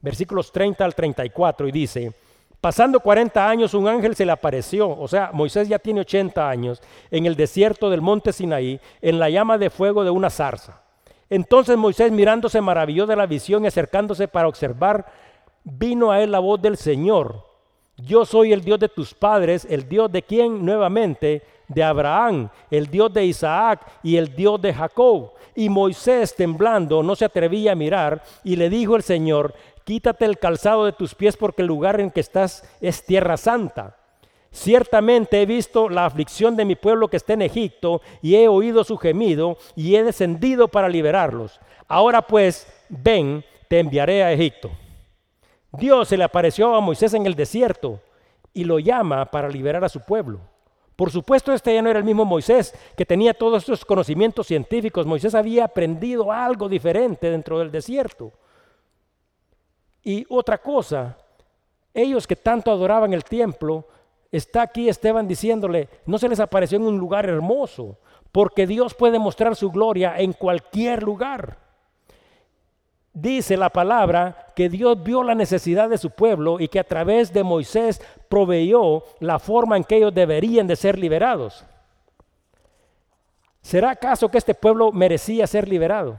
Versículos 0.00 0.50
30 0.50 0.84
al 0.84 0.94
34 0.94 1.68
y 1.68 1.72
dice, 1.72 2.12
pasando 2.60 3.00
40 3.00 3.48
años 3.48 3.74
un 3.74 3.86
ángel 3.86 4.16
se 4.16 4.26
le 4.26 4.32
apareció, 4.32 4.88
o 4.88 5.06
sea, 5.06 5.30
Moisés 5.32 5.68
ya 5.68 5.78
tiene 5.78 6.00
80 6.00 6.48
años, 6.48 6.82
en 7.10 7.26
el 7.26 7.36
desierto 7.36 7.90
del 7.90 8.00
monte 8.00 8.32
Sinaí, 8.32 8.80
en 9.00 9.18
la 9.18 9.30
llama 9.30 9.58
de 9.58 9.70
fuego 9.70 10.02
de 10.02 10.10
una 10.10 10.30
zarza. 10.30 10.82
Entonces 11.30 11.76
Moisés 11.76 12.10
mirándose 12.10 12.60
maravilló 12.60 13.06
de 13.06 13.16
la 13.16 13.26
visión 13.26 13.64
y 13.64 13.68
acercándose 13.68 14.28
para 14.28 14.48
observar, 14.48 15.06
vino 15.62 16.10
a 16.10 16.20
él 16.20 16.32
la 16.32 16.38
voz 16.38 16.60
del 16.62 16.76
Señor 16.76 17.47
yo 17.98 18.24
soy 18.24 18.52
el 18.52 18.62
Dios 18.62 18.78
de 18.78 18.88
tus 18.88 19.12
padres, 19.12 19.66
el 19.68 19.88
Dios 19.88 20.10
de 20.10 20.22
quien 20.22 20.64
nuevamente, 20.64 21.42
de 21.66 21.82
Abraham, 21.82 22.48
el 22.70 22.86
Dios 22.86 23.12
de 23.12 23.26
Isaac 23.26 23.86
y 24.02 24.16
el 24.16 24.34
Dios 24.34 24.60
de 24.60 24.72
Jacob. 24.72 25.32
Y 25.54 25.68
Moisés 25.68 26.34
temblando 26.34 27.02
no 27.02 27.16
se 27.16 27.24
atrevía 27.24 27.72
a 27.72 27.76
mirar 27.76 28.22
y 28.44 28.56
le 28.56 28.70
dijo 28.70 28.96
el 28.96 29.02
Señor, 29.02 29.54
quítate 29.84 30.24
el 30.24 30.38
calzado 30.38 30.84
de 30.84 30.92
tus 30.92 31.14
pies 31.14 31.36
porque 31.36 31.62
el 31.62 31.68
lugar 31.68 32.00
en 32.00 32.10
que 32.10 32.20
estás 32.20 32.64
es 32.80 33.04
tierra 33.04 33.36
santa. 33.36 33.96
Ciertamente 34.50 35.42
he 35.42 35.46
visto 35.46 35.88
la 35.88 36.06
aflicción 36.06 36.56
de 36.56 36.64
mi 36.64 36.74
pueblo 36.74 37.08
que 37.08 37.18
está 37.18 37.34
en 37.34 37.42
Egipto 37.42 38.00
y 38.22 38.36
he 38.36 38.48
oído 38.48 38.82
su 38.82 38.96
gemido 38.96 39.58
y 39.76 39.96
he 39.96 40.02
descendido 40.02 40.68
para 40.68 40.88
liberarlos. 40.88 41.60
Ahora 41.86 42.22
pues, 42.22 42.66
ven, 42.88 43.44
te 43.68 43.80
enviaré 43.80 44.22
a 44.22 44.32
Egipto. 44.32 44.70
Dios 45.72 46.08
se 46.08 46.16
le 46.16 46.24
apareció 46.24 46.74
a 46.74 46.80
Moisés 46.80 47.14
en 47.14 47.26
el 47.26 47.34
desierto 47.34 48.00
y 48.54 48.64
lo 48.64 48.78
llama 48.78 49.26
para 49.26 49.48
liberar 49.48 49.84
a 49.84 49.88
su 49.88 50.00
pueblo. 50.00 50.40
Por 50.96 51.10
supuesto, 51.10 51.52
este 51.52 51.74
ya 51.74 51.82
no 51.82 51.90
era 51.90 51.98
el 51.98 52.04
mismo 52.04 52.24
Moisés 52.24 52.74
que 52.96 53.06
tenía 53.06 53.34
todos 53.34 53.62
estos 53.62 53.84
conocimientos 53.84 54.46
científicos. 54.46 55.06
Moisés 55.06 55.34
había 55.34 55.64
aprendido 55.64 56.32
algo 56.32 56.68
diferente 56.68 57.30
dentro 57.30 57.58
del 57.58 57.70
desierto. 57.70 58.32
Y 60.02 60.26
otra 60.28 60.58
cosa, 60.58 61.16
ellos 61.94 62.26
que 62.26 62.34
tanto 62.34 62.70
adoraban 62.70 63.12
el 63.12 63.22
templo, 63.22 63.86
está 64.32 64.62
aquí 64.62 64.88
Esteban 64.88 65.28
diciéndole, 65.28 65.88
no 66.06 66.18
se 66.18 66.28
les 66.28 66.40
apareció 66.40 66.76
en 66.78 66.84
un 66.84 66.98
lugar 66.98 67.26
hermoso, 67.26 67.98
porque 68.32 68.66
Dios 68.66 68.94
puede 68.94 69.18
mostrar 69.18 69.54
su 69.54 69.70
gloria 69.70 70.18
en 70.18 70.32
cualquier 70.32 71.02
lugar 71.02 71.67
dice 73.20 73.56
la 73.56 73.70
palabra 73.70 74.46
que 74.54 74.68
Dios 74.68 75.02
vio 75.02 75.22
la 75.22 75.34
necesidad 75.34 75.88
de 75.88 75.98
su 75.98 76.10
pueblo 76.10 76.60
y 76.60 76.68
que 76.68 76.78
a 76.78 76.84
través 76.84 77.32
de 77.32 77.42
Moisés 77.42 78.00
proveyó 78.28 79.04
la 79.20 79.38
forma 79.38 79.76
en 79.76 79.84
que 79.84 79.96
ellos 79.96 80.14
deberían 80.14 80.66
de 80.66 80.76
ser 80.76 80.98
liberados. 80.98 81.64
¿Será 83.60 83.90
acaso 83.90 84.30
que 84.30 84.38
este 84.38 84.54
pueblo 84.54 84.92
merecía 84.92 85.46
ser 85.46 85.68
liberado? 85.68 86.18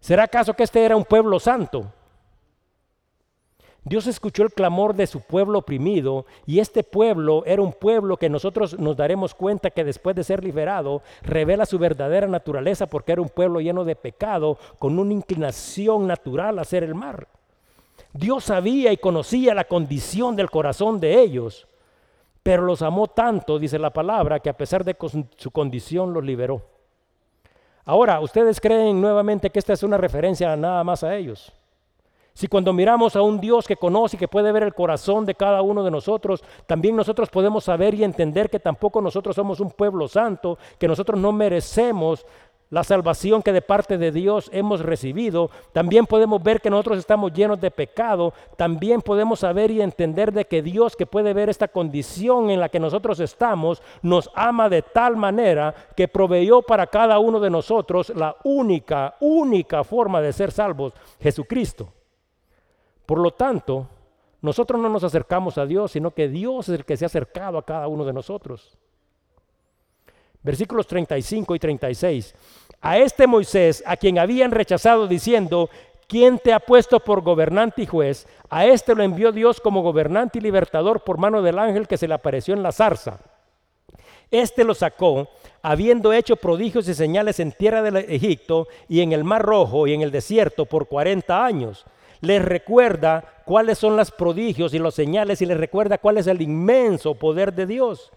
¿Será 0.00 0.24
acaso 0.24 0.54
que 0.54 0.62
este 0.62 0.84
era 0.84 0.96
un 0.96 1.04
pueblo 1.04 1.38
santo? 1.38 1.92
Dios 3.84 4.06
escuchó 4.06 4.44
el 4.44 4.52
clamor 4.52 4.94
de 4.94 5.08
su 5.08 5.20
pueblo 5.20 5.58
oprimido 5.58 6.24
y 6.46 6.60
este 6.60 6.84
pueblo 6.84 7.42
era 7.46 7.62
un 7.62 7.72
pueblo 7.72 8.16
que 8.16 8.28
nosotros 8.28 8.78
nos 8.78 8.96
daremos 8.96 9.34
cuenta 9.34 9.70
que 9.70 9.82
después 9.82 10.14
de 10.14 10.22
ser 10.22 10.44
liberado 10.44 11.02
revela 11.22 11.66
su 11.66 11.80
verdadera 11.80 12.28
naturaleza 12.28 12.86
porque 12.86 13.12
era 13.12 13.22
un 13.22 13.28
pueblo 13.28 13.60
lleno 13.60 13.84
de 13.84 13.96
pecado 13.96 14.56
con 14.78 14.98
una 15.00 15.12
inclinación 15.12 16.06
natural 16.06 16.58
a 16.58 16.62
hacer 16.62 16.84
el 16.84 16.94
mar. 16.94 17.26
Dios 18.12 18.44
sabía 18.44 18.92
y 18.92 18.98
conocía 18.98 19.52
la 19.52 19.64
condición 19.64 20.36
del 20.36 20.50
corazón 20.50 21.00
de 21.00 21.20
ellos, 21.20 21.66
pero 22.44 22.62
los 22.62 22.82
amó 22.82 23.08
tanto, 23.08 23.58
dice 23.58 23.80
la 23.80 23.92
palabra, 23.92 24.38
que 24.38 24.50
a 24.50 24.56
pesar 24.56 24.84
de 24.84 24.96
su 25.36 25.50
condición 25.50 26.12
los 26.12 26.24
liberó. 26.24 26.62
Ahora, 27.84 28.20
¿ustedes 28.20 28.60
creen 28.60 29.00
nuevamente 29.00 29.50
que 29.50 29.58
esta 29.58 29.72
es 29.72 29.82
una 29.82 29.96
referencia 29.96 30.54
nada 30.56 30.84
más 30.84 31.02
a 31.02 31.16
ellos? 31.16 31.52
Si 32.34 32.48
cuando 32.48 32.72
miramos 32.72 33.14
a 33.14 33.22
un 33.22 33.40
Dios 33.40 33.66
que 33.66 33.76
conoce 33.76 34.16
y 34.16 34.18
que 34.18 34.28
puede 34.28 34.52
ver 34.52 34.62
el 34.62 34.74
corazón 34.74 35.26
de 35.26 35.34
cada 35.34 35.62
uno 35.62 35.84
de 35.84 35.90
nosotros, 35.90 36.42
también 36.66 36.96
nosotros 36.96 37.28
podemos 37.28 37.64
saber 37.64 37.94
y 37.94 38.04
entender 38.04 38.48
que 38.48 38.58
tampoco 38.58 39.00
nosotros 39.02 39.36
somos 39.36 39.60
un 39.60 39.70
pueblo 39.70 40.08
santo, 40.08 40.58
que 40.78 40.88
nosotros 40.88 41.20
no 41.20 41.32
merecemos 41.32 42.24
la 42.72 42.84
salvación 42.84 43.42
que 43.42 43.52
de 43.52 43.60
parte 43.60 43.98
de 43.98 44.10
Dios 44.10 44.48
hemos 44.50 44.80
recibido, 44.80 45.50
también 45.74 46.06
podemos 46.06 46.42
ver 46.42 46.62
que 46.62 46.70
nosotros 46.70 46.98
estamos 46.98 47.30
llenos 47.34 47.60
de 47.60 47.70
pecado, 47.70 48.32
también 48.56 49.02
podemos 49.02 49.40
saber 49.40 49.70
y 49.70 49.82
entender 49.82 50.32
de 50.32 50.46
que 50.46 50.62
Dios 50.62 50.96
que 50.96 51.04
puede 51.04 51.34
ver 51.34 51.50
esta 51.50 51.68
condición 51.68 52.48
en 52.48 52.60
la 52.60 52.70
que 52.70 52.80
nosotros 52.80 53.20
estamos, 53.20 53.82
nos 54.00 54.30
ama 54.34 54.70
de 54.70 54.80
tal 54.80 55.18
manera 55.18 55.74
que 55.94 56.08
proveyó 56.08 56.62
para 56.62 56.86
cada 56.86 57.18
uno 57.18 57.40
de 57.40 57.50
nosotros 57.50 58.10
la 58.16 58.36
única, 58.42 59.16
única 59.20 59.84
forma 59.84 60.22
de 60.22 60.32
ser 60.32 60.50
salvos, 60.50 60.94
Jesucristo. 61.20 61.92
Por 63.12 63.20
lo 63.20 63.32
tanto, 63.32 63.86
nosotros 64.40 64.80
no 64.80 64.88
nos 64.88 65.04
acercamos 65.04 65.58
a 65.58 65.66
Dios, 65.66 65.92
sino 65.92 66.12
que 66.12 66.28
Dios 66.28 66.70
es 66.70 66.78
el 66.78 66.86
que 66.86 66.96
se 66.96 67.04
ha 67.04 67.08
acercado 67.08 67.58
a 67.58 67.62
cada 67.66 67.86
uno 67.86 68.06
de 68.06 68.12
nosotros. 68.14 68.78
Versículos 70.42 70.86
35 70.86 71.54
y 71.54 71.58
36. 71.58 72.34
A 72.80 72.96
este 72.96 73.26
Moisés, 73.26 73.84
a 73.86 73.98
quien 73.98 74.18
habían 74.18 74.50
rechazado 74.50 75.06
diciendo, 75.06 75.68
¿quién 76.08 76.38
te 76.38 76.54
ha 76.54 76.60
puesto 76.60 77.00
por 77.00 77.20
gobernante 77.20 77.82
y 77.82 77.86
juez? 77.86 78.26
A 78.48 78.64
este 78.64 78.94
lo 78.94 79.02
envió 79.02 79.30
Dios 79.30 79.60
como 79.60 79.82
gobernante 79.82 80.38
y 80.38 80.40
libertador 80.40 81.04
por 81.04 81.18
mano 81.18 81.42
del 81.42 81.58
ángel 81.58 81.86
que 81.86 81.98
se 81.98 82.08
le 82.08 82.14
apareció 82.14 82.54
en 82.54 82.62
la 82.62 82.72
zarza. 82.72 83.18
Este 84.30 84.64
lo 84.64 84.72
sacó, 84.72 85.28
habiendo 85.60 86.14
hecho 86.14 86.36
prodigios 86.36 86.88
y 86.88 86.94
señales 86.94 87.40
en 87.40 87.52
tierra 87.52 87.82
de 87.82 88.06
Egipto 88.08 88.68
y 88.88 89.02
en 89.02 89.12
el 89.12 89.22
mar 89.22 89.42
rojo 89.42 89.86
y 89.86 89.92
en 89.92 90.00
el 90.00 90.10
desierto 90.10 90.64
por 90.64 90.88
40 90.88 91.44
años. 91.44 91.84
Les 92.22 92.42
recuerda 92.42 93.24
cuáles 93.44 93.78
son 93.78 93.96
los 93.96 94.12
prodigios 94.12 94.72
y 94.72 94.78
los 94.78 94.94
señales 94.94 95.42
y 95.42 95.46
les 95.46 95.58
recuerda 95.58 95.98
cuál 95.98 96.18
es 96.18 96.28
el 96.28 96.40
inmenso 96.40 97.16
poder 97.16 97.52
de 97.52 97.66
Dios. 97.66 98.12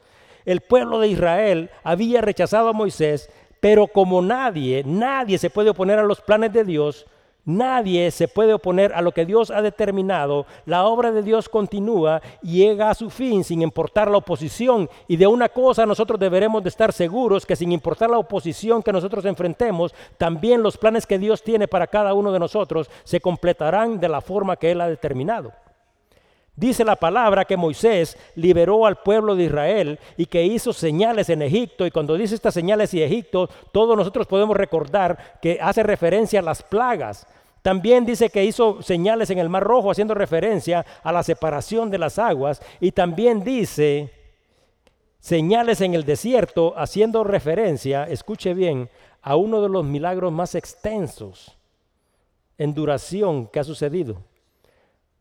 El 0.45 0.61
pueblo 0.61 0.99
de 0.99 1.07
Israel 1.07 1.71
había 1.83 2.21
rechazado 2.21 2.69
a 2.69 2.73
Moisés, 2.73 3.29
pero 3.59 3.87
como 3.87 4.21
nadie, 4.21 4.83
nadie 4.85 5.39
se 5.39 5.49
puede 5.49 5.71
oponer 5.71 5.97
a 5.97 6.03
los 6.03 6.21
planes 6.21 6.53
de 6.53 6.63
Dios, 6.63 7.07
nadie 7.45 8.11
se 8.11 8.27
puede 8.27 8.53
oponer 8.53 8.93
a 8.93 9.01
lo 9.01 9.11
que 9.11 9.25
Dios 9.25 9.51
ha 9.51 9.61
determinado, 9.61 10.45
la 10.65 10.85
obra 10.85 11.11
de 11.11 11.23
Dios 11.23 11.47
continúa 11.47 12.21
y 12.41 12.57
llega 12.57 12.89
a 12.89 12.95
su 12.95 13.09
fin 13.09 13.43
sin 13.43 13.61
importar 13.61 14.11
la 14.11 14.17
oposición. 14.17 14.89
Y 15.07 15.17
de 15.17 15.27
una 15.27 15.49
cosa 15.49 15.85
nosotros 15.85 16.19
deberemos 16.19 16.63
de 16.63 16.69
estar 16.69 16.91
seguros, 16.91 17.45
que 17.45 17.55
sin 17.55 17.71
importar 17.71 18.09
la 18.09 18.17
oposición 18.17 18.83
que 18.83 18.91
nosotros 18.91 19.25
enfrentemos, 19.25 19.93
también 20.17 20.63
los 20.63 20.77
planes 20.77 21.05
que 21.05 21.19
Dios 21.19 21.43
tiene 21.43 21.67
para 21.67 21.87
cada 21.87 22.13
uno 22.13 22.31
de 22.31 22.39
nosotros 22.39 22.89
se 23.03 23.21
completarán 23.21 23.99
de 23.99 24.09
la 24.09 24.21
forma 24.21 24.55
que 24.55 24.71
Él 24.71 24.81
ha 24.81 24.87
determinado. 24.87 25.51
Dice 26.55 26.85
la 26.85 26.95
palabra 26.95 27.43
que 27.43 27.57
Moisés 27.57 28.17
liberó 28.35 28.85
al 28.85 28.95
pueblo 28.97 29.35
de 29.35 29.43
Israel 29.43 29.99
y 30.15 30.25
que 30.25 30.43
hizo 30.43 30.71
señales 30.71 31.29
en 31.29 31.41
Egipto. 31.41 31.85
Y 31.85 31.91
cuando 31.91 32.15
dice 32.15 32.33
estas 32.33 32.53
señales 32.53 32.93
y 32.93 33.03
Egipto, 33.03 33.49
todos 33.73 33.97
nosotros 33.97 34.25
podemos 34.25 34.55
recordar 34.55 35.37
que 35.41 35.59
hace 35.61 35.83
referencia 35.83 36.39
a 36.39 36.43
las 36.43 36.63
plagas. 36.63 37.27
También 37.61 38.05
dice 38.05 38.29
que 38.29 38.45
hizo 38.45 38.81
señales 38.81 39.31
en 39.31 39.39
el 39.39 39.49
Mar 39.49 39.63
Rojo, 39.63 39.91
haciendo 39.91 40.13
referencia 40.13 40.85
a 41.03 41.11
la 41.11 41.23
separación 41.23 41.89
de 41.89 41.97
las 41.97 42.19
aguas. 42.19 42.61
Y 42.79 42.93
también 42.93 43.43
dice 43.43 44.13
señales 45.19 45.81
en 45.81 45.93
el 45.93 46.05
desierto, 46.05 46.73
haciendo 46.77 47.25
referencia, 47.25 48.05
escuche 48.05 48.53
bien, 48.53 48.89
a 49.21 49.35
uno 49.35 49.61
de 49.61 49.69
los 49.69 49.83
milagros 49.83 50.31
más 50.31 50.55
extensos 50.55 51.57
en 52.57 52.73
duración 52.73 53.47
que 53.47 53.59
ha 53.59 53.63
sucedido. 53.65 54.21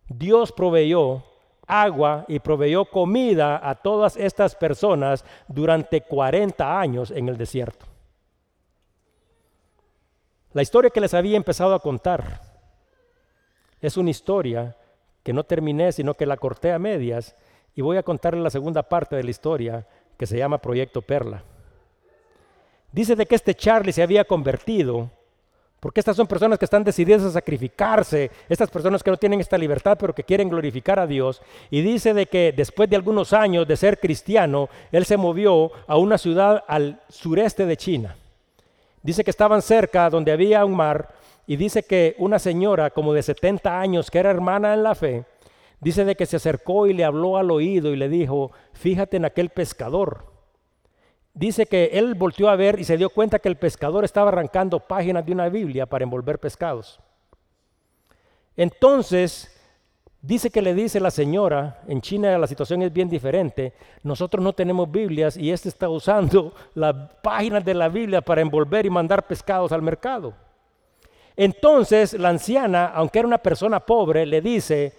Dios 0.08 0.52
proveyó 0.52 1.24
agua 1.66 2.24
y 2.28 2.38
proveyó 2.38 2.84
comida 2.84 3.60
a 3.68 3.74
todas 3.74 4.16
estas 4.16 4.54
personas 4.54 5.24
durante 5.48 6.02
40 6.02 6.78
años 6.78 7.10
en 7.10 7.28
el 7.28 7.36
desierto. 7.36 7.86
La 10.52 10.62
historia 10.62 10.90
que 10.90 11.00
les 11.00 11.14
había 11.14 11.36
empezado 11.36 11.74
a 11.74 11.80
contar 11.80 12.40
es 13.80 13.96
una 13.96 14.10
historia 14.10 14.76
que 15.22 15.32
no 15.32 15.44
terminé, 15.44 15.90
sino 15.90 16.14
que 16.14 16.26
la 16.26 16.36
corté 16.36 16.72
a 16.72 16.78
medias 16.78 17.34
y 17.74 17.82
voy 17.82 17.96
a 17.96 18.02
contarles 18.02 18.42
la 18.42 18.50
segunda 18.50 18.82
parte 18.82 19.16
de 19.16 19.24
la 19.24 19.30
historia 19.30 19.86
que 20.16 20.26
se 20.26 20.38
llama 20.38 20.58
Proyecto 20.58 21.02
Perla. 21.02 21.42
Dice 22.92 23.16
de 23.16 23.26
que 23.26 23.34
este 23.34 23.54
Charlie 23.54 23.92
se 23.92 24.02
había 24.02 24.24
convertido 24.24 25.10
porque 25.84 26.00
estas 26.00 26.16
son 26.16 26.26
personas 26.26 26.58
que 26.58 26.64
están 26.64 26.82
decididas 26.82 27.24
a 27.24 27.30
sacrificarse, 27.30 28.30
estas 28.48 28.70
personas 28.70 29.02
que 29.02 29.10
no 29.10 29.18
tienen 29.18 29.40
esta 29.40 29.58
libertad, 29.58 29.98
pero 30.00 30.14
que 30.14 30.24
quieren 30.24 30.48
glorificar 30.48 30.98
a 30.98 31.06
Dios. 31.06 31.42
Y 31.70 31.82
dice 31.82 32.14
de 32.14 32.24
que 32.24 32.54
después 32.56 32.88
de 32.88 32.96
algunos 32.96 33.34
años 33.34 33.68
de 33.68 33.76
ser 33.76 34.00
cristiano, 34.00 34.70
él 34.92 35.04
se 35.04 35.18
movió 35.18 35.70
a 35.86 35.98
una 35.98 36.16
ciudad 36.16 36.64
al 36.68 37.02
sureste 37.10 37.66
de 37.66 37.76
China. 37.76 38.16
Dice 39.02 39.24
que 39.24 39.30
estaban 39.30 39.60
cerca 39.60 40.08
donde 40.08 40.32
había 40.32 40.64
un 40.64 40.74
mar 40.74 41.10
y 41.46 41.56
dice 41.56 41.82
que 41.82 42.14
una 42.16 42.38
señora 42.38 42.88
como 42.88 43.12
de 43.12 43.22
70 43.22 43.78
años, 43.78 44.10
que 44.10 44.20
era 44.20 44.30
hermana 44.30 44.72
en 44.72 44.84
la 44.84 44.94
fe, 44.94 45.26
dice 45.80 46.06
de 46.06 46.16
que 46.16 46.24
se 46.24 46.36
acercó 46.36 46.86
y 46.86 46.94
le 46.94 47.04
habló 47.04 47.36
al 47.36 47.50
oído 47.50 47.92
y 47.92 47.96
le 47.96 48.08
dijo, 48.08 48.52
fíjate 48.72 49.18
en 49.18 49.26
aquel 49.26 49.50
pescador 49.50 50.33
dice 51.34 51.66
que 51.66 51.90
él 51.92 52.14
volteó 52.14 52.48
a 52.48 52.56
ver 52.56 52.78
y 52.78 52.84
se 52.84 52.96
dio 52.96 53.10
cuenta 53.10 53.40
que 53.40 53.48
el 53.48 53.56
pescador 53.56 54.04
estaba 54.04 54.28
arrancando 54.28 54.80
páginas 54.80 55.26
de 55.26 55.32
una 55.32 55.48
Biblia 55.48 55.84
para 55.84 56.04
envolver 56.04 56.38
pescados. 56.38 57.00
Entonces, 58.56 59.50
dice 60.22 60.48
que 60.48 60.62
le 60.62 60.74
dice 60.74 61.00
la 61.00 61.10
señora, 61.10 61.82
en 61.88 62.00
China 62.00 62.38
la 62.38 62.46
situación 62.46 62.82
es 62.82 62.92
bien 62.92 63.08
diferente, 63.08 63.74
nosotros 64.04 64.42
no 64.42 64.52
tenemos 64.52 64.90
Biblias 64.90 65.36
y 65.36 65.50
este 65.50 65.68
está 65.68 65.88
usando 65.88 66.54
las 66.74 66.94
páginas 67.20 67.64
de 67.64 67.74
la 67.74 67.88
Biblia 67.88 68.22
para 68.22 68.40
envolver 68.40 68.86
y 68.86 68.90
mandar 68.90 69.26
pescados 69.26 69.72
al 69.72 69.82
mercado. 69.82 70.32
Entonces 71.36 72.14
la 72.14 72.28
anciana, 72.28 72.86
aunque 72.94 73.18
era 73.18 73.26
una 73.26 73.38
persona 73.38 73.80
pobre, 73.80 74.24
le 74.24 74.40
dice, 74.40 74.92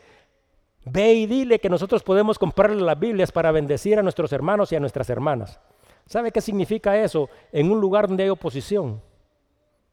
ve 0.83 1.13
y 1.13 1.25
dile 1.27 1.59
que 1.59 1.69
nosotros 1.69 2.03
podemos 2.03 2.38
comprarle 2.38 2.81
las 2.81 2.99
Biblias 2.99 3.31
para 3.31 3.51
bendecir 3.51 3.97
a 3.97 4.03
nuestros 4.03 4.33
hermanos 4.33 4.69
y 4.73 4.75
a 4.75 4.81
nuestras 4.81 5.09
hermanas. 5.09 5.61
¿Sabe 6.05 6.31
qué 6.31 6.41
significa 6.41 6.97
eso 6.97 7.29
en 7.51 7.71
un 7.71 7.81
lugar 7.81 8.07
donde 8.07 8.23
hay 8.23 8.29
oposición? 8.29 9.01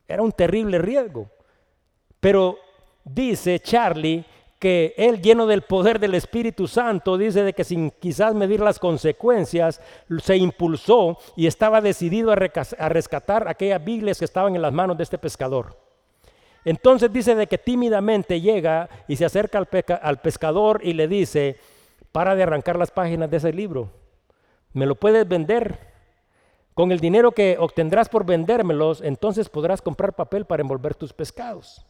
Era 0.07 0.23
un 0.23 0.33
terrible 0.33 0.79
riesgo. 0.79 1.31
Pero 2.21 2.59
dice 3.05 3.59
Charlie 3.61 4.25
que 4.59 4.95
él 4.97 5.21
lleno 5.21 5.47
del 5.47 5.63
poder 5.63 5.99
del 5.99 6.15
Espíritu 6.15 6.69
Santo, 6.69 7.19
dice 7.19 7.43
de 7.43 7.53
que 7.53 7.65
sin 7.65 7.91
quizás 7.91 8.33
medir 8.33 8.61
las 8.61 8.79
consecuencias, 8.79 9.81
se 10.23 10.37
impulsó 10.37 11.19
y 11.35 11.49
estaba 11.49 11.81
decidido 11.81 12.31
a, 12.31 12.37
rescatar 12.37 13.49
aquellas 13.49 13.85
Biblias 13.85 14.21
que 14.21 14.25
estaban 14.25 14.55
en 14.55 14.63
las 14.63 14.73
manos 14.73 14.97
de 14.97 15.03
este 15.03 15.19
pescador. 15.19 15.77
Entonces 16.65 17.13
dice 17.13 17.35
de 17.35 17.49
que 17.49 17.59
tímidamente 17.59 18.41
llega 18.41 18.89
y 19.09 19.17
se 19.17 19.25
acerca 19.25 19.59
al, 19.59 19.69
al 20.01 20.21
pescador 20.21 20.81
y 20.85 20.93
le 20.93 21.09
dice, 21.09 21.57
para 22.13 22.37
de 22.37 22.45
arrancar 22.45 22.79
las 22.79 22.93
páginas 22.93 23.29
de 23.33 23.39
ese 23.39 23.53
libro, 23.53 23.91
¿me 24.75 24.87
lo 24.87 24.95
puedes 24.95 25.27
vender? 25.27 25.92
Con 26.75 26.91
el 26.91 27.01
dinero 27.01 27.33
que 27.33 27.57
obtendrás 27.59 28.09
por 28.09 28.25
vendérmelos, 28.25 29.03
entonces 29.03 29.49
podrás 29.49 29.83
comprar 29.83 30.15
papel 30.15 30.47
para 30.47 30.63
envolver 30.63 30.95
tus 30.95 31.13
pescados. 31.13 31.85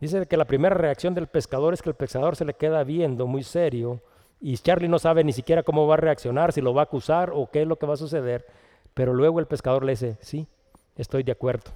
Dice 0.00 0.26
que 0.26 0.36
la 0.36 0.44
primera 0.44 0.74
reacción 0.74 1.14
del 1.14 1.26
pescador 1.26 1.74
es 1.74 1.82
que 1.82 1.88
el 1.88 1.96
pescador 1.96 2.36
se 2.36 2.44
le 2.44 2.54
queda 2.54 2.84
viendo 2.84 3.26
muy 3.26 3.42
serio 3.42 4.00
y 4.40 4.56
Charlie 4.58 4.88
no 4.88 4.98
sabe 4.98 5.24
ni 5.24 5.32
siquiera 5.32 5.62
cómo 5.62 5.86
va 5.86 5.94
a 5.94 5.98
reaccionar, 5.98 6.52
si 6.52 6.60
lo 6.60 6.74
va 6.74 6.82
a 6.82 6.84
acusar 6.84 7.30
o 7.34 7.50
qué 7.50 7.62
es 7.62 7.68
lo 7.68 7.76
que 7.76 7.86
va 7.86 7.94
a 7.94 7.96
suceder. 7.96 8.46
Pero 8.92 9.12
luego 9.12 9.40
el 9.40 9.46
pescador 9.46 9.84
le 9.84 9.92
dice, 9.92 10.18
sí, 10.20 10.46
estoy 10.96 11.22
de 11.22 11.32
acuerdo. 11.32 11.70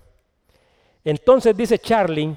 Entonces 1.04 1.56
dice 1.56 1.78
Charlie 1.78 2.36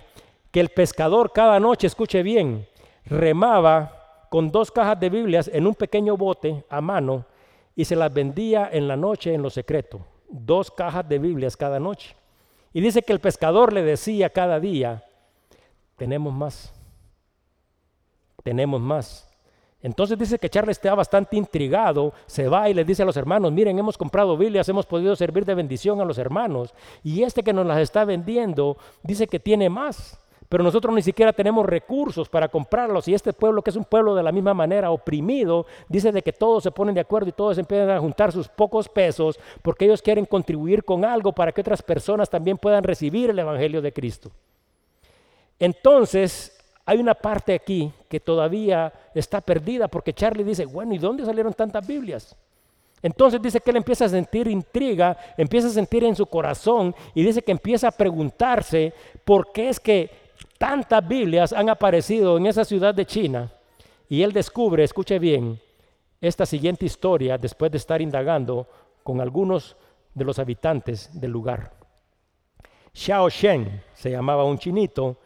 que 0.49 0.59
el 0.59 0.69
pescador 0.69 1.31
cada 1.33 1.59
noche, 1.59 1.87
escuche 1.87 2.23
bien, 2.23 2.67
remaba 3.05 4.27
con 4.29 4.49
dos 4.49 4.71
cajas 4.71 4.99
de 4.99 5.09
Biblias 5.09 5.49
en 5.53 5.67
un 5.67 5.75
pequeño 5.75 6.17
bote 6.17 6.63
a 6.69 6.81
mano 6.81 7.25
y 7.75 7.85
se 7.85 7.95
las 7.95 8.13
vendía 8.13 8.69
en 8.71 8.87
la 8.87 8.95
noche 8.95 9.33
en 9.33 9.41
lo 9.41 9.49
secreto, 9.49 10.05
dos 10.29 10.71
cajas 10.71 11.07
de 11.07 11.19
Biblias 11.19 11.57
cada 11.57 11.79
noche. 11.79 12.15
Y 12.73 12.81
dice 12.81 13.01
que 13.01 13.13
el 13.13 13.19
pescador 13.19 13.73
le 13.73 13.83
decía 13.83 14.29
cada 14.29 14.59
día, 14.59 15.03
tenemos 15.97 16.33
más, 16.33 16.73
tenemos 18.43 18.81
más. 18.81 19.27
Entonces 19.83 20.17
dice 20.17 20.37
que 20.37 20.49
Charles 20.49 20.77
está 20.77 20.93
bastante 20.93 21.35
intrigado, 21.35 22.13
se 22.27 22.47
va 22.47 22.69
y 22.69 22.73
le 22.73 22.85
dice 22.85 23.01
a 23.01 23.05
los 23.05 23.17
hermanos, 23.17 23.51
miren, 23.51 23.79
hemos 23.79 23.97
comprado 23.97 24.37
Biblias, 24.37 24.69
hemos 24.69 24.85
podido 24.85 25.15
servir 25.15 25.43
de 25.43 25.55
bendición 25.55 25.99
a 25.99 26.05
los 26.05 26.19
hermanos, 26.19 26.73
y 27.03 27.23
este 27.23 27.41
que 27.41 27.51
nos 27.51 27.65
las 27.65 27.79
está 27.79 28.05
vendiendo 28.05 28.77
dice 29.01 29.25
que 29.25 29.39
tiene 29.39 29.69
más 29.69 30.20
pero 30.51 30.65
nosotros 30.65 30.93
ni 30.93 31.01
siquiera 31.01 31.31
tenemos 31.31 31.65
recursos 31.65 32.27
para 32.27 32.49
comprarlos. 32.49 33.07
Y 33.07 33.13
este 33.13 33.31
pueblo, 33.31 33.61
que 33.61 33.69
es 33.69 33.77
un 33.77 33.85
pueblo 33.85 34.13
de 34.15 34.21
la 34.21 34.33
misma 34.33 34.53
manera 34.53 34.91
oprimido, 34.91 35.65
dice 35.87 36.11
de 36.11 36.21
que 36.21 36.33
todos 36.33 36.63
se 36.63 36.71
ponen 36.71 36.93
de 36.93 36.99
acuerdo 36.99 37.29
y 37.29 37.31
todos 37.31 37.57
empiezan 37.57 37.89
a 37.89 38.01
juntar 38.01 38.33
sus 38.33 38.49
pocos 38.49 38.89
pesos 38.89 39.39
porque 39.61 39.85
ellos 39.85 40.01
quieren 40.01 40.25
contribuir 40.25 40.83
con 40.83 41.05
algo 41.05 41.31
para 41.31 41.53
que 41.53 41.61
otras 41.61 41.81
personas 41.81 42.29
también 42.29 42.57
puedan 42.57 42.83
recibir 42.83 43.29
el 43.29 43.39
Evangelio 43.39 43.81
de 43.81 43.93
Cristo. 43.93 44.29
Entonces, 45.57 46.59
hay 46.85 46.99
una 46.99 47.13
parte 47.13 47.53
aquí 47.53 47.89
que 48.09 48.19
todavía 48.19 48.91
está 49.15 49.39
perdida 49.39 49.87
porque 49.87 50.11
Charlie 50.11 50.43
dice, 50.43 50.65
bueno, 50.65 50.93
¿y 50.93 50.97
dónde 50.97 51.23
salieron 51.23 51.53
tantas 51.53 51.87
Biblias? 51.87 52.35
Entonces 53.01 53.41
dice 53.41 53.61
que 53.61 53.71
él 53.71 53.77
empieza 53.77 54.05
a 54.05 54.09
sentir 54.09 54.47
intriga, 54.47 55.17
empieza 55.37 55.69
a 55.69 55.71
sentir 55.71 56.03
en 56.03 56.15
su 56.15 56.25
corazón 56.25 56.93
y 57.15 57.23
dice 57.23 57.41
que 57.41 57.53
empieza 57.53 57.87
a 57.87 57.91
preguntarse 57.91 58.93
por 59.23 59.53
qué 59.53 59.69
es 59.69 59.79
que 59.79 60.20
tantas 60.57 61.07
Biblias 61.07 61.53
han 61.53 61.69
aparecido 61.69 62.37
en 62.37 62.45
esa 62.45 62.65
ciudad 62.65 62.93
de 62.93 63.05
China. 63.05 63.51
Y 64.09 64.23
él 64.23 64.33
descubre, 64.33 64.83
escuche 64.83 65.19
bien, 65.19 65.59
esta 66.19 66.45
siguiente 66.45 66.85
historia 66.85 67.37
después 67.37 67.71
de 67.71 67.77
estar 67.77 68.01
indagando 68.01 68.67
con 69.03 69.21
algunos 69.21 69.75
de 70.13 70.25
los 70.25 70.37
habitantes 70.39 71.09
del 71.19 71.31
lugar. 71.31 71.71
Xiao 72.93 73.29
Shen 73.29 73.81
se 73.93 74.11
llamaba 74.11 74.43
un 74.43 74.57
chinito, 74.57 75.17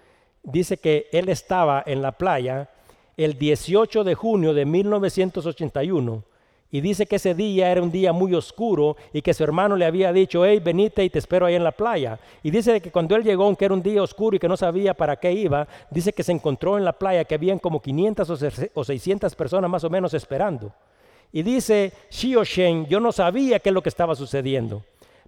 dice 0.44 0.78
que 0.78 1.08
él 1.12 1.30
estaba 1.30 1.84
en 1.86 2.02
la 2.02 2.12
playa 2.12 2.70
el 3.18 3.38
18 3.38 4.04
de 4.04 4.16
junio 4.16 4.54
de 4.54 4.66
1981 4.66 6.24
y 6.72 6.82
dice 6.82 7.06
que 7.06 7.18
ese 7.18 7.34
día 7.34 7.72
era 7.72 7.82
un 7.82 7.92
día 7.92 8.12
muy 8.12 8.34
oscuro 8.34 8.98
y 9.14 9.22
que 9.22 9.34
su 9.34 9.44
hermano 9.44 9.76
le 9.76 9.86
había 9.86 10.12
dicho, 10.12 10.46
hey, 10.46 10.60
venite 10.60 11.04
y 11.04 11.10
te 11.10 11.20
espero 11.20 11.46
ahí 11.46 11.56
en 11.56 11.64
la 11.64 11.72
playa. 11.72 12.20
Y 12.44 12.52
dice 12.52 12.82
que 12.82 12.92
cuando 12.92 13.16
él 13.16 13.24
llegó, 13.24 13.46
aunque 13.46 13.66
era 13.66 13.74
un 13.74 13.82
día 13.82 14.04
oscuro 14.04 14.36
y 14.36 14.40
que 14.40 14.48
no 14.48 14.58
sabía 14.58 14.94
para 14.94 15.16
qué 15.16 15.32
iba, 15.32 15.68
dice 15.90 16.12
que 16.12 16.24
se 16.24 16.32
encontró 16.32 16.78
en 16.78 16.84
la 16.84 16.94
playa 16.94 17.24
que 17.24 17.36
habían 17.36 17.60
como 17.60 17.82
500 17.82 18.30
o 18.74 18.84
600 18.84 19.36
personas 19.36 19.70
más 19.70 19.84
o 19.84 19.90
menos 19.90 20.14
esperando. 20.14 20.74
Y 21.32 21.44
dice 21.44 21.94
Shio 22.10 22.44
Shen, 22.44 22.88
yo 22.88 23.00
no 23.00 23.12
sabía 23.12 23.60
qué 23.60 23.70
es 23.70 23.74
lo 23.74 23.84
que 23.84 23.90
estaba 23.90 24.16
sucediendo. 24.16 24.84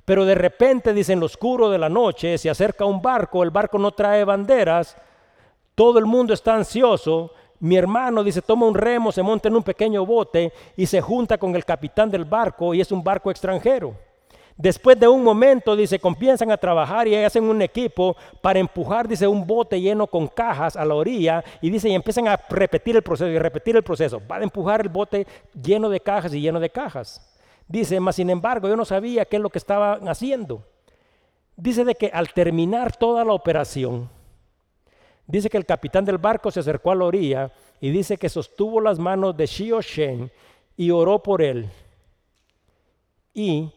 Pero 0.06 0.26
de 0.26 0.36
repente, 0.36 0.94
dice, 0.94 1.14
en 1.14 1.20
lo 1.20 1.26
oscuro 1.26 1.70
de 1.70 1.78
la 1.78 1.90
noche 1.90 2.38
se 2.38 2.50
acerca 2.50 2.86
un 2.86 3.02
barco, 3.02 3.44
el 3.44 3.52
barco 3.52 3.78
no 3.78 3.92
trae 3.92 4.24
banderas, 4.24 4.96
todo 5.76 6.00
el 6.00 6.06
mundo 6.06 6.34
está 6.34 6.56
ansioso. 6.56 7.34
Mi 7.60 7.76
hermano 7.76 8.24
dice, 8.24 8.42
toma 8.42 8.68
un 8.68 8.76
remo, 8.76 9.12
se 9.12 9.24
monta 9.24 9.48
en 9.48 9.56
un 9.56 9.64
pequeño 9.64 10.06
bote 10.06 10.54
y 10.76 10.86
se 10.86 11.02
junta 11.02 11.38
con 11.38 11.56
el 11.56 11.66
capitán 11.66 12.10
del 12.10 12.26
barco 12.26 12.74
y 12.74 12.82
es 12.82 12.92
un 12.92 13.04
barco 13.04 13.32
extranjero. 13.32 13.96
Después 14.56 15.00
de 15.00 15.08
un 15.08 15.24
momento, 15.24 15.76
dice, 15.76 16.00
comienzan 16.00 16.50
a 16.52 16.58
trabajar 16.58 17.08
y 17.08 17.16
hacen 17.16 17.44
un 17.44 17.62
equipo 17.62 18.16
para 18.42 18.58
empujar, 18.58 19.08
dice, 19.08 19.28
un 19.28 19.46
bote 19.46 19.80
lleno 19.80 20.08
con 20.08 20.28
cajas 20.28 20.76
a 20.76 20.84
la 20.84 20.96
orilla 20.96 21.44
y 21.62 21.70
dice, 21.70 21.90
y 21.90 21.94
empiezan 21.94 22.28
a 22.28 22.38
repetir 22.50 22.96
el 22.96 23.04
proceso 23.04 23.30
y 23.30 23.38
repetir 23.38 23.76
el 23.76 23.84
proceso. 23.84 24.20
Va 24.30 24.38
a 24.38 24.44
empujar 24.44 24.82
el 24.82 24.90
bote 24.90 25.28
lleno 25.54 25.90
de 25.90 26.00
cajas 26.00 26.34
y 26.34 26.42
lleno 26.42 26.60
de 26.60 26.72
cajas. 26.72 27.22
Dice, 27.68 28.00
mas 28.00 28.16
sin 28.16 28.32
embargo, 28.32 28.68
yo 28.68 28.76
no 28.76 28.86
sabía 28.86 29.26
qué 29.26 29.36
es 29.36 29.42
lo 29.42 29.50
que 29.52 29.60
estaban 29.60 30.08
haciendo. 30.08 30.64
Dice 31.56 31.86
de 31.86 31.94
que 31.94 32.08
al 32.08 32.34
terminar 32.34 32.96
toda 32.96 33.24
la 33.26 33.34
operación, 33.34 34.10
dice 35.28 35.50
que 35.50 35.58
el 35.58 35.66
capitán 35.66 36.06
del 36.06 36.18
barco 36.18 36.50
se 36.50 36.62
acercó 36.62 36.92
a 36.92 36.96
la 36.96 37.06
orilla 37.06 37.52
y 37.80 37.92
dice 37.92 38.18
que 38.18 38.30
sostuvo 38.30 38.82
las 38.82 38.98
manos 38.98 39.36
de 39.36 39.46
Shio 39.46 39.82
Shen 39.82 40.32
y 40.76 40.90
oró 40.90 41.22
por 41.22 41.42
él. 41.42 41.70
Y 43.34 43.72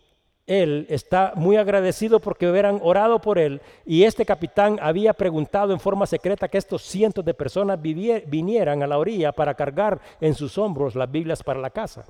él 0.46 0.86
está 0.88 1.32
muy 1.36 1.56
agradecido 1.56 2.18
porque 2.18 2.50
hubieran 2.50 2.80
orado 2.82 3.20
por 3.20 3.38
él 3.38 3.60
y 3.84 4.02
este 4.02 4.24
capitán 4.24 4.78
había 4.82 5.12
preguntado 5.12 5.72
en 5.72 5.78
forma 5.78 6.06
secreta 6.06 6.48
que 6.48 6.58
estos 6.58 6.82
cientos 6.82 7.24
de 7.24 7.34
personas 7.34 7.80
vinieran 7.80 8.82
a 8.82 8.86
la 8.86 8.98
orilla 8.98 9.32
para 9.32 9.54
cargar 9.54 10.00
en 10.20 10.34
sus 10.34 10.58
hombros 10.58 10.96
las 10.96 11.10
Biblias 11.10 11.42
para 11.42 11.60
la 11.60 11.70
casa. 11.70 12.04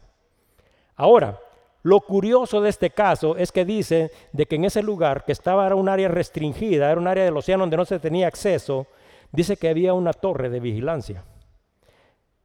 Ahora, 0.97 1.38
lo 1.82 2.01
curioso 2.01 2.61
de 2.61 2.70
este 2.70 2.91
caso 2.91 3.36
es 3.36 3.53
que 3.53 3.64
dice 3.64 4.11
de 4.32 4.47
que 4.47 4.57
en 4.57 4.64
ese 4.64 4.82
lugar, 4.82 5.24
que 5.24 5.32
estaba 5.32 5.66
era 5.66 5.74
un 5.74 5.88
área 5.88 6.09
restringida, 6.09 6.91
era 6.91 7.01
un 7.01 7.09
área 7.09 7.24
del 7.24 7.36
océano 7.36 7.62
donde 7.62 7.78
no 7.78 7.84
se 7.84 7.99
tenía 7.99 8.26
acceso, 8.26 8.86
dice 9.33 9.57
que 9.57 9.68
había 9.68 9.95
una 9.95 10.12
torre 10.12 10.51
de 10.51 10.61
vigilancia. 10.61 11.24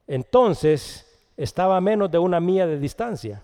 Entonces, 0.07 1.05
estaba 1.37 1.77
a 1.77 1.81
menos 1.81 2.11
de 2.11 2.17
una 2.17 2.39
milla 2.39 2.67
de 2.67 2.79
distancia. 2.79 3.41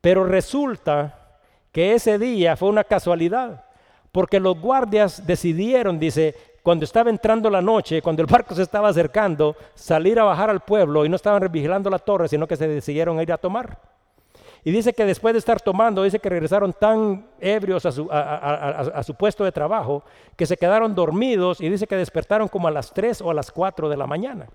Pero 0.00 0.24
resulta 0.24 1.38
que 1.70 1.94
ese 1.94 2.18
día 2.18 2.56
fue 2.56 2.68
una 2.68 2.84
casualidad, 2.84 3.64
porque 4.10 4.38
los 4.38 4.60
guardias 4.60 5.26
decidieron, 5.26 5.98
dice, 5.98 6.34
cuando 6.62 6.84
estaba 6.84 7.10
entrando 7.10 7.48
la 7.50 7.62
noche, 7.62 8.02
cuando 8.02 8.22
el 8.22 8.28
barco 8.28 8.54
se 8.54 8.62
estaba 8.62 8.88
acercando, 8.88 9.56
salir 9.74 10.20
a 10.20 10.24
bajar 10.24 10.50
al 10.50 10.60
pueblo 10.60 11.04
y 11.04 11.08
no 11.08 11.16
estaban 11.16 11.50
vigilando 11.50 11.90
la 11.90 11.98
torre, 11.98 12.28
sino 12.28 12.46
que 12.46 12.56
se 12.56 12.68
decidieron 12.68 13.20
ir 13.20 13.32
a 13.32 13.38
tomar. 13.38 13.78
Y 14.64 14.70
dice 14.70 14.92
que 14.92 15.04
después 15.04 15.34
de 15.34 15.40
estar 15.40 15.60
tomando, 15.60 16.04
dice 16.04 16.20
que 16.20 16.28
regresaron 16.28 16.72
tan 16.72 17.26
ebrios 17.40 17.84
a 17.84 17.90
su, 17.90 18.08
a, 18.10 19.02
su, 19.02 19.14
puesto 19.14 19.44
de 19.44 19.50
trabajo 19.50 20.04
que 20.36 20.46
se 20.46 20.56
quedaron 20.56 20.94
dormidos 20.94 21.60
y 21.60 21.68
dice 21.68 21.88
que 21.88 21.96
despertaron 21.96 22.46
como 22.46 22.68
a 22.68 22.70
las 22.70 22.92
3 22.92 23.22
o 23.22 23.30
a 23.30 23.34
las 23.34 23.50
4 23.50 23.88
de 23.88 23.96
la 23.96 24.06
mañana. 24.06 24.46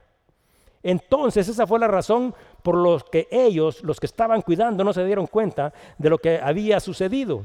Entonces 0.81 1.49
esa 1.49 1.67
fue 1.67 1.79
la 1.79 1.89
razón 1.89 2.33
por 2.63 2.77
los 2.77 3.03
que 3.03 3.27
ellos, 3.29 3.83
los 3.83 3.99
que 3.99 4.05
estaban 4.05 4.41
cuidando, 4.41 4.85
no 4.85 4.93
se 4.93 5.03
dieron 5.03 5.27
cuenta 5.27 5.73
de 5.97 6.09
lo 6.09 6.17
que 6.17 6.39
había 6.41 6.79
sucedido. 6.79 7.43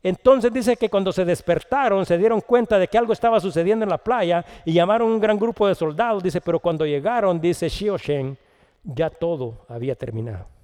Entonces 0.00 0.52
dice 0.52 0.76
que 0.76 0.88
cuando 0.88 1.10
se 1.10 1.24
despertaron 1.24 2.06
se 2.06 2.16
dieron 2.16 2.40
cuenta 2.40 2.78
de 2.78 2.86
que 2.86 2.98
algo 2.98 3.12
estaba 3.12 3.40
sucediendo 3.40 3.82
en 3.84 3.90
la 3.90 3.98
playa 3.98 4.44
y 4.64 4.72
llamaron 4.72 5.10
un 5.10 5.18
gran 5.18 5.36
grupo 5.36 5.66
de 5.66 5.74
soldados. 5.74 6.22
Dice, 6.22 6.40
pero 6.40 6.60
cuando 6.60 6.86
llegaron, 6.86 7.40
dice 7.40 7.68
Shen, 7.68 8.38
ya 8.84 9.10
todo 9.10 9.64
había 9.68 9.96
terminado. 9.96 10.55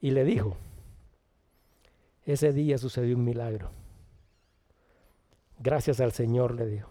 Y 0.00 0.10
le 0.10 0.24
dijo, 0.24 0.56
ese 2.24 2.52
día 2.52 2.76
sucedió 2.78 3.16
un 3.16 3.24
milagro. 3.24 3.70
Gracias 5.58 6.00
al 6.00 6.12
Señor 6.12 6.54
le 6.54 6.66
dijo. 6.66 6.90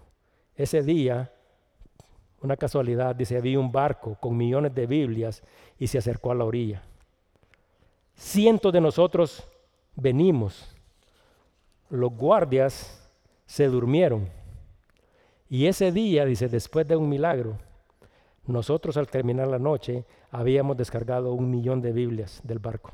Ese 0.55 0.81
día, 0.81 1.31
una 2.41 2.55
casualidad, 2.57 3.15
dice, 3.15 3.37
había 3.37 3.59
un 3.59 3.71
barco 3.71 4.15
con 4.19 4.37
millones 4.37 4.73
de 4.73 4.87
Biblias 4.87 5.43
y 5.77 5.87
se 5.87 5.97
acercó 5.97 6.31
a 6.31 6.35
la 6.35 6.45
orilla. 6.45 6.83
Cientos 8.15 8.71
de 8.71 8.81
nosotros 8.81 9.47
venimos. 9.95 10.75
Los 11.89 12.11
guardias 12.11 13.09
se 13.45 13.67
durmieron. 13.67 14.29
Y 15.49 15.67
ese 15.67 15.91
día, 15.91 16.25
dice, 16.25 16.47
después 16.47 16.87
de 16.87 16.95
un 16.95 17.09
milagro, 17.09 17.57
nosotros 18.47 18.97
al 18.97 19.07
terminar 19.07 19.47
la 19.47 19.59
noche 19.59 20.05
habíamos 20.31 20.77
descargado 20.77 21.33
un 21.33 21.49
millón 21.49 21.81
de 21.81 21.91
Biblias 21.91 22.41
del 22.43 22.59
barco. 22.59 22.91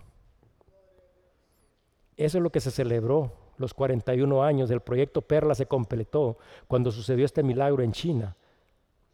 Eso 2.18 2.38
es 2.38 2.44
lo 2.44 2.52
que 2.52 2.60
se 2.60 2.72
celebró. 2.72 3.34
Los 3.58 3.74
41 3.74 4.44
años 4.44 4.70
del 4.70 4.82
proyecto 4.82 5.22
Perla 5.22 5.56
se 5.56 5.66
completó 5.66 6.38
cuando 6.68 6.92
sucedió 6.92 7.26
este 7.26 7.44
milagro 7.44 7.84
en 7.84 7.92
China. 7.92 8.36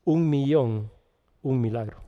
Un 0.05 0.29
millón, 0.29 0.89
un 1.41 1.59
milagro. 1.59 2.06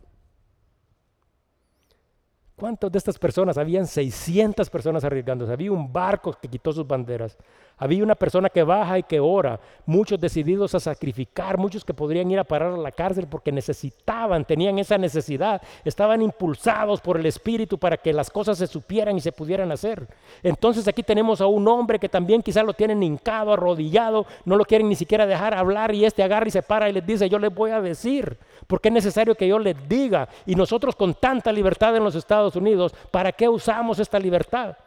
¿Cuántas 2.59 2.91
de 2.91 2.97
estas 2.97 3.17
personas? 3.17 3.57
Habían 3.57 3.87
600 3.87 4.69
personas 4.69 5.05
arriesgándose. 5.05 5.53
Había 5.53 5.71
un 5.71 5.93
barco 5.93 6.33
que 6.33 6.49
quitó 6.49 6.73
sus 6.73 6.85
banderas. 6.85 7.37
Había 7.77 8.03
una 8.03 8.15
persona 8.15 8.49
que 8.49 8.61
baja 8.61 8.99
y 8.99 9.03
que 9.03 9.21
ora, 9.21 9.57
muchos 9.85 10.19
decididos 10.19 10.75
a 10.75 10.81
sacrificar, 10.81 11.57
muchos 11.57 11.85
que 11.85 11.93
podrían 11.93 12.29
ir 12.29 12.37
a 12.37 12.43
parar 12.43 12.73
a 12.73 12.77
la 12.77 12.91
cárcel 12.91 13.25
porque 13.27 13.53
necesitaban, 13.53 14.43
tenían 14.43 14.77
esa 14.79 14.97
necesidad, 14.97 15.61
estaban 15.85 16.21
impulsados 16.21 16.99
por 16.99 17.17
el 17.17 17.25
Espíritu 17.25 17.77
para 17.77 17.95
que 17.95 18.11
las 18.11 18.29
cosas 18.29 18.57
se 18.57 18.67
supieran 18.67 19.15
y 19.15 19.21
se 19.21 19.31
pudieran 19.31 19.71
hacer. 19.71 20.09
Entonces 20.43 20.89
aquí 20.89 21.03
tenemos 21.03 21.39
a 21.39 21.47
un 21.47 21.65
hombre 21.69 21.99
que 21.99 22.09
también 22.09 22.41
quizás 22.41 22.65
lo 22.65 22.73
tienen 22.73 23.01
hincado, 23.01 23.53
arrodillado, 23.53 24.25
no 24.43 24.57
lo 24.57 24.65
quieren 24.65 24.89
ni 24.89 24.95
siquiera 24.95 25.25
dejar 25.25 25.53
hablar 25.53 25.95
y 25.95 26.03
este 26.03 26.21
agarra 26.21 26.49
y 26.49 26.51
se 26.51 26.61
para 26.61 26.89
y 26.89 26.91
les 26.93 27.07
dice, 27.07 27.29
yo 27.29 27.39
les 27.39 27.55
voy 27.55 27.71
a 27.71 27.79
decir, 27.79 28.37
porque 28.67 28.89
es 28.89 28.93
necesario 28.93 29.35
que 29.35 29.47
yo 29.47 29.57
les 29.57 29.87
diga. 29.87 30.27
Y 30.45 30.55
nosotros 30.55 30.97
con 30.97 31.13
tanta 31.13 31.53
libertad 31.53 31.95
en 31.95 32.03
los 32.03 32.15
Estados 32.15 32.48
Unidos, 32.55 32.93
¿para 33.11 33.31
qué 33.31 33.47
usamos 33.47 33.99
esta 33.99 34.19
libertad? 34.19 34.77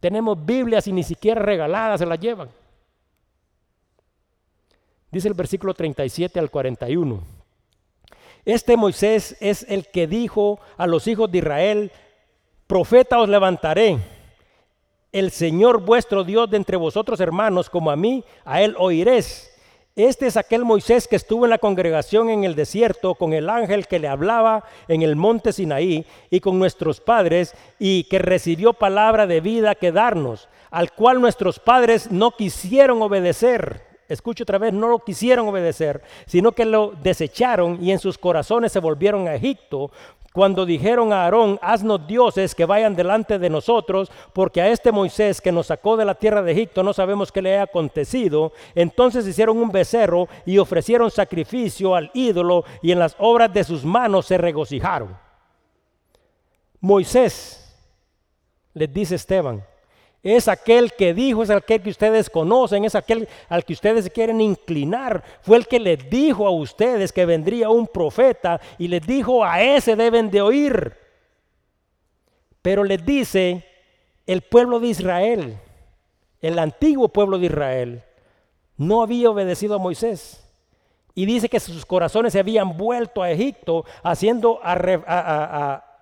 Tenemos 0.00 0.44
Biblias 0.44 0.86
y 0.86 0.92
ni 0.92 1.02
siquiera 1.02 1.40
regaladas 1.40 2.00
se 2.00 2.06
las 2.06 2.20
llevan. 2.20 2.48
Dice 5.10 5.28
el 5.28 5.34
versículo 5.34 5.74
37 5.74 6.38
al 6.38 6.50
41. 6.50 7.22
Este 8.44 8.76
Moisés 8.76 9.36
es 9.40 9.66
el 9.68 9.86
que 9.88 10.06
dijo 10.06 10.60
a 10.76 10.86
los 10.86 11.06
hijos 11.08 11.30
de 11.30 11.38
Israel, 11.38 11.92
profeta 12.66 13.18
os 13.18 13.28
levantaré, 13.28 13.98
el 15.12 15.30
Señor 15.30 15.80
vuestro 15.80 16.24
Dios 16.24 16.50
de 16.50 16.58
entre 16.58 16.76
vosotros 16.76 17.18
hermanos, 17.20 17.70
como 17.70 17.90
a 17.90 17.96
mí, 17.96 18.24
a 18.44 18.60
él 18.62 18.76
oiréis. 18.78 19.50
Este 19.96 20.26
es 20.26 20.36
aquel 20.36 20.66
Moisés 20.66 21.08
que 21.08 21.16
estuvo 21.16 21.46
en 21.46 21.50
la 21.50 21.56
congregación 21.56 22.28
en 22.28 22.44
el 22.44 22.54
desierto 22.54 23.14
con 23.14 23.32
el 23.32 23.48
ángel 23.48 23.86
que 23.86 23.98
le 23.98 24.08
hablaba 24.08 24.62
en 24.88 25.00
el 25.00 25.16
monte 25.16 25.54
Sinaí 25.54 26.04
y 26.28 26.40
con 26.40 26.58
nuestros 26.58 27.00
padres 27.00 27.54
y 27.78 28.04
que 28.04 28.18
recibió 28.18 28.74
palabra 28.74 29.26
de 29.26 29.40
vida 29.40 29.74
que 29.74 29.92
darnos, 29.92 30.50
al 30.70 30.92
cual 30.92 31.18
nuestros 31.18 31.58
padres 31.58 32.10
no 32.10 32.32
quisieron 32.32 33.00
obedecer. 33.00 33.86
Escucho 34.06 34.42
otra 34.42 34.58
vez, 34.58 34.74
no 34.74 34.86
lo 34.88 34.98
quisieron 34.98 35.48
obedecer, 35.48 36.02
sino 36.26 36.52
que 36.52 36.66
lo 36.66 36.92
desecharon 37.02 37.82
y 37.82 37.90
en 37.90 37.98
sus 37.98 38.18
corazones 38.18 38.72
se 38.72 38.80
volvieron 38.80 39.26
a 39.26 39.34
Egipto, 39.34 39.90
cuando 40.36 40.66
dijeron 40.66 41.14
a 41.14 41.24
Aarón, 41.24 41.58
haznos 41.62 42.06
dioses 42.06 42.54
que 42.54 42.66
vayan 42.66 42.94
delante 42.94 43.38
de 43.38 43.48
nosotros, 43.48 44.12
porque 44.34 44.60
a 44.60 44.68
este 44.68 44.92
Moisés 44.92 45.40
que 45.40 45.50
nos 45.50 45.68
sacó 45.68 45.96
de 45.96 46.04
la 46.04 46.14
tierra 46.14 46.42
de 46.42 46.52
Egipto 46.52 46.82
no 46.82 46.92
sabemos 46.92 47.32
qué 47.32 47.40
le 47.40 47.56
ha 47.56 47.62
acontecido, 47.62 48.52
entonces 48.74 49.26
hicieron 49.26 49.56
un 49.56 49.72
becerro 49.72 50.28
y 50.44 50.58
ofrecieron 50.58 51.10
sacrificio 51.10 51.94
al 51.94 52.10
ídolo 52.12 52.66
y 52.82 52.92
en 52.92 52.98
las 52.98 53.16
obras 53.18 53.50
de 53.50 53.64
sus 53.64 53.82
manos 53.82 54.26
se 54.26 54.36
regocijaron. 54.36 55.16
Moisés, 56.80 57.74
les 58.74 58.92
dice 58.92 59.14
Esteban, 59.14 59.64
es 60.34 60.48
aquel 60.48 60.92
que 60.92 61.14
dijo, 61.14 61.44
es 61.44 61.50
aquel 61.50 61.80
que 61.80 61.90
ustedes 61.90 62.28
conocen, 62.28 62.84
es 62.84 62.96
aquel 62.96 63.28
al 63.48 63.64
que 63.64 63.74
ustedes 63.74 64.10
quieren 64.10 64.40
inclinar. 64.40 65.22
Fue 65.40 65.56
el 65.56 65.68
que 65.68 65.78
les 65.78 66.10
dijo 66.10 66.48
a 66.48 66.50
ustedes 66.50 67.12
que 67.12 67.24
vendría 67.24 67.70
un 67.70 67.86
profeta 67.86 68.60
y 68.76 68.88
les 68.88 69.06
dijo 69.06 69.44
a 69.44 69.62
ese 69.62 69.94
deben 69.94 70.28
de 70.32 70.40
oír. 70.40 70.96
Pero 72.60 72.82
les 72.82 73.06
dice 73.06 73.64
el 74.26 74.42
pueblo 74.42 74.80
de 74.80 74.88
Israel, 74.88 75.58
el 76.40 76.58
antiguo 76.58 77.08
pueblo 77.08 77.38
de 77.38 77.46
Israel, 77.46 78.02
no 78.76 79.02
había 79.02 79.30
obedecido 79.30 79.76
a 79.76 79.78
Moisés. 79.78 80.42
Y 81.14 81.24
dice 81.24 81.48
que 81.48 81.60
sus 81.60 81.86
corazones 81.86 82.32
se 82.32 82.40
habían 82.40 82.76
vuelto 82.76 83.22
a 83.22 83.30
Egipto, 83.30 83.84
haciendo, 84.02 84.58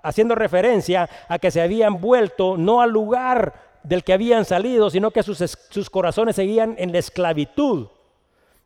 haciendo 0.02 0.34
referencia 0.34 1.10
a 1.28 1.38
que 1.38 1.50
se 1.50 1.60
habían 1.60 2.00
vuelto 2.00 2.56
no 2.56 2.80
al 2.80 2.90
lugar 2.90 3.73
del 3.84 4.02
que 4.02 4.14
habían 4.14 4.44
salido, 4.44 4.90
sino 4.90 5.10
que 5.10 5.22
sus, 5.22 5.90
corazones 5.90 6.36
seguían 6.36 6.74
en 6.78 6.90
la 6.90 6.98
esclavitud. 6.98 7.86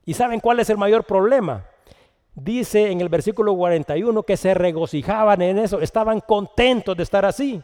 ¿Y 0.06 0.14
saben 0.14 0.40
cuál 0.40 0.60
es 0.60 0.70
el 0.70 0.78
mayor 0.78 1.04
problema? 1.04 1.66
Dice 2.34 2.90
en 2.90 3.00
el 3.00 3.08
versículo 3.08 3.54
41 3.54 4.22
que 4.22 4.36
se 4.36 4.54
regocijaban 4.54 5.42
en 5.42 5.58
eso, 5.58 5.80
estaban 5.80 6.20
contentos 6.20 6.96
de 6.96 7.02
estar 7.02 7.26
así. 7.26 7.60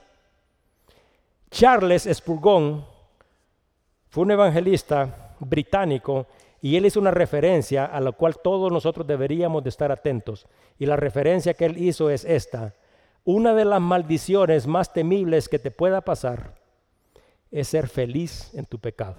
Charles 1.49 2.09
Spurgeon 2.13 2.85
fue 4.09 4.25
un 4.25 4.33
evangelista 4.33 5.37
británico 5.39 6.27
y 6.61 6.77
él 6.77 6.87
hizo 6.87 6.99
una 6.99 7.13
referencia 7.13 7.85
a 7.85 8.01
la 8.01 8.11
cual 8.11 8.37
todos 8.43 8.73
nosotros 8.73 9.07
deberíamos 9.07 9.63
de 9.63 9.71
estar 9.71 9.93
atentos. 9.93 10.49
Y 10.77 10.87
la 10.87 10.97
referencia 10.97 11.55
que 11.55 11.67
él 11.67 11.79
hizo 11.79 12.11
es 12.11 12.25
esta. 12.25 12.75
Una 13.25 13.55
de 13.55 13.65
las 13.65 13.81
maldiciones 13.81 14.67
más 14.67 14.93
temibles 14.93 15.49
que 15.49 15.61
te 15.61 15.71
pueda 15.71 16.01
pasar 16.01 16.64
es 17.55 17.69
ser 17.69 17.89
feliz 17.89 18.53
en 18.55 18.65
tu 18.65 18.81
pecado. 18.81 19.15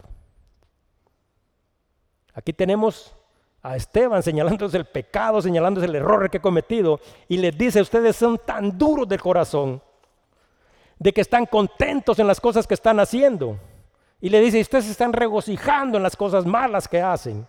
Aquí 2.34 2.52
tenemos 2.52 3.16
a 3.64 3.78
Esteban 3.78 4.22
señalándose 4.22 4.76
el 4.76 4.84
pecado, 4.84 5.42
señalándose 5.42 5.86
el 5.86 5.96
error 5.96 6.30
que 6.30 6.40
ha 6.40 6.42
cometido 6.42 7.00
y 7.30 7.38
les 7.38 7.58
dice, 7.58 7.80
ustedes 7.80 8.18
son 8.18 8.38
tan 8.38 8.78
duros 8.78 9.08
de 9.08 9.18
corazón, 9.18 9.82
de 11.00 11.14
que 11.14 11.22
están 11.22 11.46
contentos 11.46 12.20
en 12.20 12.28
las 12.28 12.42
cosas 12.42 12.68
que 12.68 12.74
están 12.74 13.00
haciendo. 13.00 13.58
Y 14.20 14.28
le 14.28 14.42
dice, 14.42 14.60
ustedes 14.60 14.90
están 14.90 15.14
regocijando 15.14 15.96
en 15.96 16.04
las 16.04 16.18
cosas 16.18 16.46
malas 16.46 16.90
que 16.90 17.02
hacen. 17.02 17.48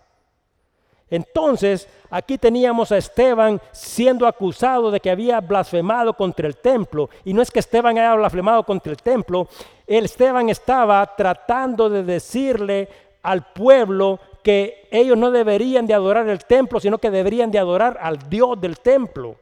Entonces, 1.08 1.88
aquí 2.10 2.36
teníamos 2.36 2.90
a 2.90 2.96
Esteban 2.96 3.60
siendo 3.70 4.26
acusado 4.26 4.90
de 4.90 5.00
que 5.00 5.10
había 5.10 5.40
blasfemado 5.40 6.14
contra 6.14 6.48
el 6.48 6.56
templo. 6.56 7.08
Y 7.24 7.32
no 7.32 7.42
es 7.42 7.50
que 7.50 7.60
Esteban 7.60 7.96
haya 7.98 8.14
blasfemado 8.14 8.64
contra 8.64 8.90
el 8.90 8.98
templo, 8.98 9.48
el 9.86 10.06
Esteban 10.06 10.48
estaba 10.48 11.14
tratando 11.14 11.88
de 11.88 12.02
decirle 12.02 12.88
al 13.22 13.52
pueblo 13.52 14.18
que 14.42 14.88
ellos 14.90 15.16
no 15.18 15.30
deberían 15.30 15.86
de 15.86 15.94
adorar 15.94 16.28
el 16.28 16.44
templo, 16.44 16.80
sino 16.80 16.98
que 16.98 17.10
deberían 17.10 17.50
de 17.50 17.58
adorar 17.58 17.98
al 18.00 18.28
Dios 18.28 18.60
del 18.60 18.78
templo. 18.78 19.36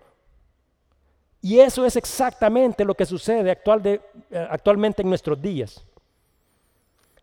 Y 1.42 1.60
eso 1.60 1.84
es 1.84 1.96
exactamente 1.96 2.86
lo 2.86 2.94
que 2.94 3.04
sucede 3.04 3.50
eh, 3.52 4.00
actualmente 4.50 5.02
en 5.02 5.10
nuestros 5.10 5.40
días. 5.40 5.84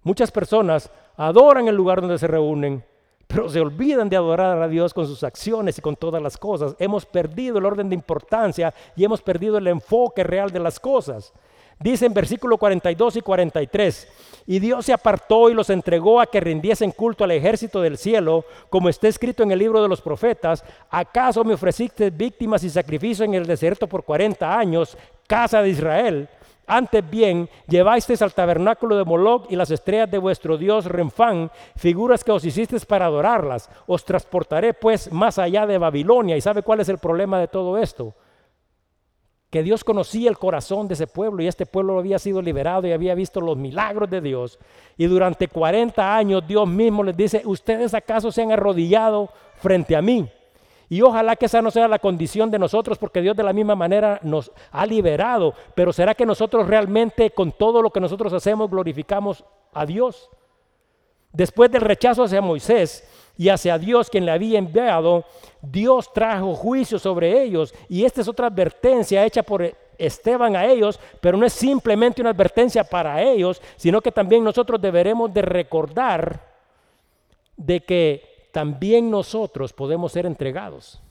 Muchas 0.04 0.32
personas 0.32 0.92
adoran 1.18 1.68
el 1.68 1.76
lugar 1.76 2.02
donde 2.02 2.20
se 2.20 2.28
reúnen, 2.28 2.84
pero 3.32 3.50
se 3.50 3.62
olvidan 3.62 4.10
de 4.10 4.18
adorar 4.18 4.62
a 4.62 4.68
Dios 4.68 4.94
con 4.94 5.08
sus 5.08 5.24
acciones 5.24 5.78
y 5.78 5.82
con 5.82 5.96
todas 5.96 6.22
las 6.22 6.38
cosas. 6.38 6.76
Hemos 6.80 7.06
perdido 7.06 7.58
el 7.58 7.66
orden 7.66 7.88
de 7.88 7.96
importancia 7.96 8.74
y 8.96 9.06
hemos 9.06 9.22
perdido 9.22 9.58
el 9.58 9.68
enfoque 9.68 10.24
real 10.24 10.52
de 10.52 10.60
las 10.60 10.80
cosas. 10.80 11.32
Dice 11.80 12.06
en 12.06 12.14
versículo 12.14 12.58
42 12.58 13.16
y 13.16 13.22
43, 13.22 14.08
y 14.46 14.60
Dios 14.60 14.86
se 14.86 14.94
apartó 14.94 15.50
y 15.50 15.56
los 15.56 15.70
entregó 15.72 16.20
a 16.20 16.28
que 16.28 16.40
rindiesen 16.40 16.92
culto 16.92 17.24
al 17.24 17.32
ejército 17.32 17.82
del 17.82 17.98
cielo, 17.98 18.46
como 18.70 18.88
está 18.88 19.08
escrito 19.08 19.42
en 19.42 19.52
el 19.52 19.58
libro 19.58 19.82
de 19.82 19.88
los 19.88 20.00
profetas, 20.00 20.64
¿acaso 20.92 21.44
me 21.44 21.56
ofreciste 21.56 22.12
víctimas 22.12 22.64
y 22.64 22.70
sacrificios 22.70 23.28
en 23.28 23.34
el 23.34 23.48
desierto 23.48 23.88
por 23.88 24.04
40 24.04 24.60
años, 24.60 24.96
casa 25.26 25.64
de 25.64 25.70
Israel? 25.70 26.30
Antes 26.74 27.10
bien, 27.10 27.50
llevasteis 27.68 28.22
al 28.22 28.34
tabernáculo 28.34 28.96
de 28.96 29.04
Moloch 29.04 29.46
y 29.52 29.58
las 29.58 29.72
estrellas 29.72 30.10
de 30.10 30.18
vuestro 30.18 30.58
dios 30.58 30.86
Renfán, 30.86 31.52
figuras 31.76 32.24
que 32.24 32.32
os 32.32 32.46
hicisteis 32.46 32.86
para 32.86 33.08
adorarlas. 33.08 33.70
Os 33.88 34.06
transportaré 34.06 34.74
pues 34.74 35.12
más 35.12 35.38
allá 35.38 35.66
de 35.66 35.78
Babilonia. 35.78 36.38
¿Y 36.38 36.40
sabe 36.40 36.64
cuál 36.64 36.80
es 36.80 36.88
el 36.88 36.98
problema 36.98 37.42
de 37.42 37.50
todo 37.50 37.78
esto? 37.78 38.16
Que 39.50 39.64
Dios 39.64 39.84
conocía 39.84 40.30
el 40.30 40.38
corazón 40.38 40.88
de 40.88 40.94
ese 40.94 41.08
pueblo 41.08 41.44
y 41.44 41.48
este 41.48 41.66
pueblo 41.66 42.00
había 42.00 42.20
sido 42.20 42.42
liberado 42.42 42.88
y 42.88 42.94
había 42.94 43.16
visto 43.16 43.42
los 43.42 43.58
milagros 43.58 44.10
de 44.10 44.22
Dios. 44.22 44.58
Y 44.96 45.08
durante 45.08 45.50
40 45.50 46.16
años 46.16 46.48
Dios 46.48 46.70
mismo 46.70 47.04
les 47.04 47.18
dice, 47.18 47.42
¿ustedes 47.44 47.94
acaso 47.94 48.32
se 48.32 48.44
han 48.44 48.54
arrodillado 48.54 49.28
frente 49.58 49.94
a 49.94 50.02
mí? 50.02 50.26
Y 50.92 51.02
ojalá 51.04 51.38
que 51.38 51.46
esa 51.46 51.62
no 51.62 51.72
sea 51.72 51.88
la 51.88 52.00
condición 52.00 52.52
de 52.52 52.60
nosotros, 52.60 52.98
porque 52.98 53.22
Dios 53.22 53.34
de 53.38 53.44
la 53.44 53.54
misma 53.54 53.76
manera 53.76 54.20
nos 54.24 54.52
ha 54.74 54.86
liberado. 54.86 55.54
Pero 55.74 55.94
¿será 55.94 56.14
que 56.14 56.26
nosotros 56.26 56.68
realmente 56.68 57.32
con 57.32 57.54
todo 57.54 57.82
lo 57.82 57.92
que 57.92 58.02
nosotros 58.02 58.34
hacemos 58.34 58.70
glorificamos 58.70 59.46
a 59.72 59.86
Dios? 59.86 60.30
Después 61.32 61.72
del 61.72 61.80
rechazo 61.80 62.24
hacia 62.24 62.42
Moisés 62.42 63.08
y 63.38 63.48
hacia 63.48 63.78
Dios 63.78 64.10
quien 64.10 64.26
le 64.26 64.34
había 64.34 64.60
enviado, 64.60 65.24
Dios 65.62 66.12
trajo 66.12 66.56
juicio 66.56 67.00
sobre 67.00 67.42
ellos. 67.42 67.74
Y 67.88 68.04
esta 68.04 68.20
es 68.20 68.28
otra 68.28 68.48
advertencia 68.48 69.24
hecha 69.24 69.44
por 69.44 69.74
Esteban 69.98 70.58
a 70.58 70.66
ellos, 70.66 71.00
pero 71.22 71.38
no 71.38 71.46
es 71.46 71.54
simplemente 71.54 72.20
una 72.20 72.32
advertencia 72.32 72.84
para 72.84 73.22
ellos, 73.22 73.62
sino 73.78 74.02
que 74.02 74.12
también 74.12 74.44
nosotros 74.44 74.82
deberemos 74.82 75.34
de 75.34 75.42
recordar 75.42 76.52
de 77.56 77.80
que 77.80 78.31
también 78.52 79.10
nosotros 79.10 79.74
podemos 79.74 80.12
ser 80.12 80.26
entregados. 80.26 81.02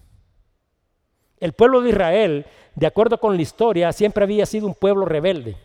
El 1.38 1.52
pueblo 1.54 1.80
de 1.80 1.90
Israel, 1.90 2.46
de 2.74 2.86
acuerdo 2.86 3.18
con 3.18 3.34
la 3.34 3.42
historia, 3.42 3.92
siempre 3.92 4.24
había 4.24 4.46
sido 4.46 4.66
un 4.66 4.74
pueblo 4.74 5.06
rebelde. 5.06 5.56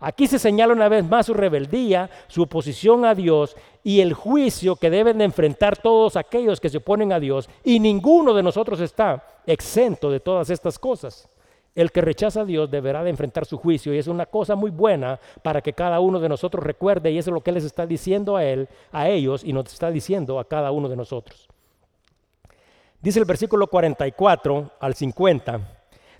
Aquí 0.00 0.28
se 0.28 0.38
señala 0.38 0.72
una 0.72 0.88
vez 0.88 1.04
más 1.04 1.26
su 1.26 1.34
rebeldía, 1.34 2.08
su 2.28 2.42
oposición 2.42 3.04
a 3.04 3.16
Dios 3.16 3.56
y 3.82 4.00
el 4.00 4.14
juicio 4.14 4.76
que 4.76 4.90
deben 4.90 5.18
de 5.18 5.24
enfrentar 5.24 5.76
todos 5.76 6.16
aquellos 6.16 6.60
que 6.60 6.68
se 6.68 6.78
oponen 6.78 7.12
a 7.12 7.18
Dios. 7.18 7.50
Y 7.64 7.80
ninguno 7.80 8.32
de 8.32 8.44
nosotros 8.44 8.80
está 8.80 9.26
exento 9.44 10.10
de 10.10 10.20
todas 10.20 10.50
estas 10.50 10.78
cosas. 10.78 11.28
El 11.78 11.92
que 11.92 12.00
rechaza 12.00 12.40
a 12.40 12.44
Dios 12.44 12.68
deberá 12.68 13.04
de 13.04 13.10
enfrentar 13.10 13.46
su 13.46 13.56
juicio 13.56 13.94
y 13.94 13.98
es 13.98 14.08
una 14.08 14.26
cosa 14.26 14.56
muy 14.56 14.72
buena 14.72 15.20
para 15.44 15.60
que 15.60 15.74
cada 15.74 16.00
uno 16.00 16.18
de 16.18 16.28
nosotros 16.28 16.64
recuerde 16.64 17.12
y 17.12 17.18
eso 17.18 17.30
es 17.30 17.34
lo 17.34 17.40
que 17.40 17.52
les 17.52 17.62
está 17.62 17.86
diciendo 17.86 18.36
a 18.36 18.44
Él, 18.44 18.68
a 18.90 19.08
ellos 19.08 19.44
y 19.44 19.52
nos 19.52 19.72
está 19.72 19.88
diciendo 19.92 20.40
a 20.40 20.48
cada 20.48 20.72
uno 20.72 20.88
de 20.88 20.96
nosotros. 20.96 21.46
Dice 23.00 23.20
el 23.20 23.26
versículo 23.26 23.68
44 23.68 24.72
al 24.80 24.94
50. 24.94 25.60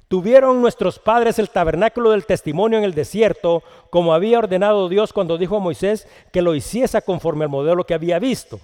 Tuvieron 0.07 0.63
nuestros 0.63 1.01
padres 1.01 1.41
el 1.41 1.51
tabernáculo 1.51 2.13
del 2.13 2.25
testimonio 2.25 2.79
en 2.79 2.85
el 2.85 2.95
desierto, 2.95 3.65
como 3.91 4.15
había 4.15 4.39
ordenado 4.39 4.89
Dios 4.89 5.13
cuando 5.13 5.39
dijo 5.39 5.57
a 5.57 5.61
Moisés 5.61 6.07
que 6.33 6.41
lo 6.41 6.55
hiciese 6.55 7.03
conforme 7.03 7.47
al 7.47 7.51
modelo 7.51 7.83
que 7.83 7.95
había 7.95 8.21
visto 8.21 8.61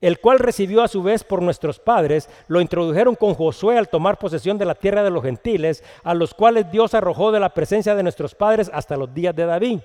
el 0.00 0.20
cual 0.20 0.38
recibió 0.38 0.82
a 0.82 0.88
su 0.88 1.02
vez 1.02 1.24
por 1.24 1.42
nuestros 1.42 1.78
padres, 1.78 2.28
lo 2.46 2.60
introdujeron 2.60 3.14
con 3.14 3.34
Josué 3.34 3.78
al 3.78 3.88
tomar 3.88 4.18
posesión 4.18 4.58
de 4.58 4.64
la 4.64 4.74
tierra 4.74 5.02
de 5.02 5.10
los 5.10 5.22
gentiles, 5.22 5.82
a 6.04 6.14
los 6.14 6.34
cuales 6.34 6.70
Dios 6.70 6.94
arrojó 6.94 7.32
de 7.32 7.40
la 7.40 7.54
presencia 7.54 7.94
de 7.94 8.02
nuestros 8.02 8.34
padres 8.34 8.70
hasta 8.72 8.96
los 8.96 9.12
días 9.12 9.34
de 9.34 9.46
David. 9.46 9.80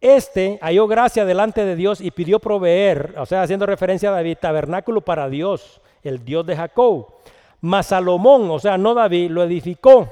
Este 0.00 0.58
halló 0.60 0.86
gracia 0.86 1.24
delante 1.24 1.64
de 1.64 1.74
Dios 1.74 2.00
y 2.00 2.10
pidió 2.10 2.38
proveer, 2.38 3.14
o 3.18 3.26
sea, 3.26 3.42
haciendo 3.42 3.66
referencia 3.66 4.10
a 4.10 4.12
David, 4.12 4.38
tabernáculo 4.40 5.00
para 5.00 5.28
Dios, 5.28 5.80
el 6.02 6.24
Dios 6.24 6.46
de 6.46 6.56
Jacob. 6.56 7.06
Mas 7.60 7.86
Salomón, 7.86 8.50
o 8.50 8.58
sea, 8.58 8.78
no 8.78 8.94
David, 8.94 9.30
lo 9.30 9.42
edificó 9.42 10.08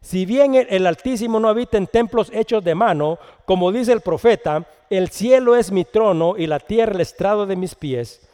si 0.00 0.24
bien 0.24 0.54
el 0.54 0.86
Altísimo 0.86 1.38
no 1.38 1.48
habita 1.48 1.76
en 1.76 1.86
templos 1.86 2.30
hechos 2.32 2.64
de 2.64 2.74
mano, 2.74 3.18
como 3.44 3.70
dice 3.70 3.92
el 3.92 4.00
profeta, 4.00 4.66
el 4.88 5.10
cielo 5.10 5.56
es 5.56 5.70
mi 5.70 5.84
trono 5.84 6.36
y 6.36 6.46
la 6.46 6.58
tierra 6.58 6.94
el 6.94 7.00
estrado 7.00 7.46
de 7.46 7.56
mis 7.56 7.74
pies. 7.74 8.26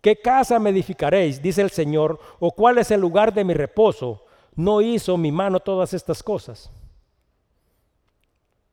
¿Qué 0.00 0.16
casa 0.16 0.58
me 0.58 0.70
edificaréis? 0.70 1.42
dice 1.42 1.62
el 1.62 1.70
Señor, 1.70 2.20
o 2.38 2.52
cuál 2.52 2.78
es 2.78 2.90
el 2.90 3.00
lugar 3.00 3.34
de 3.34 3.42
mi 3.42 3.54
reposo. 3.54 4.22
No 4.54 4.80
hizo 4.80 5.16
mi 5.16 5.32
mano 5.32 5.60
todas 5.60 5.94
estas 5.94 6.22
cosas. 6.22 6.70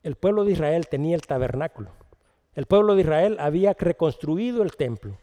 El 0.02 0.14
pueblo 0.14 0.44
de 0.44 0.52
Israel 0.52 0.86
tenía 0.88 1.16
el 1.16 1.22
tabernáculo. 1.22 1.90
El 2.54 2.66
pueblo 2.66 2.94
de 2.94 3.02
Israel 3.02 3.36
había 3.40 3.72
reconstruido 3.72 4.62
el 4.62 4.76
templo. 4.76 5.16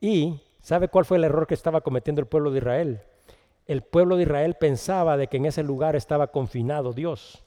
Y, 0.00 0.40
¿sabe 0.60 0.88
cuál 0.88 1.04
fue 1.04 1.16
el 1.16 1.24
error 1.24 1.46
que 1.46 1.54
estaba 1.54 1.80
cometiendo 1.80 2.20
el 2.20 2.28
pueblo 2.28 2.50
de 2.50 2.58
Israel? 2.58 3.00
El 3.68 3.82
pueblo 3.82 4.16
de 4.16 4.22
Israel 4.22 4.56
pensaba 4.58 5.16
de 5.16 5.28
que 5.28 5.36
en 5.36 5.46
ese 5.46 5.62
lugar 5.62 5.94
estaba 5.94 6.28
confinado 6.28 6.92
Dios. 6.92 7.44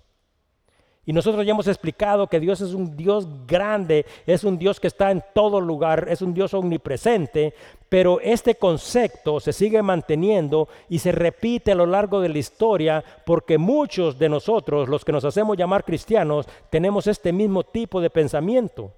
Y 1.03 1.13
nosotros 1.13 1.43
ya 1.43 1.51
hemos 1.51 1.67
explicado 1.67 2.28
que 2.28 2.39
Dios 2.39 2.61
es 2.61 2.76
un 2.76 2.95
Dios 2.95 3.28
grande, 3.47 4.05
es 4.28 4.43
un 4.43 4.59
Dios 4.59 4.80
que 4.80 4.86
está 4.86 5.09
en 5.09 5.24
todo 5.34 5.59
lugar, 5.59 6.05
es 6.09 6.22
un 6.22 6.32
Dios 6.32 6.53
omnipresente, 6.53 7.55
pero 7.89 8.19
este 8.22 8.53
concepto 8.53 9.39
se 9.39 9.51
sigue 9.51 9.82
manteniendo 9.82 10.69
y 10.89 10.99
se 10.99 11.11
repite 11.11 11.72
a 11.72 11.76
lo 11.76 11.88
largo 11.88 12.22
de 12.22 12.30
la 12.30 12.38
historia 12.38 13.03
porque 13.26 13.57
muchos 13.57 14.19
de 14.19 14.30
nosotros, 14.30 14.88
los 14.88 15.03
que 15.03 15.11
nos 15.11 15.26
hacemos 15.26 15.57
llamar 15.57 15.84
cristianos, 15.84 16.47
tenemos 16.69 17.07
este 17.07 17.34
mismo 17.34 17.63
tipo 17.63 17.99
de 17.99 18.11
pensamiento. 18.11 18.93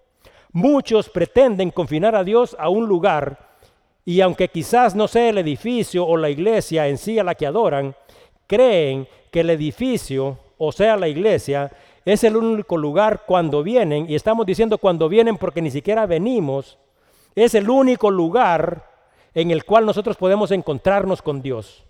Muchos 0.51 1.09
pretenden 1.09 1.71
confinar 1.71 2.15
a 2.15 2.23
Dios 2.25 2.53
a 2.59 2.67
un 2.67 2.85
lugar 2.85 3.52
y 4.05 4.21
aunque 4.21 4.49
quizás 4.49 4.95
no 4.95 5.07
sea 5.07 5.29
el 5.29 5.37
edificio 5.37 6.05
o 6.05 6.17
la 6.17 6.29
iglesia 6.29 6.87
en 6.87 6.97
sí 6.97 7.19
a 7.19 7.23
la 7.23 7.35
que 7.35 7.47
adoran, 7.47 7.95
creen 8.47 9.07
que 9.31 9.41
el 9.41 9.49
edificio, 9.49 10.37
o 10.57 10.71
sea 10.71 10.97
la 10.97 11.07
iglesia, 11.07 11.71
es 12.05 12.23
el 12.23 12.35
único 12.35 12.77
lugar 12.77 13.23
cuando 13.25 13.63
vienen, 13.63 14.09
y 14.09 14.15
estamos 14.15 14.45
diciendo 14.45 14.77
cuando 14.77 15.07
vienen 15.07 15.37
porque 15.37 15.61
ni 15.61 15.71
siquiera 15.71 16.05
venimos, 16.05 16.77
es 17.33 17.55
el 17.55 17.69
único 17.69 18.11
lugar 18.11 18.89
en 19.33 19.51
el 19.51 19.63
cual 19.63 19.85
nosotros 19.85 20.17
podemos 20.17 20.51
encontrarnos 20.51 21.21
con 21.21 21.41
Dios. 21.41 21.83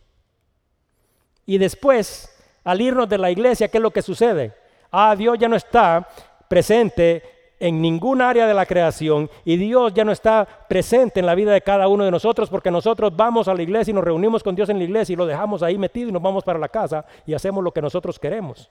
Y 1.45 1.57
después, 1.57 2.29
al 2.63 2.79
irnos 2.79 3.09
de 3.09 3.17
la 3.17 3.31
iglesia, 3.31 3.67
¿qué 3.67 3.77
es 3.79 3.81
lo 3.81 3.91
que 3.91 4.01
sucede? 4.01 4.53
Ah, 4.91 5.15
Dios 5.17 5.37
ya 5.39 5.49
no 5.49 5.55
está 5.55 6.07
presente 6.47 7.23
en 7.63 7.81
ningún 7.81 8.21
área 8.21 8.45
de 8.45 8.53
la 8.53 8.65
creación 8.65 9.29
y 9.45 9.55
Dios 9.55 9.93
ya 9.93 10.03
no 10.03 10.11
está 10.11 10.45
presente 10.67 11.21
en 11.21 11.25
la 11.25 11.33
vida 11.33 11.53
de 11.53 11.61
cada 11.61 11.87
uno 11.87 12.03
de 12.03 12.11
nosotros 12.11 12.49
porque 12.49 12.69
nosotros 12.69 13.15
vamos 13.15 13.47
a 13.47 13.53
la 13.53 13.63
iglesia 13.63 13.91
y 13.91 13.95
nos 13.95 14.03
reunimos 14.03 14.43
con 14.43 14.53
Dios 14.53 14.67
en 14.67 14.79
la 14.79 14.83
iglesia 14.83 15.13
y 15.13 15.15
lo 15.15 15.25
dejamos 15.25 15.63
ahí 15.63 15.77
metido 15.77 16.09
y 16.09 16.11
nos 16.11 16.21
vamos 16.21 16.43
para 16.43 16.59
la 16.59 16.67
casa 16.67 17.05
y 17.25 17.33
hacemos 17.33 17.63
lo 17.63 17.71
que 17.71 17.81
nosotros 17.81 18.19
queremos. 18.19 18.69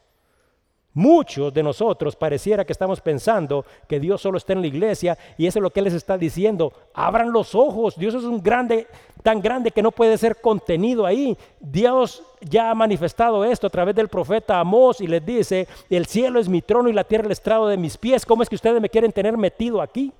Muchos 0.94 1.54
de 1.54 1.62
nosotros 1.62 2.16
pareciera 2.16 2.66
que 2.66 2.72
estamos 2.72 3.00
pensando 3.00 3.64
que 3.88 3.98
Dios 3.98 4.20
solo 4.20 4.36
está 4.36 4.52
en 4.52 4.60
la 4.60 4.66
iglesia 4.66 5.16
y 5.38 5.46
eso 5.46 5.58
es 5.58 5.62
lo 5.62 5.70
que 5.70 5.80
les 5.80 5.94
está 5.94 6.18
diciendo. 6.18 6.72
Abran 6.92 7.32
los 7.32 7.54
ojos, 7.54 7.96
Dios 7.96 8.14
es 8.14 8.24
un 8.24 8.42
grande, 8.42 8.86
tan 9.22 9.40
grande 9.40 9.70
que 9.70 9.82
no 9.82 9.90
puede 9.90 10.18
ser 10.18 10.40
contenido 10.40 11.06
ahí. 11.06 11.36
Dios 11.60 12.22
ya 12.42 12.70
ha 12.70 12.74
manifestado 12.74 13.42
esto 13.42 13.68
a 13.68 13.70
través 13.70 13.94
del 13.94 14.08
profeta 14.08 14.60
Amós 14.60 15.00
y 15.00 15.06
les 15.06 15.24
dice, 15.24 15.66
el 15.88 16.04
cielo 16.04 16.38
es 16.38 16.48
mi 16.48 16.60
trono 16.60 16.90
y 16.90 16.92
la 16.92 17.04
tierra 17.04 17.24
el 17.24 17.32
estrado 17.32 17.68
de 17.68 17.78
mis 17.78 17.96
pies. 17.96 18.26
¿Cómo 18.26 18.42
es 18.42 18.50
que 18.50 18.56
ustedes 18.56 18.80
me 18.80 18.90
quieren 18.90 19.12
tener 19.12 19.38
metido 19.38 19.80
aquí? 19.80 20.12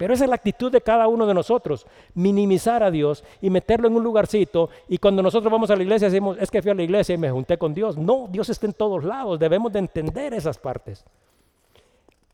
Pero 0.00 0.14
esa 0.14 0.24
es 0.24 0.30
la 0.30 0.36
actitud 0.36 0.72
de 0.72 0.80
cada 0.80 1.08
uno 1.08 1.26
de 1.26 1.34
nosotros, 1.34 1.86
minimizar 2.14 2.82
a 2.82 2.90
Dios 2.90 3.22
y 3.42 3.50
meterlo 3.50 3.86
en 3.86 3.96
un 3.96 4.02
lugarcito. 4.02 4.70
Y 4.88 4.96
cuando 4.96 5.22
nosotros 5.22 5.52
vamos 5.52 5.70
a 5.70 5.76
la 5.76 5.82
iglesia 5.82 6.08
decimos, 6.08 6.38
es 6.40 6.50
que 6.50 6.62
fui 6.62 6.70
a 6.70 6.74
la 6.74 6.82
iglesia 6.82 7.14
y 7.14 7.18
me 7.18 7.30
junté 7.30 7.58
con 7.58 7.74
Dios. 7.74 7.98
No, 7.98 8.26
Dios 8.30 8.48
está 8.48 8.64
en 8.64 8.72
todos 8.72 9.04
lados, 9.04 9.38
debemos 9.38 9.70
de 9.70 9.80
entender 9.80 10.32
esas 10.32 10.56
partes. 10.56 11.04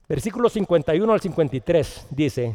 Versículo 0.09 0.49
51 0.49 1.13
al 1.13 1.21
53 1.21 2.07
dice, 2.11 2.55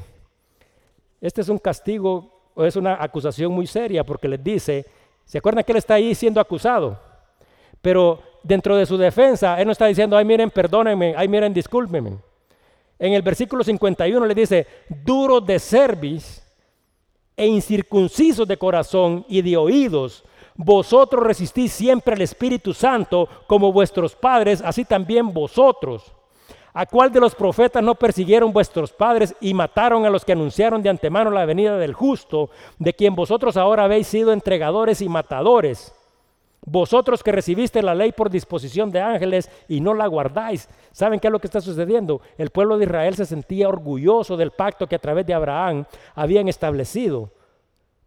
este 1.20 1.41
es 1.41 1.49
un 1.49 1.57
castigo 1.57 2.32
o 2.55 2.64
es 2.64 2.78
una 2.78 3.03
acusación 3.03 3.51
muy 3.51 3.68
seria 3.68 4.05
porque 4.05 4.30
les 4.30 4.41
dice, 4.41 4.86
¿se 5.26 5.39
acuerdan 5.39 5.66
que 5.66 5.74
él 5.74 5.78
está 5.80 5.95
ahí 5.95 6.16
siendo 6.16 6.39
acusado? 6.39 6.97
Pero 7.82 8.22
dentro 8.43 8.78
de 8.78 8.86
su 8.86 8.95
defensa, 8.95 9.59
él 9.59 9.66
no 9.66 9.74
está 9.74 9.88
diciendo, 9.88 10.16
ay 10.16 10.24
miren, 10.24 10.49
perdónenme, 10.49 11.16
ay 11.18 11.28
miren, 11.28 11.53
discúlpenme 11.53 12.30
en 13.02 13.14
el 13.14 13.24
versículo 13.24 13.64
51 13.64 14.28
le 14.28 14.36
dice, 14.36 14.68
duro 15.04 15.41
de 15.41 15.58
cerviz 15.58 16.43
e 17.36 17.47
incircuncisos 17.47 18.47
de 18.47 18.58
corazón 18.58 19.26
y 19.28 19.41
de 19.41 19.58
oídos, 19.58 20.24
vosotros 20.56 21.24
resistís 21.24 21.72
siempre 21.72 22.14
al 22.14 22.22
Espíritu 22.22 22.76
Santo 22.76 23.28
como 23.47 23.74
vuestros 23.74 24.16
padres, 24.16 24.62
así 24.64 24.86
también 24.86 25.34
vosotros. 25.34 26.14
¿A 26.74 26.86
cuál 26.86 27.12
de 27.12 27.20
los 27.20 27.34
profetas 27.34 27.82
no 27.82 27.95
persiguieron 27.95 28.54
vuestros 28.54 28.93
padres 28.93 29.36
y 29.41 29.56
mataron 29.56 30.06
a 30.06 30.12
los 30.12 30.24
que 30.24 30.34
anunciaron 30.34 30.84
de 30.84 30.89
antemano 30.89 31.32
la 31.32 31.45
venida 31.45 31.80
del 31.80 31.95
justo, 31.95 32.52
de 32.78 32.93
quien 32.93 33.16
vosotros 33.16 33.58
ahora 33.58 33.86
habéis 33.86 34.06
sido 34.06 34.32
entregadores 34.32 35.02
y 35.02 35.10
matadores? 35.10 35.91
Vosotros 36.64 37.24
que 37.24 37.32
recibiste 37.32 37.82
la 37.82 37.95
ley 37.95 38.12
por 38.12 38.30
disposición 38.30 38.91
de 38.91 39.01
ángeles 39.01 39.49
y 39.68 39.82
no 39.82 39.95
la 39.95 40.05
guardáis. 40.05 40.70
¿Saben 40.91 41.20
qué 41.20 41.28
es 41.28 41.32
lo 41.32 41.39
que 41.39 41.47
está 41.47 41.59
sucediendo? 41.59 42.22
El 42.38 42.51
pueblo 42.51 42.78
de 42.78 42.86
Israel 42.86 43.16
se 43.16 43.26
sentía 43.26 43.68
orgulloso 43.68 44.38
del 44.38 44.51
pacto 44.51 44.88
que 44.88 44.95
a 44.95 44.99
través 44.99 45.26
de 45.26 45.34
Abraham 45.34 45.86
habían 46.14 46.47
establecido. 46.47 47.32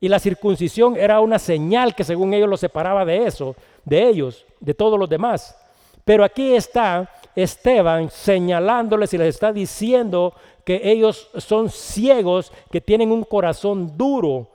Y 0.00 0.08
la 0.08 0.20
circuncisión 0.20 0.96
era 0.96 1.20
una 1.20 1.38
señal 1.38 1.94
que 1.94 2.04
según 2.04 2.32
ellos 2.32 2.48
los 2.48 2.60
separaba 2.60 3.04
de 3.04 3.26
eso, 3.26 3.56
de 3.84 4.06
ellos, 4.08 4.44
de 4.60 4.74
todos 4.74 4.98
los 5.00 5.08
demás. 5.08 5.56
Pero 6.04 6.22
aquí 6.22 6.54
está 6.54 7.10
Esteban 7.34 8.10
señalándoles 8.10 9.12
y 9.14 9.18
les 9.18 9.34
está 9.34 9.52
diciendo 9.52 10.34
que 10.64 10.80
ellos 10.84 11.28
son 11.38 11.70
ciegos, 11.70 12.52
que 12.70 12.80
tienen 12.80 13.10
un 13.10 13.24
corazón 13.24 13.96
duro, 13.96 14.48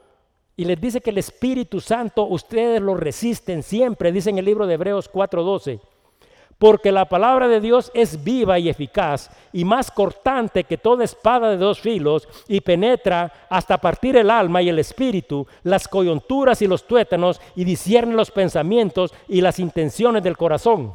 y 0.59 0.65
les 0.65 0.81
dice 0.81 0.99
que 0.99 1.11
el 1.11 1.17
Espíritu 1.17 1.79
Santo 1.79 2.25
ustedes 2.25 2.81
lo 2.81 2.93
resisten 2.93 3.63
siempre, 3.63 4.11
dice 4.11 4.29
en 4.29 4.39
el 4.39 4.43
libro 4.43 4.67
de 4.67 4.73
Hebreos 4.73 5.09
4:12. 5.09 5.79
Porque 6.57 6.91
la 6.91 7.05
palabra 7.05 7.47
de 7.47 7.61
Dios 7.61 7.89
es 7.93 8.21
viva 8.25 8.59
y 8.59 8.67
eficaz 8.67 9.29
y 9.53 9.63
más 9.63 9.89
cortante 9.89 10.65
que 10.65 10.77
toda 10.77 11.05
espada 11.05 11.51
de 11.51 11.55
dos 11.55 11.79
filos 11.79 12.27
y 12.49 12.59
penetra 12.59 13.31
hasta 13.49 13.77
partir 13.77 14.17
el 14.17 14.29
alma 14.29 14.61
y 14.61 14.67
el 14.67 14.79
espíritu, 14.79 15.47
las 15.63 15.87
coyunturas 15.87 16.61
y 16.61 16.67
los 16.67 16.85
tuétanos 16.85 17.39
y 17.55 17.63
discierne 17.63 18.13
los 18.13 18.29
pensamientos 18.29 19.13
y 19.29 19.39
las 19.39 19.59
intenciones 19.59 20.23
del 20.23 20.35
corazón. 20.35 20.93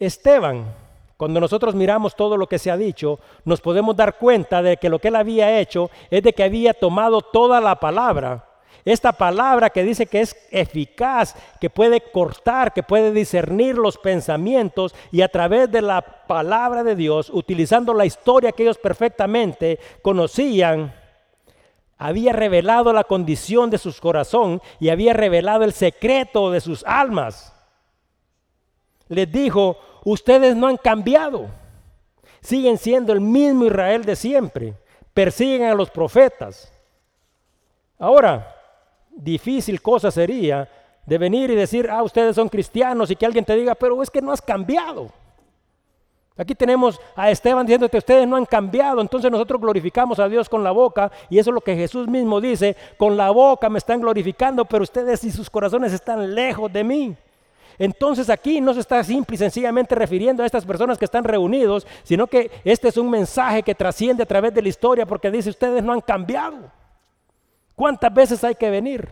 Esteban 0.00 0.74
cuando 1.18 1.40
nosotros 1.40 1.74
miramos 1.74 2.14
todo 2.14 2.36
lo 2.36 2.46
que 2.46 2.60
se 2.60 2.70
ha 2.70 2.76
dicho, 2.76 3.18
nos 3.44 3.60
podemos 3.60 3.96
dar 3.96 4.18
cuenta 4.18 4.62
de 4.62 4.76
que 4.76 4.88
lo 4.88 5.00
que 5.00 5.08
él 5.08 5.16
había 5.16 5.58
hecho 5.58 5.90
es 6.10 6.22
de 6.22 6.32
que 6.32 6.44
había 6.44 6.72
tomado 6.72 7.20
toda 7.20 7.60
la 7.60 7.74
palabra. 7.74 8.46
Esta 8.84 9.10
palabra 9.10 9.68
que 9.68 9.82
dice 9.82 10.06
que 10.06 10.20
es 10.20 10.36
eficaz, 10.52 11.34
que 11.60 11.70
puede 11.70 12.00
cortar, 12.00 12.72
que 12.72 12.84
puede 12.84 13.10
discernir 13.10 13.76
los 13.76 13.98
pensamientos 13.98 14.94
y 15.10 15.22
a 15.22 15.28
través 15.28 15.68
de 15.72 15.82
la 15.82 16.02
palabra 16.02 16.84
de 16.84 16.94
Dios, 16.94 17.30
utilizando 17.34 17.92
la 17.94 18.06
historia 18.06 18.52
que 18.52 18.62
ellos 18.62 18.78
perfectamente 18.78 19.80
conocían, 20.02 20.94
había 21.98 22.32
revelado 22.32 22.92
la 22.92 23.02
condición 23.02 23.70
de 23.70 23.78
su 23.78 23.92
corazón 23.98 24.62
y 24.78 24.90
había 24.90 25.14
revelado 25.14 25.64
el 25.64 25.72
secreto 25.72 26.52
de 26.52 26.60
sus 26.60 26.84
almas. 26.84 27.57
Les 29.08 29.30
dijo, 29.30 29.76
ustedes 30.04 30.54
no 30.54 30.66
han 30.66 30.76
cambiado. 30.76 31.46
Siguen 32.40 32.78
siendo 32.78 33.12
el 33.12 33.20
mismo 33.20 33.66
Israel 33.66 34.04
de 34.04 34.16
siempre. 34.16 34.74
Persiguen 35.12 35.64
a 35.64 35.74
los 35.74 35.90
profetas. 35.90 36.72
Ahora, 37.98 38.54
difícil 39.10 39.82
cosa 39.82 40.10
sería 40.10 40.68
de 41.04 41.18
venir 41.18 41.50
y 41.50 41.54
decir, 41.54 41.88
ah, 41.90 42.02
ustedes 42.02 42.36
son 42.36 42.48
cristianos 42.48 43.10
y 43.10 43.16
que 43.16 43.26
alguien 43.26 43.44
te 43.44 43.56
diga, 43.56 43.74
pero 43.74 44.02
es 44.02 44.10
que 44.10 44.22
no 44.22 44.30
has 44.30 44.42
cambiado. 44.42 45.10
Aquí 46.36 46.54
tenemos 46.54 47.00
a 47.16 47.30
Esteban 47.30 47.66
diciéndote, 47.66 47.98
ustedes 47.98 48.28
no 48.28 48.36
han 48.36 48.44
cambiado, 48.44 49.00
entonces 49.00 49.28
nosotros 49.28 49.60
glorificamos 49.60 50.20
a 50.20 50.28
Dios 50.28 50.48
con 50.48 50.62
la 50.62 50.70
boca 50.70 51.10
y 51.28 51.38
eso 51.38 51.50
es 51.50 51.54
lo 51.54 51.60
que 51.60 51.74
Jesús 51.74 52.06
mismo 52.06 52.40
dice, 52.40 52.76
con 52.96 53.16
la 53.16 53.30
boca 53.30 53.68
me 53.68 53.78
están 53.78 54.00
glorificando, 54.00 54.64
pero 54.64 54.84
ustedes 54.84 55.24
y 55.24 55.32
sus 55.32 55.50
corazones 55.50 55.92
están 55.92 56.34
lejos 56.34 56.72
de 56.72 56.84
mí. 56.84 57.16
Entonces 57.78 58.28
aquí 58.28 58.60
no 58.60 58.74
se 58.74 58.80
está 58.80 59.02
simple 59.04 59.36
y 59.36 59.38
sencillamente 59.38 59.94
refiriendo 59.94 60.42
a 60.42 60.46
estas 60.46 60.66
personas 60.66 60.98
que 60.98 61.04
están 61.04 61.24
reunidos, 61.24 61.86
sino 62.02 62.26
que 62.26 62.50
este 62.64 62.88
es 62.88 62.96
un 62.96 63.08
mensaje 63.08 63.62
que 63.62 63.74
trasciende 63.74 64.24
a 64.24 64.26
través 64.26 64.52
de 64.52 64.62
la 64.62 64.68
historia 64.68 65.06
porque 65.06 65.30
dice, 65.30 65.50
ustedes 65.50 65.82
no 65.82 65.92
han 65.92 66.00
cambiado. 66.00 66.72
¿Cuántas 67.76 68.12
veces 68.12 68.42
hay 68.42 68.56
que 68.56 68.70
venir? 68.70 69.08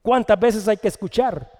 ¿Cuántas 0.00 0.40
veces 0.40 0.66
hay 0.66 0.78
que 0.78 0.88
escuchar? 0.88 1.50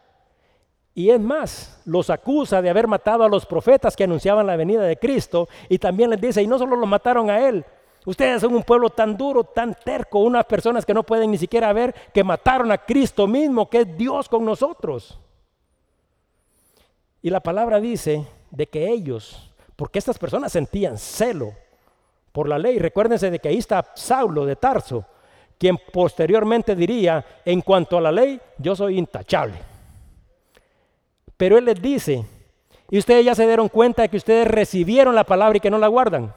Y 0.95 1.11
es 1.11 1.21
más, 1.21 1.81
los 1.85 2.09
acusa 2.09 2.63
de 2.63 2.71
haber 2.71 2.87
matado 2.87 3.23
a 3.23 3.29
los 3.29 3.45
profetas 3.45 3.95
que 3.95 4.05
anunciaban 4.05 4.47
la 4.47 4.57
venida 4.57 4.83
de 4.83 4.97
Cristo 4.97 5.49
y 5.69 5.79
también 5.79 6.11
les 6.11 6.21
dice, 6.21 6.43
y 6.43 6.47
no 6.47 6.59
solo 6.59 6.75
lo 6.75 6.87
mataron 6.87 7.29
a 7.29 7.47
él, 7.47 7.65
ustedes 8.07 8.41
son 8.41 8.55
un 8.55 8.63
pueblo 8.63 8.89
tan 8.89 9.17
duro, 9.17 9.45
tan 9.45 9.77
terco, 9.85 10.21
unas 10.21 10.47
personas 10.47 10.87
que 10.87 10.95
no 10.95 11.03
pueden 11.03 11.31
ni 11.31 11.37
siquiera 11.37 11.73
ver 11.75 11.95
que 12.15 12.25
mataron 12.25 12.73
a 12.73 12.79
Cristo 12.79 13.27
mismo, 13.27 13.69
que 13.69 13.83
es 13.83 13.97
Dios 13.99 14.29
con 14.29 14.45
nosotros. 14.45 15.21
Y 17.23 17.31
la 17.31 17.41
palabra 17.41 17.81
dice 17.81 18.27
de 18.51 18.67
que 18.69 18.89
ellos, 18.89 19.53
porque 19.77 19.99
estas 19.99 20.19
personas 20.19 20.53
sentían 20.53 20.99
celo 20.99 21.53
por 22.33 22.49
la 22.49 22.59
ley, 22.59 22.79
recuérdense 22.79 23.31
de 23.31 23.39
que 23.39 23.49
ahí 23.49 23.59
está 23.59 23.93
Saulo 23.95 24.47
de 24.47 24.57
Tarso, 24.57 25.05
quien 25.59 25.77
posteriormente 25.93 26.77
diría, 26.77 27.25
en 27.45 27.61
cuanto 27.63 27.99
a 27.99 28.01
la 28.01 28.13
ley, 28.13 28.41
yo 28.59 28.77
soy 28.77 28.99
intachable. 28.99 29.59
Pero 31.37 31.59
él 31.59 31.65
les 31.65 31.81
dice, 31.83 32.25
y 32.91 32.99
ustedes 32.99 33.25
ya 33.25 33.35
se 33.35 33.47
dieron 33.47 33.69
cuenta 33.69 34.03
de 34.03 34.09
que 34.09 34.17
ustedes 34.17 34.47
recibieron 34.47 35.15
la 35.15 35.25
palabra 35.25 35.57
y 35.57 35.61
que 35.61 35.71
no 35.71 35.79
la 35.79 35.89
guardan. 35.89 36.33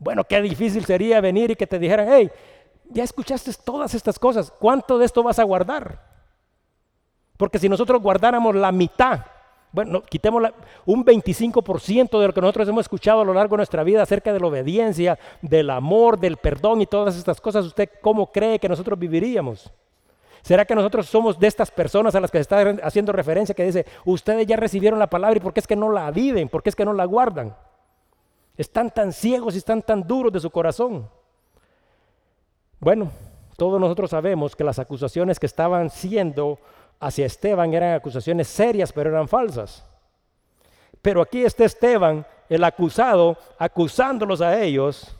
Bueno, 0.00 0.24
qué 0.24 0.42
difícil 0.42 0.84
sería 0.84 1.20
venir 1.20 1.52
y 1.52 1.56
que 1.56 1.66
te 1.66 1.78
dijeran, 1.78 2.08
hey, 2.10 2.30
ya 2.90 3.04
escuchaste 3.04 3.52
todas 3.64 3.94
estas 3.94 4.18
cosas, 4.18 4.52
¿cuánto 4.58 4.98
de 4.98 5.04
esto 5.04 5.22
vas 5.22 5.38
a 5.38 5.44
guardar? 5.44 6.02
Porque 7.36 7.58
si 7.58 7.68
nosotros 7.68 8.02
guardáramos 8.02 8.54
la 8.56 8.72
mitad 8.72 9.20
Bueno, 9.70 10.02
quitemos 10.02 10.42
un 10.86 11.04
25% 11.04 12.18
de 12.18 12.26
lo 12.26 12.32
que 12.32 12.40
nosotros 12.40 12.68
hemos 12.68 12.82
escuchado 12.82 13.20
a 13.20 13.24
lo 13.24 13.34
largo 13.34 13.54
de 13.54 13.58
nuestra 13.58 13.84
vida 13.84 14.02
acerca 14.02 14.32
de 14.32 14.40
la 14.40 14.46
obediencia, 14.46 15.18
del 15.42 15.68
amor, 15.70 16.18
del 16.18 16.38
perdón 16.38 16.80
y 16.80 16.86
todas 16.86 17.16
estas 17.16 17.40
cosas. 17.40 17.66
¿Usted 17.66 17.90
cómo 18.00 18.32
cree 18.32 18.58
que 18.58 18.68
nosotros 18.68 18.98
viviríamos? 18.98 19.70
¿Será 20.42 20.64
que 20.64 20.74
nosotros 20.74 21.06
somos 21.06 21.38
de 21.38 21.46
estas 21.46 21.70
personas 21.70 22.14
a 22.14 22.20
las 22.20 22.30
que 22.30 22.38
se 22.38 22.42
está 22.42 22.60
haciendo 22.82 23.12
referencia 23.12 23.54
que 23.54 23.64
dice, 23.64 23.84
ustedes 24.06 24.46
ya 24.46 24.56
recibieron 24.56 24.98
la 24.98 25.08
palabra 25.08 25.36
y 25.36 25.40
por 25.40 25.52
qué 25.52 25.60
es 25.60 25.66
que 25.66 25.76
no 25.76 25.90
la 25.92 26.10
viven? 26.10 26.48
¿Por 26.48 26.62
qué 26.62 26.70
es 26.70 26.76
que 26.76 26.86
no 26.86 26.94
la 26.94 27.04
guardan? 27.04 27.54
Están 28.56 28.90
tan 28.90 29.12
ciegos 29.12 29.54
y 29.54 29.58
están 29.58 29.82
tan 29.82 30.06
duros 30.06 30.32
de 30.32 30.40
su 30.40 30.50
corazón. 30.50 31.08
Bueno, 32.80 33.10
todos 33.56 33.80
nosotros 33.80 34.10
sabemos 34.10 34.56
que 34.56 34.64
las 34.64 34.78
acusaciones 34.78 35.38
que 35.38 35.46
estaban 35.46 35.90
siendo 35.90 36.58
hacia 37.00 37.26
Esteban 37.26 37.72
eran 37.72 37.94
acusaciones 37.94 38.48
serias, 38.48 38.92
pero 38.92 39.10
eran 39.10 39.28
falsas. 39.28 39.84
Pero 41.00 41.22
aquí 41.22 41.44
está 41.44 41.64
Esteban, 41.64 42.26
el 42.48 42.64
acusado, 42.64 43.36
acusándolos 43.58 44.40
a 44.40 44.60
ellos 44.60 45.14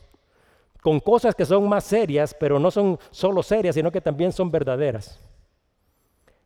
con 0.82 1.00
cosas 1.00 1.34
que 1.34 1.44
son 1.44 1.68
más 1.68 1.84
serias, 1.84 2.34
pero 2.38 2.58
no 2.58 2.70
son 2.70 2.98
solo 3.10 3.42
serias, 3.42 3.74
sino 3.74 3.90
que 3.90 4.00
también 4.00 4.32
son 4.32 4.50
verdaderas. 4.50 5.20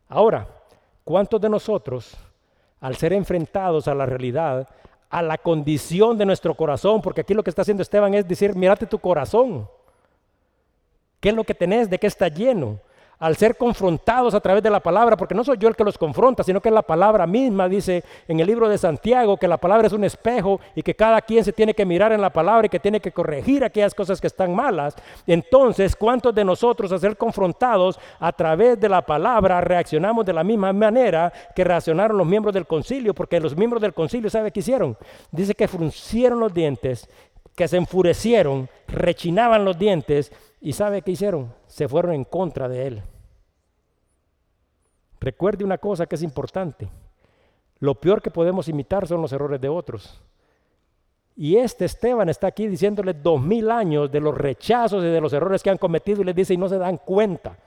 Ahora, 0.07 0.47
¿cuántos 1.03 1.39
de 1.39 1.49
nosotros, 1.49 2.15
al 2.79 2.95
ser 2.95 3.13
enfrentados 3.13 3.87
a 3.87 3.95
la 3.95 4.05
realidad, 4.05 4.67
a 5.09 5.21
la 5.21 5.37
condición 5.37 6.17
de 6.17 6.25
nuestro 6.25 6.55
corazón, 6.55 7.01
porque 7.01 7.21
aquí 7.21 7.33
lo 7.33 7.43
que 7.43 7.51
está 7.51 7.61
haciendo 7.61 7.83
Esteban 7.83 8.13
es 8.15 8.27
decir, 8.27 8.55
mírate 8.55 8.85
tu 8.85 8.97
corazón, 8.97 9.69
¿qué 11.19 11.29
es 11.29 11.35
lo 11.35 11.43
que 11.43 11.53
tenés? 11.53 11.89
¿De 11.89 11.99
qué 11.99 12.07
está 12.07 12.27
lleno? 12.27 12.79
Al 13.19 13.35
ser 13.35 13.57
confrontados 13.57 14.33
a 14.33 14.39
través 14.39 14.63
de 14.63 14.69
la 14.69 14.79
palabra, 14.79 15.15
porque 15.15 15.35
no 15.35 15.43
soy 15.43 15.57
yo 15.57 15.67
el 15.67 15.75
que 15.75 15.83
los 15.83 15.97
confronta, 15.97 16.43
sino 16.43 16.61
que 16.61 16.71
la 16.71 16.81
palabra 16.81 17.25
misma, 17.25 17.69
dice 17.69 18.03
en 18.27 18.39
el 18.39 18.47
libro 18.47 18.67
de 18.67 18.77
Santiago, 18.77 19.37
que 19.37 19.47
la 19.47 19.57
palabra 19.57 19.87
es 19.87 19.93
un 19.93 20.03
espejo 20.03 20.59
y 20.75 20.81
que 20.81 20.95
cada 20.95 21.21
quien 21.21 21.43
se 21.43 21.53
tiene 21.53 21.73
que 21.73 21.85
mirar 21.85 22.11
en 22.11 22.21
la 22.21 22.31
palabra 22.31 22.65
y 22.65 22.69
que 22.69 22.79
tiene 22.79 22.99
que 22.99 23.11
corregir 23.11 23.63
aquellas 23.63 23.93
cosas 23.93 24.19
que 24.19 24.27
están 24.27 24.53
malas. 24.53 24.95
Entonces, 25.27 25.95
¿cuántos 25.95 26.35
de 26.35 26.43
nosotros 26.43 26.91
al 26.91 26.99
ser 26.99 27.17
confrontados 27.17 27.99
a 28.19 28.31
través 28.31 28.79
de 28.79 28.89
la 28.89 29.01
palabra 29.01 29.61
reaccionamos 29.61 30.25
de 30.25 30.33
la 30.33 30.43
misma 30.43 30.73
manera 30.73 31.31
que 31.55 31.63
reaccionaron 31.63 32.17
los 32.17 32.27
miembros 32.27 32.53
del 32.53 32.67
concilio? 32.67 33.13
Porque 33.13 33.39
los 33.39 33.55
miembros 33.55 33.81
del 33.81 33.93
concilio, 33.93 34.29
¿sabe 34.29 34.51
qué 34.51 34.59
hicieron? 34.59 34.97
Dice 35.31 35.53
que 35.55 35.67
fruncieron 35.67 36.39
los 36.39 36.53
dientes, 36.53 37.09
que 37.55 37.67
se 37.67 37.77
enfurecieron, 37.77 38.69
rechinaban 38.87 39.63
los 39.63 39.77
dientes 39.77 40.31
y 40.63 40.71
¿sabe 40.71 41.01
qué 41.01 41.11
hicieron? 41.11 41.53
Se 41.67 41.89
fueron 41.89 42.13
en 42.13 42.23
contra 42.23 42.69
de 42.69 42.87
él. 42.87 43.03
Recuerde 45.19 45.65
una 45.65 45.77
cosa 45.77 46.05
que 46.05 46.15
es 46.15 46.23
importante. 46.23 46.87
Lo 47.79 47.95
peor 47.95 48.21
que 48.21 48.31
podemos 48.31 48.69
imitar 48.69 49.05
son 49.05 49.21
los 49.21 49.33
errores 49.33 49.59
de 49.59 49.67
otros. 49.67 50.21
Y 51.35 51.57
este 51.57 51.83
Esteban 51.83 52.29
está 52.29 52.47
aquí 52.47 52.67
diciéndole 52.67 53.13
dos 53.13 53.41
mil 53.41 53.69
años 53.69 54.09
de 54.09 54.21
los 54.21 54.37
rechazos 54.37 55.03
y 55.03 55.07
de 55.07 55.19
los 55.19 55.33
errores 55.33 55.61
que 55.61 55.69
han 55.69 55.77
cometido 55.77 56.21
y 56.21 56.25
les 56.25 56.35
dice 56.35 56.53
y 56.53 56.57
no 56.57 56.69
se 56.69 56.77
dan 56.77 56.95
cuenta. 56.95 57.57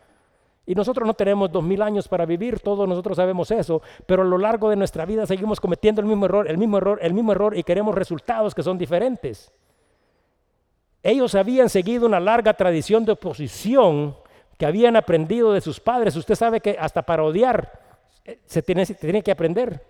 Y 0.65 0.75
nosotros 0.75 1.07
no 1.07 1.13
tenemos 1.13 1.53
dos 1.53 1.63
mil 1.63 1.83
años 1.83 2.09
para 2.09 2.25
vivir, 2.25 2.61
todos 2.61 2.89
nosotros 2.89 3.19
sabemos 3.19 3.51
eso, 3.51 3.83
pero 4.07 4.23
a 4.23 4.25
lo 4.25 4.39
largo 4.39 4.71
de 4.71 4.77
nuestra 4.77 5.05
vida 5.05 5.27
seguimos 5.27 5.61
cometiendo 5.61 6.01
el 6.01 6.07
mismo 6.07 6.25
error, 6.25 6.51
el 6.51 6.57
mismo 6.57 6.79
error, 6.79 6.99
el 7.03 7.13
mismo 7.13 7.33
error 7.33 7.59
y 7.59 7.63
queremos 7.63 7.95
resultados 7.95 8.55
que 8.55 8.63
son 8.63 8.79
diferentes. 8.79 9.53
Ellos 11.07 11.37
habían 11.37 11.69
seguido 11.69 12.05
una 12.05 12.19
larga 12.19 12.55
tradición 12.55 13.05
de 13.05 13.13
oposición 13.13 14.17
que 14.59 14.67
habían 14.67 14.97
aprendido 14.97 15.53
de 15.53 15.61
sus 15.61 15.79
padres. 15.79 16.17
Usted 16.17 16.35
sabe 16.35 16.61
que 16.61 16.77
hasta 16.81 17.01
para 17.03 17.23
odiar 17.23 17.81
eh, 18.25 18.41
se 18.45 18.61
tiene, 18.61 19.23
que 19.23 19.31
aprender. 19.31 19.87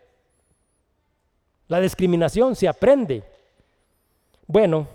La 1.69 1.81
discriminación 1.81 2.55
se 2.55 2.69
aprende. 2.69 3.25
Bueno, 4.47 4.89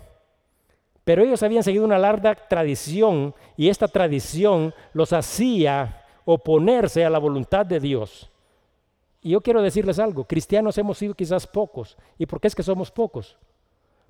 pero 1.02 1.24
ellos 1.24 1.42
habían 1.42 1.64
seguido 1.64 1.84
una 1.84 1.98
larga 1.98 2.36
tradición 2.36 3.34
y 3.56 3.68
esta 3.68 3.88
tradición 3.88 4.72
los 4.92 5.12
hacía 5.12 6.04
oponerse 6.24 7.04
a 7.04 7.10
la 7.10 7.18
voluntad 7.18 7.66
de 7.66 7.80
Dios. 7.80 8.30
Y 9.22 9.30
yo 9.30 9.40
quiero 9.40 9.60
decirles 9.60 9.98
algo, 9.98 10.22
cristianos 10.22 10.78
hemos 10.78 10.98
sido 10.98 11.14
quizás 11.14 11.48
pocos. 11.48 11.96
¿Y 12.16 12.26
por 12.26 12.40
qué 12.40 12.46
es 12.46 12.54
que 12.54 12.62
somos 12.62 12.92
pocos? 12.92 13.36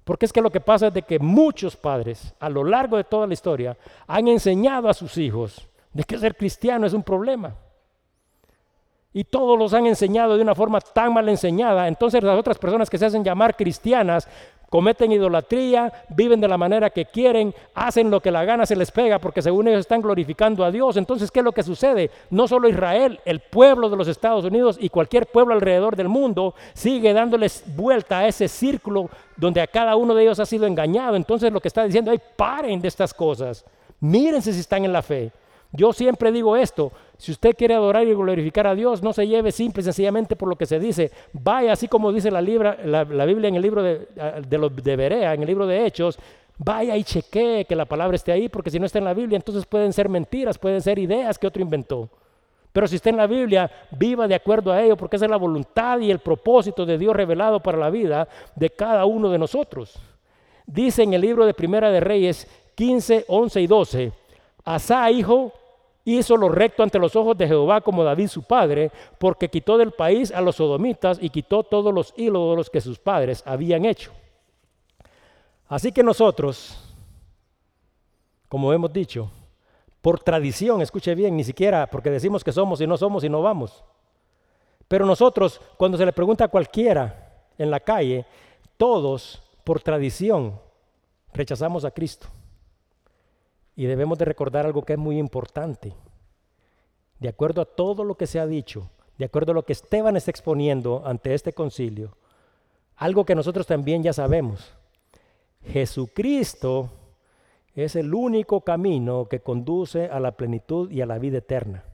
Porque 0.05 0.26
es 0.26 0.32
que 0.32 0.40
lo 0.40 0.50
que 0.50 0.61
pasa 0.61 0.88
es 0.88 0.94
de 0.94 1.03
que 1.03 1.18
muchos 1.18 1.76
padres 1.76 2.34
a 2.40 2.48
lo 2.48 2.64
largo 2.64 2.96
de 2.96 3.05
toda 3.05 3.26
la 3.26 3.34
historia 3.34 3.76
han 4.07 4.28
enseñado 4.28 4.88
a 4.88 4.94
sus 4.94 5.16
hijos 5.16 5.68
de 5.92 6.05
que 6.05 6.18
ser 6.18 6.36
cristiano 6.36 6.86
es 6.86 6.92
un 6.92 7.03
problema. 7.03 7.55
Y 9.14 9.24
todos 9.24 9.58
los 9.58 9.74
han 9.74 9.86
enseñado 9.86 10.36
de 10.36 10.42
una 10.42 10.54
forma 10.54 10.80
tan 10.80 11.12
mal 11.12 11.28
enseñada. 11.28 11.86
Entonces 11.88 12.22
las 12.22 12.38
otras 12.38 12.58
personas 12.58 12.88
que 12.88 12.98
se 12.98 13.06
hacen 13.06 13.24
llamar 13.24 13.56
cristianas 13.56 14.28
cometen 14.72 15.12
idolatría, 15.12 15.92
viven 16.08 16.40
de 16.40 16.48
la 16.48 16.56
manera 16.56 16.88
que 16.88 17.04
quieren, 17.04 17.54
hacen 17.74 18.10
lo 18.10 18.22
que 18.22 18.30
la 18.30 18.46
gana 18.46 18.64
se 18.64 18.74
les 18.74 18.90
pega 18.90 19.18
porque 19.18 19.42
según 19.42 19.68
ellos 19.68 19.80
están 19.80 20.00
glorificando 20.00 20.64
a 20.64 20.70
Dios. 20.70 20.96
Entonces, 20.96 21.30
¿qué 21.30 21.40
es 21.40 21.44
lo 21.44 21.52
que 21.52 21.62
sucede? 21.62 22.10
No 22.30 22.48
solo 22.48 22.70
Israel, 22.70 23.20
el 23.26 23.40
pueblo 23.40 23.90
de 23.90 23.98
los 23.98 24.08
Estados 24.08 24.46
Unidos 24.46 24.78
y 24.80 24.88
cualquier 24.88 25.26
pueblo 25.26 25.52
alrededor 25.52 25.94
del 25.94 26.08
mundo 26.08 26.54
sigue 26.72 27.12
dándoles 27.12 27.64
vuelta 27.76 28.20
a 28.20 28.26
ese 28.26 28.48
círculo 28.48 29.10
donde 29.36 29.60
a 29.60 29.66
cada 29.66 29.94
uno 29.94 30.14
de 30.14 30.22
ellos 30.22 30.40
ha 30.40 30.46
sido 30.46 30.66
engañado. 30.66 31.16
Entonces, 31.16 31.52
lo 31.52 31.60
que 31.60 31.68
está 31.68 31.84
diciendo, 31.84 32.10
es 32.10 32.22
paren 32.34 32.80
de 32.80 32.88
estas 32.88 33.12
cosas, 33.12 33.66
mírense 34.00 34.54
si 34.54 34.60
están 34.60 34.86
en 34.86 34.92
la 34.94 35.02
fe. 35.02 35.30
Yo 35.73 35.93
siempre 35.95 36.31
digo 36.31 36.55
esto, 36.55 36.93
si 37.16 37.33
usted 37.33 37.57
quiere 37.57 37.75
adorar 37.75 38.07
y 38.07 38.12
glorificar 38.12 38.66
a 38.66 38.75
Dios, 38.75 39.03
no 39.03 39.14
se 39.14 39.27
lleve 39.27 39.51
simple 39.53 39.81
y 39.81 39.85
sencillamente 39.85 40.37
por 40.37 40.49
lo 40.49 40.57
que 40.57 40.66
se 40.66 40.79
dice. 40.79 41.11
Vaya, 41.33 41.73
así 41.73 41.89
como 41.89 42.12
dice 42.12 42.31
la, 42.31 42.43
Biblia 42.43 43.49
en 43.49 43.55
el 43.55 43.62
libro 43.62 43.83
de, 43.83 44.07
los, 44.59 44.75
Berea, 44.75 45.33
en 45.33 45.41
el 45.41 45.47
libro 45.47 45.66
de 45.66 45.87
Hechos, 45.87 46.18
vaya 46.59 46.95
y 46.97 47.05
chequee 47.05 47.64
que 47.64 47.75
la 47.75 47.87
palabra 47.87 48.16
esté 48.16 48.33
ahí, 48.33 48.51
porque 48.51 48.70
si 48.70 48.79
no 48.79 48.85
está 48.85 48.99
en 48.99 49.07
la 49.07 49.14
Biblia, 49.14 49.37
entonces 49.37 49.64
pueden 49.64 49.95
ser 49.95 50.11
mentiras, 50.11 50.59
pueden 50.59 50.83
ser 50.83 50.99
ideas 50.99 51.39
que 51.39 51.47
otro 51.47 51.62
inventó. 51.62 52.11
Pero 52.70 52.87
si 52.87 52.97
está 52.97 53.09
en 53.09 53.16
la 53.16 53.27
Biblia, 53.27 53.70
viva 53.93 54.29
de 54.29 54.35
acuerdo 54.35 54.73
a 54.73 54.83
ello, 54.83 54.97
porque 54.97 55.16
esa 55.16 55.25
es 55.25 55.31
la 55.31 55.37
voluntad 55.39 56.01
y 56.01 56.11
el 56.11 56.18
propósito 56.18 56.85
de 56.85 56.99
Dios 56.99 57.16
revelado 57.16 57.61
para 57.61 57.79
la 57.79 57.89
vida 57.89 58.29
de 58.57 58.68
cada 58.70 59.07
uno 59.07 59.31
de 59.31 59.39
nosotros. 59.39 59.99
Dice 60.66 61.03
en 61.03 61.14
el 61.14 61.23
libro 61.23 61.47
de 61.47 61.55
Primera 61.55 61.91
de 61.91 62.01
Reyes 62.01 62.47
15, 62.75 63.25
11 63.29 63.61
y 63.61 63.66
12, 63.66 64.12
Asá, 64.64 65.11
hijo 65.11 65.53
hizo 66.05 66.36
lo 66.36 66.48
recto 66.48 66.82
ante 66.82 66.98
los 66.98 67.14
ojos 67.16 67.36
de 67.36 67.46
Jehová 67.46 67.80
como 67.80 68.05
David 68.05 68.28
su 68.28 68.42
padre, 68.42 68.90
porque 69.18 69.48
quitó 69.48 69.78
del 69.78 69.92
país 69.92 70.32
a 70.32 70.40
los 70.40 70.57
sodomitas 70.57 71.18
y 71.20 71.30
quitó 71.30 71.62
todos 71.62 71.94
los 71.94 72.12
ídolos 72.16 72.70
que 72.70 72.80
sus 72.80 72.98
padres 72.98 73.42
habían 73.46 73.84
hecho. 73.84 74.12
Así 75.68 75.92
que 75.92 76.03
nosotros, 76.03 76.78
como 78.48 78.72
hemos 78.72 78.92
dicho, 78.92 79.30
por 80.00 80.20
tradición, 80.20 80.82
escuche 80.82 81.14
bien, 81.14 81.36
ni 81.36 81.44
siquiera 81.44 81.86
porque 81.86 82.11
decimos 82.11 82.42
que 82.42 82.53
somos 82.53 82.80
y 82.80 82.86
no 82.86 82.96
somos 82.96 83.22
y 83.24 83.28
no 83.28 83.40
vamos. 83.40 83.84
Pero 84.88 85.07
nosotros, 85.07 85.61
cuando 85.76 85.96
se 85.96 86.05
le 86.05 86.12
pregunta 86.12 86.44
a 86.44 86.48
cualquiera 86.48 87.46
en 87.57 87.70
la 87.70 87.80
calle, 87.80 88.26
todos 88.76 89.42
por 89.64 89.80
tradición 89.80 90.59
rechazamos 91.32 91.84
a 91.84 91.90
Cristo. 91.92 92.26
Y 93.75 93.87
debemos 93.87 94.18
de 94.18 94.25
recordar 94.25 94.66
algo 94.66 94.83
que 94.83 94.95
es 94.95 94.99
muy 94.99 95.18
importante. 95.18 95.95
De 97.18 97.29
acuerdo 97.29 97.62
a 97.62 97.64
todo 97.64 98.05
lo 98.05 98.16
que 98.16 98.27
se 98.27 98.41
ha 98.41 98.47
dicho, 98.47 98.91
de 99.18 99.25
acuerdo 99.25 99.53
a 99.53 99.55
lo 99.55 99.64
que 99.64 99.73
Esteban 99.73 100.16
está 100.16 100.31
exponiendo 100.31 101.03
ante 101.05 101.35
este 101.35 101.53
concilio, 101.53 102.16
algo 102.97 103.25
que 103.25 103.35
nosotros 103.35 103.66
también 103.66 104.03
ya 104.03 104.12
sabemos. 104.12 104.75
Jesucristo 105.64 106.91
es 107.75 107.97
el 107.97 108.12
único 108.14 108.61
camino 108.62 109.27
que 109.27 109.41
conduce 109.41 110.07
a 110.07 110.20
la 110.20 110.33
plenitud 110.33 110.91
y 110.91 111.01
a 111.01 111.07
la 111.07 111.18
vida 111.18 111.39
eterna. 111.39 111.85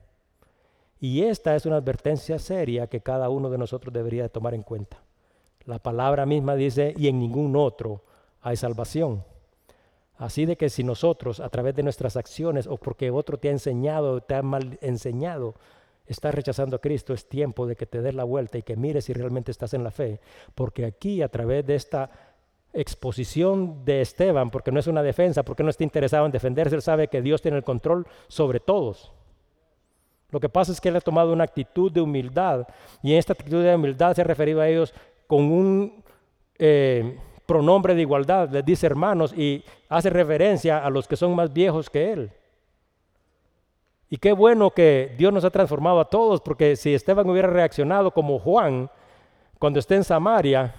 Y 1.00 1.22
esta 1.22 1.54
es 1.54 1.66
una 1.66 1.76
advertencia 1.76 2.38
seria 2.38 2.88
que 2.88 3.00
cada 3.00 3.28
uno 3.28 3.50
de 3.50 3.58
nosotros 3.58 3.92
debería 3.92 4.24
de 4.24 4.28
tomar 4.28 4.54
en 4.54 4.62
cuenta. 4.62 4.98
La 5.64 5.78
palabra 5.78 6.26
misma 6.26 6.56
dice, 6.56 6.94
y 6.96 7.08
en 7.08 7.20
ningún 7.20 7.54
otro 7.54 8.02
hay 8.40 8.56
salvación. 8.56 9.22
Así 10.18 10.46
de 10.46 10.56
que 10.56 10.68
si 10.68 10.82
nosotros, 10.82 11.38
a 11.38 11.48
través 11.48 11.76
de 11.76 11.84
nuestras 11.84 12.16
acciones 12.16 12.66
o 12.66 12.76
porque 12.76 13.10
otro 13.10 13.38
te 13.38 13.48
ha 13.48 13.52
enseñado, 13.52 14.20
te 14.20 14.34
ha 14.34 14.42
mal 14.42 14.76
enseñado, 14.82 15.54
estás 16.08 16.34
rechazando 16.34 16.76
a 16.76 16.80
Cristo, 16.80 17.14
es 17.14 17.28
tiempo 17.28 17.66
de 17.66 17.76
que 17.76 17.86
te 17.86 18.02
des 18.02 18.14
la 18.14 18.24
vuelta 18.24 18.58
y 18.58 18.62
que 18.62 18.76
mires 18.76 19.04
si 19.04 19.12
realmente 19.12 19.52
estás 19.52 19.74
en 19.74 19.84
la 19.84 19.92
fe. 19.92 20.20
Porque 20.56 20.84
aquí, 20.84 21.22
a 21.22 21.28
través 21.28 21.64
de 21.64 21.76
esta 21.76 22.10
exposición 22.72 23.84
de 23.84 24.00
Esteban, 24.00 24.50
porque 24.50 24.72
no 24.72 24.80
es 24.80 24.88
una 24.88 25.04
defensa, 25.04 25.44
porque 25.44 25.62
no 25.62 25.70
está 25.70 25.84
interesado 25.84 26.26
en 26.26 26.32
defenderse, 26.32 26.74
él 26.74 26.82
sabe 26.82 27.06
que 27.06 27.22
Dios 27.22 27.40
tiene 27.40 27.56
el 27.56 27.64
control 27.64 28.04
sobre 28.26 28.58
todos. 28.58 29.12
Lo 30.30 30.40
que 30.40 30.48
pasa 30.48 30.72
es 30.72 30.80
que 30.80 30.88
él 30.88 30.96
ha 30.96 31.00
tomado 31.00 31.32
una 31.32 31.44
actitud 31.44 31.92
de 31.92 32.00
humildad 32.00 32.66
y 33.04 33.12
en 33.12 33.18
esta 33.18 33.34
actitud 33.34 33.62
de 33.62 33.74
humildad 33.74 34.14
se 34.14 34.22
ha 34.22 34.24
referido 34.24 34.60
a 34.60 34.68
ellos 34.68 34.92
con 35.28 35.44
un... 35.44 36.04
Eh, 36.58 37.16
pronombre 37.48 37.94
de 37.94 38.02
igualdad, 38.02 38.50
les 38.50 38.62
dice 38.62 38.84
hermanos 38.84 39.32
y 39.34 39.64
hace 39.88 40.10
referencia 40.10 40.84
a 40.84 40.90
los 40.90 41.08
que 41.08 41.16
son 41.16 41.34
más 41.34 41.50
viejos 41.50 41.88
que 41.88 42.12
él. 42.12 42.30
Y 44.10 44.18
qué 44.18 44.32
bueno 44.32 44.70
que 44.70 45.14
Dios 45.16 45.32
nos 45.32 45.46
ha 45.46 45.50
transformado 45.50 45.98
a 45.98 46.10
todos, 46.10 46.42
porque 46.42 46.76
si 46.76 46.92
Esteban 46.92 47.28
hubiera 47.28 47.48
reaccionado 47.48 48.10
como 48.10 48.38
Juan, 48.38 48.90
cuando 49.58 49.78
esté 49.78 49.94
en 49.94 50.04
Samaria, 50.04 50.74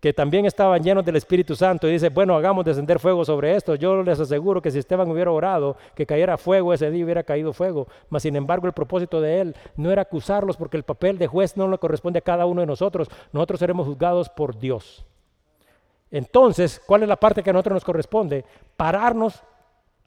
que 0.00 0.12
también 0.12 0.46
estaban 0.46 0.82
llenos 0.82 1.04
del 1.04 1.14
Espíritu 1.14 1.54
Santo 1.54 1.86
y 1.86 1.92
dice, 1.92 2.08
bueno, 2.08 2.34
hagamos 2.34 2.64
descender 2.64 2.98
fuego 2.98 3.24
sobre 3.24 3.54
esto. 3.54 3.76
Yo 3.76 4.02
les 4.02 4.18
aseguro 4.18 4.60
que 4.60 4.72
si 4.72 4.80
Esteban 4.80 5.08
hubiera 5.08 5.30
orado, 5.30 5.76
que 5.94 6.06
cayera 6.06 6.36
fuego 6.36 6.74
ese 6.74 6.90
día 6.90 7.04
hubiera 7.04 7.22
caído 7.22 7.52
fuego. 7.52 7.86
Mas 8.10 8.22
sin 8.22 8.34
embargo 8.34 8.66
el 8.66 8.72
propósito 8.72 9.20
de 9.20 9.40
él 9.40 9.56
no 9.76 9.92
era 9.92 10.02
acusarlos 10.02 10.56
porque 10.56 10.76
el 10.76 10.82
papel 10.82 11.18
de 11.18 11.28
juez 11.28 11.56
no 11.56 11.68
le 11.68 11.78
corresponde 11.78 12.18
a 12.18 12.22
cada 12.22 12.46
uno 12.46 12.62
de 12.62 12.66
nosotros. 12.66 13.08
Nosotros 13.32 13.60
seremos 13.60 13.86
juzgados 13.86 14.28
por 14.28 14.58
Dios. 14.58 15.06
Entonces, 16.10 16.80
¿cuál 16.86 17.02
es 17.02 17.08
la 17.08 17.16
parte 17.16 17.42
que 17.42 17.50
a 17.50 17.52
nosotros 17.52 17.74
nos 17.74 17.84
corresponde? 17.84 18.44
Pararnos 18.76 19.42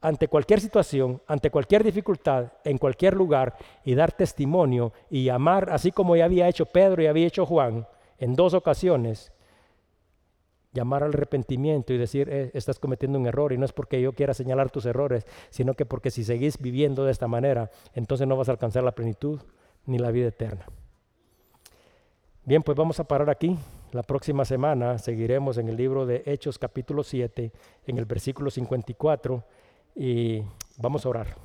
ante 0.00 0.28
cualquier 0.28 0.60
situación, 0.60 1.20
ante 1.26 1.50
cualquier 1.50 1.84
dificultad, 1.84 2.52
en 2.64 2.78
cualquier 2.78 3.14
lugar 3.14 3.54
y 3.84 3.94
dar 3.94 4.12
testimonio 4.12 4.92
y 5.10 5.28
amar, 5.28 5.70
así 5.70 5.92
como 5.92 6.16
ya 6.16 6.24
había 6.24 6.48
hecho 6.48 6.66
Pedro 6.66 7.02
y 7.02 7.06
había 7.06 7.26
hecho 7.26 7.44
Juan 7.44 7.86
en 8.18 8.34
dos 8.34 8.54
ocasiones, 8.54 9.32
llamar 10.72 11.02
al 11.02 11.10
arrepentimiento 11.10 11.92
y 11.92 11.98
decir, 11.98 12.28
eh, 12.30 12.50
estás 12.54 12.78
cometiendo 12.78 13.18
un 13.18 13.26
error 13.26 13.52
y 13.52 13.58
no 13.58 13.64
es 13.64 13.72
porque 13.72 14.00
yo 14.00 14.12
quiera 14.12 14.34
señalar 14.34 14.70
tus 14.70 14.86
errores, 14.86 15.26
sino 15.50 15.74
que 15.74 15.84
porque 15.84 16.10
si 16.10 16.24
seguís 16.24 16.58
viviendo 16.58 17.04
de 17.04 17.12
esta 17.12 17.28
manera, 17.28 17.70
entonces 17.94 18.26
no 18.26 18.36
vas 18.36 18.48
a 18.48 18.52
alcanzar 18.52 18.84
la 18.84 18.92
plenitud 18.92 19.40
ni 19.86 19.98
la 19.98 20.10
vida 20.10 20.28
eterna. 20.28 20.66
Bien, 22.44 22.62
pues 22.62 22.76
vamos 22.76 23.00
a 23.00 23.04
parar 23.04 23.28
aquí. 23.30 23.58
La 23.92 24.04
próxima 24.04 24.44
semana 24.44 24.98
seguiremos 24.98 25.58
en 25.58 25.68
el 25.68 25.76
libro 25.76 26.06
de 26.06 26.22
Hechos 26.24 26.60
capítulo 26.60 27.02
7, 27.02 27.50
en 27.88 27.98
el 27.98 28.04
versículo 28.04 28.48
54, 28.48 29.42
y 29.96 30.44
vamos 30.76 31.04
a 31.04 31.08
orar. 31.08 31.36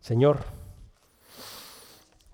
Señor, 0.00 0.40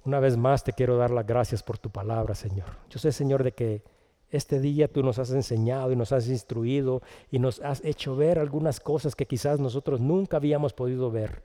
una 0.07 0.19
vez 0.19 0.39
más 0.39 0.65
te 0.65 0.73
quiero 0.73 0.97
dar 0.97 1.11
las 1.11 1.27
gracias 1.27 1.63
por 1.63 1.77
tu 1.77 1.91
palabra, 1.91 2.35
Señor. 2.35 2.79
Yo 2.89 2.99
sé, 2.99 3.13
Señor, 3.13 3.45
de 3.45 3.53
que 3.53 3.83
este 4.31 4.61
día 4.61 4.89
tú 4.89 5.03
nos 5.03 5.19
has 5.19 5.31
enseñado 5.33 5.93
y 5.93 5.97
nos 5.97 6.13
has 6.13 6.27
instruido 6.29 7.03
y 7.31 7.39
nos 7.39 7.61
has 7.61 7.85
hecho 7.85 8.17
ver 8.17 8.39
algunas 8.39 8.81
cosas 8.81 9.15
que 9.15 9.27
quizás 9.27 9.61
nosotros 9.61 10.01
nunca 10.01 10.39
habíamos 10.39 10.73
podido 10.73 11.11
ver. 11.11 11.43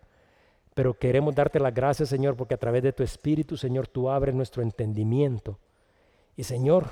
Pero 0.73 0.93
queremos 0.93 1.35
darte 1.35 1.59
las 1.59 1.73
gracias, 1.73 2.07
Señor, 2.07 2.37
porque 2.37 2.53
a 2.53 2.59
través 2.59 2.81
de 2.81 2.93
tu 2.93 3.03
Espíritu, 3.03 3.57
Señor, 3.57 3.89
tú 3.89 4.09
abres 4.09 4.33
nuestro 4.33 4.63
entendimiento. 4.63 5.59
Y 6.37 6.45
Señor, 6.45 6.87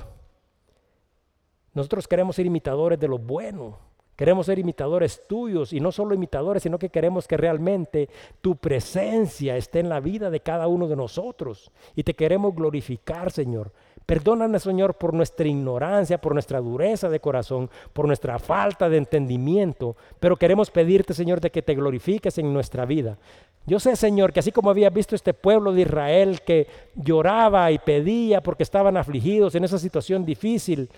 nosotros 1.73 2.07
queremos 2.07 2.35
ser 2.35 2.45
imitadores 2.45 2.99
de 2.99 3.07
lo 3.07 3.17
bueno. 3.17 3.77
Queremos 4.15 4.45
ser 4.45 4.59
imitadores 4.59 5.23
tuyos 5.27 5.73
y 5.73 5.79
no 5.79 5.91
solo 5.91 6.13
imitadores, 6.13 6.61
sino 6.61 6.77
que 6.77 6.89
queremos 6.89 7.27
que 7.27 7.37
realmente 7.37 8.07
tu 8.39 8.55
presencia 8.55 9.57
esté 9.57 9.79
en 9.79 9.89
la 9.89 9.99
vida 9.99 10.29
de 10.29 10.41
cada 10.41 10.67
uno 10.67 10.87
de 10.87 10.95
nosotros. 10.95 11.71
Y 11.95 12.03
te 12.03 12.13
queremos 12.13 12.53
glorificar, 12.53 13.31
Señor. 13.31 13.71
Perdónanos, 14.05 14.63
Señor, 14.63 14.95
por 14.95 15.13
nuestra 15.13 15.47
ignorancia, 15.47 16.19
por 16.19 16.33
nuestra 16.33 16.59
dureza 16.59 17.09
de 17.09 17.19
corazón, 17.19 17.69
por 17.93 18.05
nuestra 18.05 18.37
falta 18.39 18.89
de 18.89 18.97
entendimiento, 18.97 19.95
pero 20.19 20.35
queremos 20.35 20.69
pedirte, 20.69 21.13
Señor, 21.13 21.39
de 21.39 21.49
que 21.49 21.61
te 21.61 21.75
glorifiques 21.75 22.37
en 22.37 22.53
nuestra 22.53 22.85
vida. 22.85 23.17
Yo 23.65 23.79
sé, 23.79 23.95
Señor, 23.95 24.33
que 24.33 24.39
así 24.39 24.51
como 24.51 24.69
había 24.69 24.89
visto 24.89 25.15
este 25.15 25.33
pueblo 25.33 25.71
de 25.71 25.81
Israel 25.81 26.41
que 26.41 26.67
lloraba 26.95 27.71
y 27.71 27.79
pedía 27.79 28.41
porque 28.41 28.63
estaban 28.63 28.97
afligidos 28.97 29.55
en 29.55 29.63
esa 29.63 29.79
situación 29.79 30.25
difícil, 30.25 30.89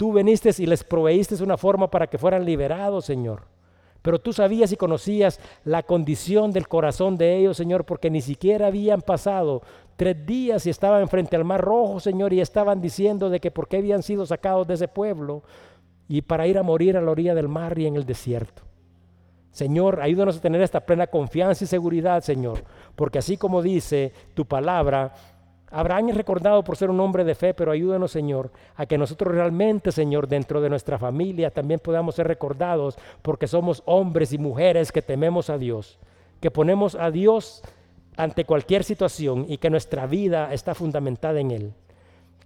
tú 0.00 0.14
viniste 0.14 0.50
y 0.56 0.64
les 0.64 0.82
proveíste 0.82 1.44
una 1.44 1.58
forma 1.58 1.90
para 1.90 2.06
que 2.06 2.16
fueran 2.16 2.46
liberados, 2.46 3.04
Señor. 3.04 3.42
Pero 4.00 4.18
tú 4.18 4.32
sabías 4.32 4.72
y 4.72 4.76
conocías 4.78 5.38
la 5.62 5.82
condición 5.82 6.52
del 6.52 6.68
corazón 6.68 7.18
de 7.18 7.36
ellos, 7.36 7.58
Señor, 7.58 7.84
porque 7.84 8.08
ni 8.08 8.22
siquiera 8.22 8.68
habían 8.68 9.02
pasado 9.02 9.60
tres 9.96 10.24
días 10.24 10.64
y 10.64 10.70
estaban 10.70 11.06
frente 11.10 11.36
al 11.36 11.44
mar 11.44 11.60
rojo, 11.60 12.00
Señor, 12.00 12.32
y 12.32 12.40
estaban 12.40 12.80
diciendo 12.80 13.28
de 13.28 13.40
que 13.40 13.50
por 13.50 13.68
qué 13.68 13.76
habían 13.76 14.02
sido 14.02 14.24
sacados 14.24 14.66
de 14.66 14.72
ese 14.72 14.88
pueblo 14.88 15.42
y 16.08 16.22
para 16.22 16.46
ir 16.46 16.56
a 16.56 16.62
morir 16.62 16.96
a 16.96 17.02
la 17.02 17.10
orilla 17.10 17.34
del 17.34 17.48
mar 17.48 17.78
y 17.78 17.84
en 17.84 17.96
el 17.96 18.06
desierto. 18.06 18.62
Señor, 19.50 20.00
ayúdanos 20.00 20.38
a 20.38 20.40
tener 20.40 20.62
esta 20.62 20.80
plena 20.80 21.08
confianza 21.08 21.64
y 21.64 21.66
seguridad, 21.66 22.22
Señor, 22.22 22.64
porque 22.96 23.18
así 23.18 23.36
como 23.36 23.60
dice 23.60 24.14
tu 24.32 24.46
palabra, 24.46 25.12
Abraham 25.70 26.08
es 26.08 26.16
recordado 26.16 26.64
por 26.64 26.76
ser 26.76 26.90
un 26.90 26.98
hombre 26.98 27.22
de 27.22 27.36
fe, 27.36 27.54
pero 27.54 27.70
ayúdanos, 27.70 28.10
Señor, 28.10 28.50
a 28.74 28.86
que 28.86 28.98
nosotros 28.98 29.32
realmente, 29.32 29.92
Señor, 29.92 30.26
dentro 30.26 30.60
de 30.60 30.68
nuestra 30.68 30.98
familia 30.98 31.50
también 31.50 31.78
podamos 31.78 32.16
ser 32.16 32.26
recordados 32.26 32.98
porque 33.22 33.46
somos 33.46 33.82
hombres 33.86 34.32
y 34.32 34.38
mujeres 34.38 34.90
que 34.90 35.02
tememos 35.02 35.48
a 35.48 35.58
Dios, 35.58 35.98
que 36.40 36.50
ponemos 36.50 36.96
a 36.96 37.10
Dios 37.12 37.62
ante 38.16 38.44
cualquier 38.44 38.82
situación 38.82 39.46
y 39.48 39.58
que 39.58 39.70
nuestra 39.70 40.06
vida 40.06 40.52
está 40.52 40.74
fundamentada 40.74 41.38
en 41.38 41.52
Él. 41.52 41.72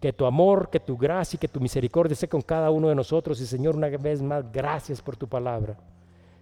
Que 0.00 0.12
tu 0.12 0.26
amor, 0.26 0.68
que 0.68 0.80
tu 0.80 0.98
gracia 0.98 1.36
y 1.36 1.40
que 1.40 1.48
tu 1.48 1.60
misericordia 1.60 2.12
esté 2.12 2.28
con 2.28 2.42
cada 2.42 2.70
uno 2.70 2.88
de 2.88 2.94
nosotros. 2.94 3.40
Y 3.40 3.46
Señor, 3.46 3.74
una 3.74 3.88
vez 3.88 4.20
más, 4.20 4.52
gracias 4.52 5.00
por 5.00 5.16
tu 5.16 5.26
palabra. 5.26 5.78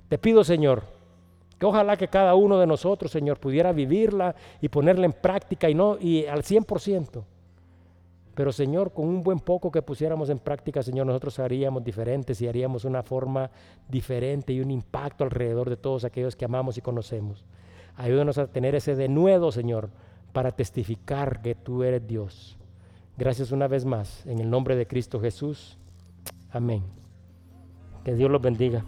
Te 0.08 0.18
pido, 0.18 0.42
Señor, 0.42 0.82
que 1.62 1.66
ojalá 1.66 1.96
que 1.96 2.08
cada 2.08 2.34
uno 2.34 2.58
de 2.58 2.66
nosotros, 2.66 3.12
Señor, 3.12 3.38
pudiera 3.38 3.70
vivirla 3.70 4.34
y 4.60 4.68
ponerla 4.68 5.06
en 5.06 5.12
práctica 5.12 5.70
y 5.70 5.76
no 5.76 5.96
y 5.96 6.26
al 6.26 6.42
100%. 6.42 7.22
Pero 8.34 8.50
Señor, 8.50 8.92
con 8.92 9.06
un 9.06 9.22
buen 9.22 9.38
poco 9.38 9.70
que 9.70 9.80
pusiéramos 9.80 10.28
en 10.30 10.40
práctica, 10.40 10.82
Señor, 10.82 11.06
nosotros 11.06 11.38
haríamos 11.38 11.84
diferentes 11.84 12.42
y 12.42 12.48
haríamos 12.48 12.84
una 12.84 13.04
forma 13.04 13.48
diferente 13.88 14.52
y 14.52 14.60
un 14.60 14.72
impacto 14.72 15.22
alrededor 15.22 15.70
de 15.70 15.76
todos 15.76 16.02
aquellos 16.02 16.34
que 16.34 16.46
amamos 16.46 16.78
y 16.78 16.80
conocemos. 16.80 17.44
Ayúdanos 17.94 18.38
a 18.38 18.48
tener 18.48 18.74
ese 18.74 18.96
denuedo, 18.96 19.52
Señor, 19.52 19.90
para 20.32 20.50
testificar 20.50 21.42
que 21.42 21.54
tú 21.54 21.84
eres 21.84 22.04
Dios. 22.04 22.58
Gracias 23.16 23.52
una 23.52 23.68
vez 23.68 23.84
más, 23.84 24.26
en 24.26 24.40
el 24.40 24.50
nombre 24.50 24.74
de 24.74 24.88
Cristo 24.88 25.20
Jesús. 25.20 25.78
Amén. 26.50 26.82
Que 28.02 28.14
Dios 28.14 28.32
los 28.32 28.42
bendiga. 28.42 28.84